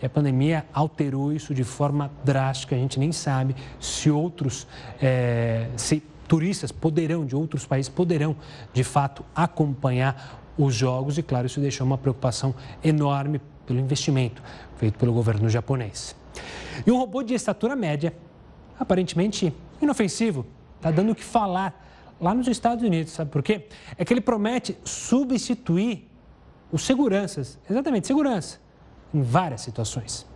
E 0.00 0.06
a 0.06 0.10
pandemia 0.10 0.66
alterou 0.72 1.32
isso 1.32 1.54
de 1.54 1.62
forma 1.62 2.10
drástica. 2.24 2.74
A 2.74 2.78
gente 2.78 2.98
nem 2.98 3.12
sabe 3.12 3.54
se 3.78 4.10
outros, 4.10 4.66
é, 5.00 5.68
se 5.76 6.02
turistas 6.26 6.72
poderão, 6.72 7.24
de 7.24 7.36
outros 7.36 7.66
países, 7.66 7.88
poderão 7.88 8.34
de 8.72 8.82
fato 8.82 9.24
acompanhar 9.34 10.42
os 10.58 10.74
jogos. 10.74 11.18
E 11.18 11.22
claro, 11.22 11.46
isso 11.46 11.60
deixou 11.60 11.86
uma 11.86 11.98
preocupação 11.98 12.54
enorme 12.82 13.40
pelo 13.64 13.78
investimento 13.78 14.42
feito 14.76 14.98
pelo 14.98 15.12
governo 15.12 15.48
japonês. 15.48 16.16
E 16.86 16.90
um 16.90 16.98
robô 16.98 17.22
de 17.22 17.34
estatura 17.34 17.76
média, 17.76 18.14
aparentemente 18.78 19.52
inofensivo, 19.80 20.46
está 20.76 20.90
dando 20.90 21.12
o 21.12 21.14
que 21.14 21.24
falar 21.24 22.14
lá 22.20 22.34
nos 22.34 22.46
Estados 22.48 22.84
Unidos. 22.84 23.12
Sabe 23.12 23.30
por 23.30 23.42
quê? 23.42 23.66
É 23.96 24.04
que 24.04 24.12
ele 24.12 24.20
promete 24.20 24.76
substituir 24.84 26.08
os 26.70 26.84
seguranças, 26.84 27.58
exatamente, 27.68 28.06
segurança, 28.06 28.60
em 29.12 29.22
várias 29.22 29.60
situações. 29.60 30.26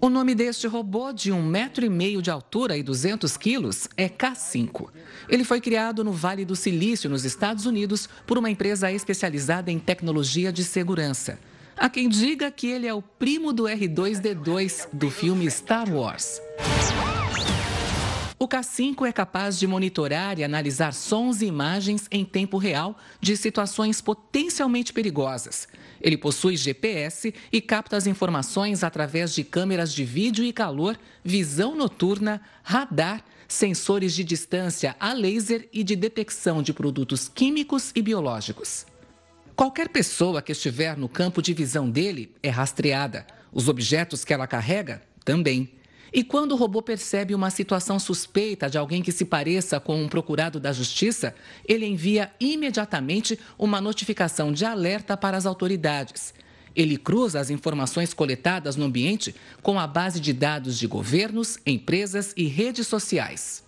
O 0.00 0.08
nome 0.08 0.32
deste 0.32 0.66
robô, 0.68 1.12
de 1.12 1.32
um 1.32 1.42
metro 1.42 1.84
e 1.84 1.88
meio 1.88 2.22
de 2.22 2.30
altura 2.30 2.76
e 2.76 2.84
200 2.84 3.36
quilos, 3.36 3.88
é 3.96 4.08
K5. 4.08 4.90
Ele 5.28 5.42
foi 5.42 5.60
criado 5.60 6.04
no 6.04 6.12
Vale 6.12 6.44
do 6.44 6.54
Silício, 6.54 7.10
nos 7.10 7.24
Estados 7.24 7.66
Unidos, 7.66 8.08
por 8.24 8.38
uma 8.38 8.48
empresa 8.48 8.92
especializada 8.92 9.72
em 9.72 9.78
tecnologia 9.78 10.52
de 10.52 10.62
segurança. 10.62 11.38
Há 11.80 11.88
quem 11.88 12.08
diga 12.08 12.50
que 12.50 12.66
ele 12.66 12.88
é 12.88 12.92
o 12.92 13.00
primo 13.00 13.52
do 13.52 13.62
R2D2 13.62 14.88
do 14.92 15.08
filme 15.10 15.48
Star 15.48 15.88
Wars. 15.88 16.42
O 18.36 18.48
K5 18.48 19.06
é 19.06 19.12
capaz 19.12 19.56
de 19.56 19.66
monitorar 19.66 20.40
e 20.40 20.44
analisar 20.44 20.92
sons 20.92 21.40
e 21.40 21.46
imagens 21.46 22.08
em 22.10 22.24
tempo 22.24 22.58
real 22.58 22.98
de 23.20 23.36
situações 23.36 24.00
potencialmente 24.00 24.92
perigosas. 24.92 25.68
Ele 26.00 26.16
possui 26.16 26.56
GPS 26.56 27.32
e 27.52 27.60
capta 27.60 27.96
as 27.96 28.08
informações 28.08 28.82
através 28.82 29.32
de 29.32 29.44
câmeras 29.44 29.92
de 29.92 30.04
vídeo 30.04 30.44
e 30.44 30.52
calor, 30.52 30.98
visão 31.22 31.76
noturna, 31.76 32.40
radar, 32.64 33.24
sensores 33.46 34.16
de 34.16 34.24
distância 34.24 34.96
a 34.98 35.12
laser 35.12 35.68
e 35.72 35.84
de 35.84 35.94
detecção 35.94 36.60
de 36.60 36.72
produtos 36.72 37.28
químicos 37.28 37.92
e 37.94 38.02
biológicos. 38.02 38.84
Qualquer 39.58 39.88
pessoa 39.88 40.40
que 40.40 40.52
estiver 40.52 40.96
no 40.96 41.08
campo 41.08 41.42
de 41.42 41.52
visão 41.52 41.90
dele 41.90 42.32
é 42.44 42.48
rastreada. 42.48 43.26
Os 43.52 43.68
objetos 43.68 44.24
que 44.24 44.32
ela 44.32 44.46
carrega 44.46 45.02
também. 45.24 45.68
E 46.12 46.22
quando 46.22 46.52
o 46.52 46.56
robô 46.56 46.80
percebe 46.80 47.34
uma 47.34 47.50
situação 47.50 47.98
suspeita 47.98 48.70
de 48.70 48.78
alguém 48.78 49.02
que 49.02 49.10
se 49.10 49.24
pareça 49.24 49.80
com 49.80 50.00
um 50.00 50.08
procurado 50.08 50.60
da 50.60 50.72
justiça, 50.72 51.34
ele 51.66 51.84
envia 51.84 52.30
imediatamente 52.38 53.36
uma 53.58 53.80
notificação 53.80 54.52
de 54.52 54.64
alerta 54.64 55.16
para 55.16 55.36
as 55.36 55.44
autoridades. 55.44 56.32
Ele 56.72 56.96
cruza 56.96 57.40
as 57.40 57.50
informações 57.50 58.14
coletadas 58.14 58.76
no 58.76 58.84
ambiente 58.84 59.34
com 59.60 59.76
a 59.76 59.88
base 59.88 60.20
de 60.20 60.32
dados 60.32 60.78
de 60.78 60.86
governos, 60.86 61.58
empresas 61.66 62.32
e 62.36 62.46
redes 62.46 62.86
sociais. 62.86 63.67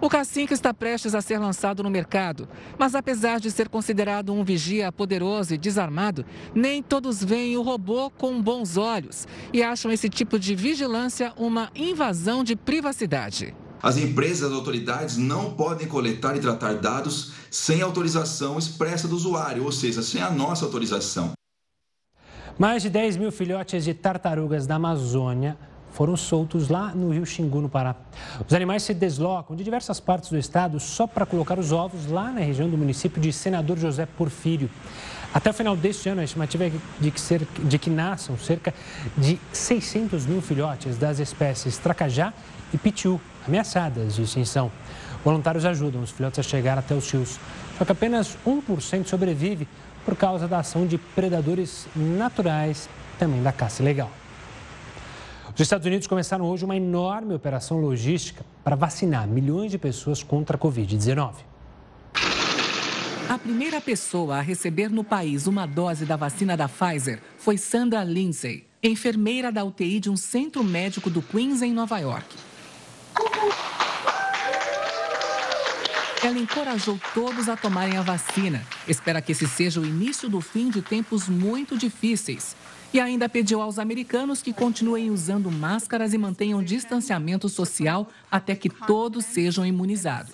O 0.00 0.08
K5 0.08 0.50
está 0.50 0.74
prestes 0.74 1.14
a 1.14 1.20
ser 1.20 1.38
lançado 1.38 1.82
no 1.82 1.90
mercado, 1.90 2.48
mas 2.78 2.94
apesar 2.94 3.38
de 3.38 3.50
ser 3.50 3.68
considerado 3.68 4.32
um 4.32 4.42
vigia 4.42 4.90
poderoso 4.90 5.54
e 5.54 5.58
desarmado, 5.58 6.24
nem 6.54 6.82
todos 6.82 7.22
veem 7.22 7.56
o 7.56 7.62
robô 7.62 8.10
com 8.10 8.42
bons 8.42 8.76
olhos 8.76 9.28
e 9.52 9.62
acham 9.62 9.92
esse 9.92 10.08
tipo 10.08 10.38
de 10.38 10.54
vigilância 10.54 11.32
uma 11.36 11.70
invasão 11.74 12.42
de 12.42 12.56
privacidade. 12.56 13.54
As 13.82 13.96
empresas 13.96 14.42
e 14.42 14.44
as 14.44 14.52
autoridades 14.52 15.16
não 15.16 15.54
podem 15.54 15.88
coletar 15.88 16.36
e 16.36 16.40
tratar 16.40 16.74
dados 16.74 17.32
sem 17.50 17.82
autorização 17.82 18.58
expressa 18.58 19.08
do 19.08 19.16
usuário, 19.16 19.64
ou 19.64 19.72
seja, 19.72 20.02
sem 20.02 20.22
a 20.22 20.30
nossa 20.30 20.64
autorização. 20.64 21.32
Mais 22.58 22.82
de 22.82 22.90
10 22.90 23.16
mil 23.16 23.32
filhotes 23.32 23.82
de 23.82 23.94
tartarugas 23.94 24.66
da 24.66 24.76
Amazônia 24.76 25.56
foram 25.92 26.16
soltos 26.16 26.68
lá 26.68 26.92
no 26.94 27.12
rio 27.12 27.24
Xingu, 27.24 27.60
no 27.60 27.68
Pará. 27.68 27.94
Os 28.46 28.52
animais 28.54 28.82
se 28.82 28.94
deslocam 28.94 29.54
de 29.54 29.62
diversas 29.62 30.00
partes 30.00 30.30
do 30.30 30.38
estado 30.38 30.80
só 30.80 31.06
para 31.06 31.24
colocar 31.24 31.58
os 31.58 31.70
ovos 31.70 32.06
lá 32.06 32.30
na 32.30 32.40
região 32.40 32.68
do 32.68 32.76
município 32.76 33.20
de 33.20 33.32
Senador 33.32 33.78
José 33.78 34.06
Porfírio. 34.06 34.70
Até 35.34 35.50
o 35.50 35.54
final 35.54 35.74
deste 35.74 36.08
ano, 36.08 36.20
a 36.20 36.24
estimativa 36.24 36.66
é 36.66 36.72
de 37.00 37.10
que, 37.10 37.20
cerca, 37.20 37.62
de 37.62 37.78
que 37.78 37.88
nasçam 37.88 38.36
cerca 38.36 38.74
de 39.16 39.38
600 39.52 40.26
mil 40.26 40.42
filhotes 40.42 40.98
das 40.98 41.18
espécies 41.18 41.78
tracajá 41.78 42.34
e 42.72 42.76
pitiu, 42.76 43.20
ameaçadas 43.46 44.16
de 44.16 44.22
extinção. 44.22 44.70
Voluntários 45.24 45.64
ajudam 45.64 46.02
os 46.02 46.10
filhotes 46.10 46.38
a 46.38 46.42
chegar 46.42 46.76
até 46.76 46.94
os 46.94 47.10
rios. 47.10 47.38
Só 47.78 47.84
que 47.84 47.92
apenas 47.92 48.36
1% 48.46 49.06
sobrevive 49.06 49.66
por 50.04 50.16
causa 50.16 50.48
da 50.48 50.58
ação 50.58 50.86
de 50.86 50.98
predadores 50.98 51.86
naturais, 51.94 52.88
também 53.18 53.42
da 53.42 53.52
caça 53.52 53.82
ilegal. 53.82 54.10
Os 55.54 55.60
Estados 55.60 55.86
Unidos 55.86 56.06
começaram 56.06 56.46
hoje 56.46 56.64
uma 56.64 56.74
enorme 56.74 57.34
operação 57.34 57.78
logística 57.78 58.42
para 58.64 58.74
vacinar 58.74 59.28
milhões 59.28 59.70
de 59.70 59.76
pessoas 59.76 60.22
contra 60.22 60.56
a 60.56 60.58
Covid-19. 60.58 61.34
A 63.28 63.38
primeira 63.38 63.78
pessoa 63.78 64.36
a 64.36 64.40
receber 64.40 64.88
no 64.88 65.04
país 65.04 65.46
uma 65.46 65.66
dose 65.66 66.06
da 66.06 66.16
vacina 66.16 66.56
da 66.56 66.68
Pfizer 66.68 67.20
foi 67.36 67.58
Sandra 67.58 68.02
Lindsay, 68.02 68.66
enfermeira 68.82 69.52
da 69.52 69.62
UTI 69.62 70.00
de 70.00 70.08
um 70.08 70.16
centro 70.16 70.64
médico 70.64 71.10
do 71.10 71.20
Queens, 71.20 71.60
em 71.60 71.72
Nova 71.72 71.98
York. 71.98 72.34
Ela 76.24 76.38
encorajou 76.38 76.98
todos 77.12 77.48
a 77.50 77.56
tomarem 77.56 77.98
a 77.98 78.02
vacina. 78.02 78.62
Espera 78.88 79.20
que 79.20 79.32
esse 79.32 79.46
seja 79.46 79.80
o 79.80 79.84
início 79.84 80.30
do 80.30 80.40
fim 80.40 80.70
de 80.70 80.80
tempos 80.80 81.28
muito 81.28 81.76
difíceis. 81.76 82.56
E 82.92 83.00
ainda 83.00 83.26
pediu 83.26 83.62
aos 83.62 83.78
americanos 83.78 84.42
que 84.42 84.52
continuem 84.52 85.10
usando 85.10 85.50
máscaras 85.50 86.12
e 86.12 86.18
mantenham 86.18 86.62
distanciamento 86.62 87.48
social 87.48 88.10
até 88.30 88.54
que 88.54 88.68
todos 88.68 89.24
sejam 89.24 89.64
imunizados. 89.64 90.32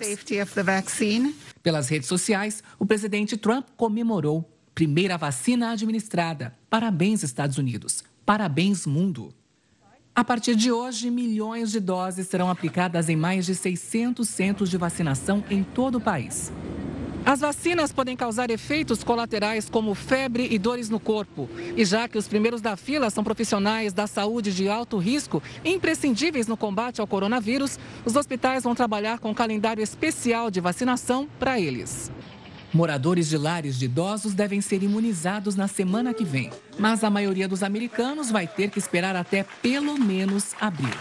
Pelas 1.63 1.87
redes 1.87 2.09
sociais, 2.09 2.61
o 2.77 2.85
presidente 2.85 3.37
Trump 3.37 3.67
comemorou. 3.77 4.49
Primeira 4.75 5.17
vacina 5.17 5.71
administrada. 5.71 6.53
Parabéns, 6.69 7.23
Estados 7.23 7.57
Unidos. 7.57 8.03
Parabéns, 8.25 8.85
mundo. 8.85 9.33
A 10.13 10.23
partir 10.23 10.53
de 10.53 10.69
hoje, 10.69 11.09
milhões 11.09 11.71
de 11.71 11.79
doses 11.79 12.27
serão 12.27 12.49
aplicadas 12.49 13.07
em 13.07 13.15
mais 13.15 13.45
de 13.45 13.55
600 13.55 14.27
centros 14.27 14.69
de 14.69 14.77
vacinação 14.77 15.41
em 15.49 15.63
todo 15.63 15.95
o 15.95 16.01
país. 16.01 16.51
As 17.25 17.41
vacinas 17.41 17.91
podem 17.91 18.15
causar 18.15 18.49
efeitos 18.49 19.03
colaterais 19.03 19.69
como 19.69 19.93
febre 19.93 20.47
e 20.49 20.57
dores 20.57 20.89
no 20.89 20.99
corpo. 20.99 21.49
E 21.75 21.85
já 21.85 22.07
que 22.07 22.17
os 22.17 22.27
primeiros 22.27 22.61
da 22.61 22.75
fila 22.75 23.09
são 23.09 23.23
profissionais 23.23 23.93
da 23.93 24.07
saúde 24.07 24.53
de 24.53 24.67
alto 24.67 24.97
risco, 24.97 25.41
imprescindíveis 25.63 26.47
no 26.47 26.57
combate 26.57 27.01
ao 27.01 27.07
coronavírus, 27.07 27.77
os 28.05 28.15
hospitais 28.15 28.63
vão 28.63 28.73
trabalhar 28.73 29.19
com 29.19 29.31
um 29.31 29.33
calendário 29.33 29.83
especial 29.83 30.49
de 30.49 30.59
vacinação 30.59 31.27
para 31.37 31.59
eles. 31.59 32.11
Moradores 32.71 33.27
de 33.27 33.37
lares 33.37 33.79
de 33.79 33.85
idosos 33.85 34.33
devem 34.33 34.61
ser 34.61 34.83
imunizados 34.83 35.55
na 35.55 35.67
semana 35.67 36.13
que 36.13 36.23
vem, 36.23 36.51
mas 36.77 37.03
a 37.03 37.09
maioria 37.09 37.47
dos 37.47 37.63
americanos 37.63 38.29
vai 38.29 38.47
ter 38.47 38.69
que 38.69 38.77
esperar 38.77 39.15
até 39.15 39.43
pelo 39.61 39.97
menos 39.97 40.53
abril. 40.61 40.93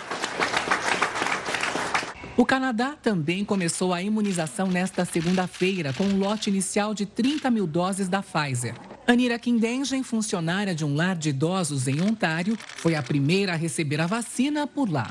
O 2.38 2.46
Canadá 2.46 2.94
também 3.02 3.44
começou 3.44 3.92
a 3.92 4.00
imunização 4.00 4.68
nesta 4.68 5.04
segunda-feira, 5.04 5.92
com 5.92 6.04
um 6.04 6.20
lote 6.20 6.48
inicial 6.48 6.94
de 6.94 7.04
30 7.04 7.50
mil 7.50 7.66
doses 7.66 8.08
da 8.08 8.22
Pfizer. 8.22 8.76
Anira 9.08 9.36
Kindengen, 9.40 10.04
funcionária 10.04 10.72
de 10.72 10.84
um 10.84 10.94
lar 10.94 11.16
de 11.16 11.30
idosos 11.30 11.88
em 11.88 12.00
Ontário, 12.00 12.56
foi 12.76 12.94
a 12.94 13.02
primeira 13.02 13.54
a 13.54 13.56
receber 13.56 14.00
a 14.00 14.06
vacina 14.06 14.68
por 14.68 14.88
lá. 14.88 15.10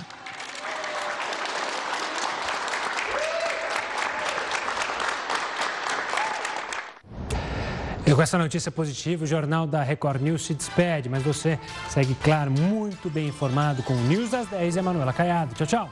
E 8.05 8.15
com 8.15 8.21
essa 8.21 8.37
notícia 8.37 8.71
positiva, 8.71 9.25
o 9.25 9.27
Jornal 9.27 9.67
da 9.67 9.83
Record 9.83 10.21
News 10.21 10.45
se 10.45 10.53
despede, 10.53 11.09
mas 11.09 11.23
você 11.23 11.59
segue, 11.89 12.15
claro, 12.23 12.49
muito 12.49 13.09
bem 13.09 13.27
informado 13.27 13.83
com 13.83 13.93
o 13.93 14.01
News 14.03 14.29
das 14.29 14.47
10 14.47 14.77
e 14.77 14.79
a 14.79 14.83
Manuela 14.83 15.11
Caiado. 15.11 15.53
Tchau, 15.55 15.67
tchau. 15.67 15.89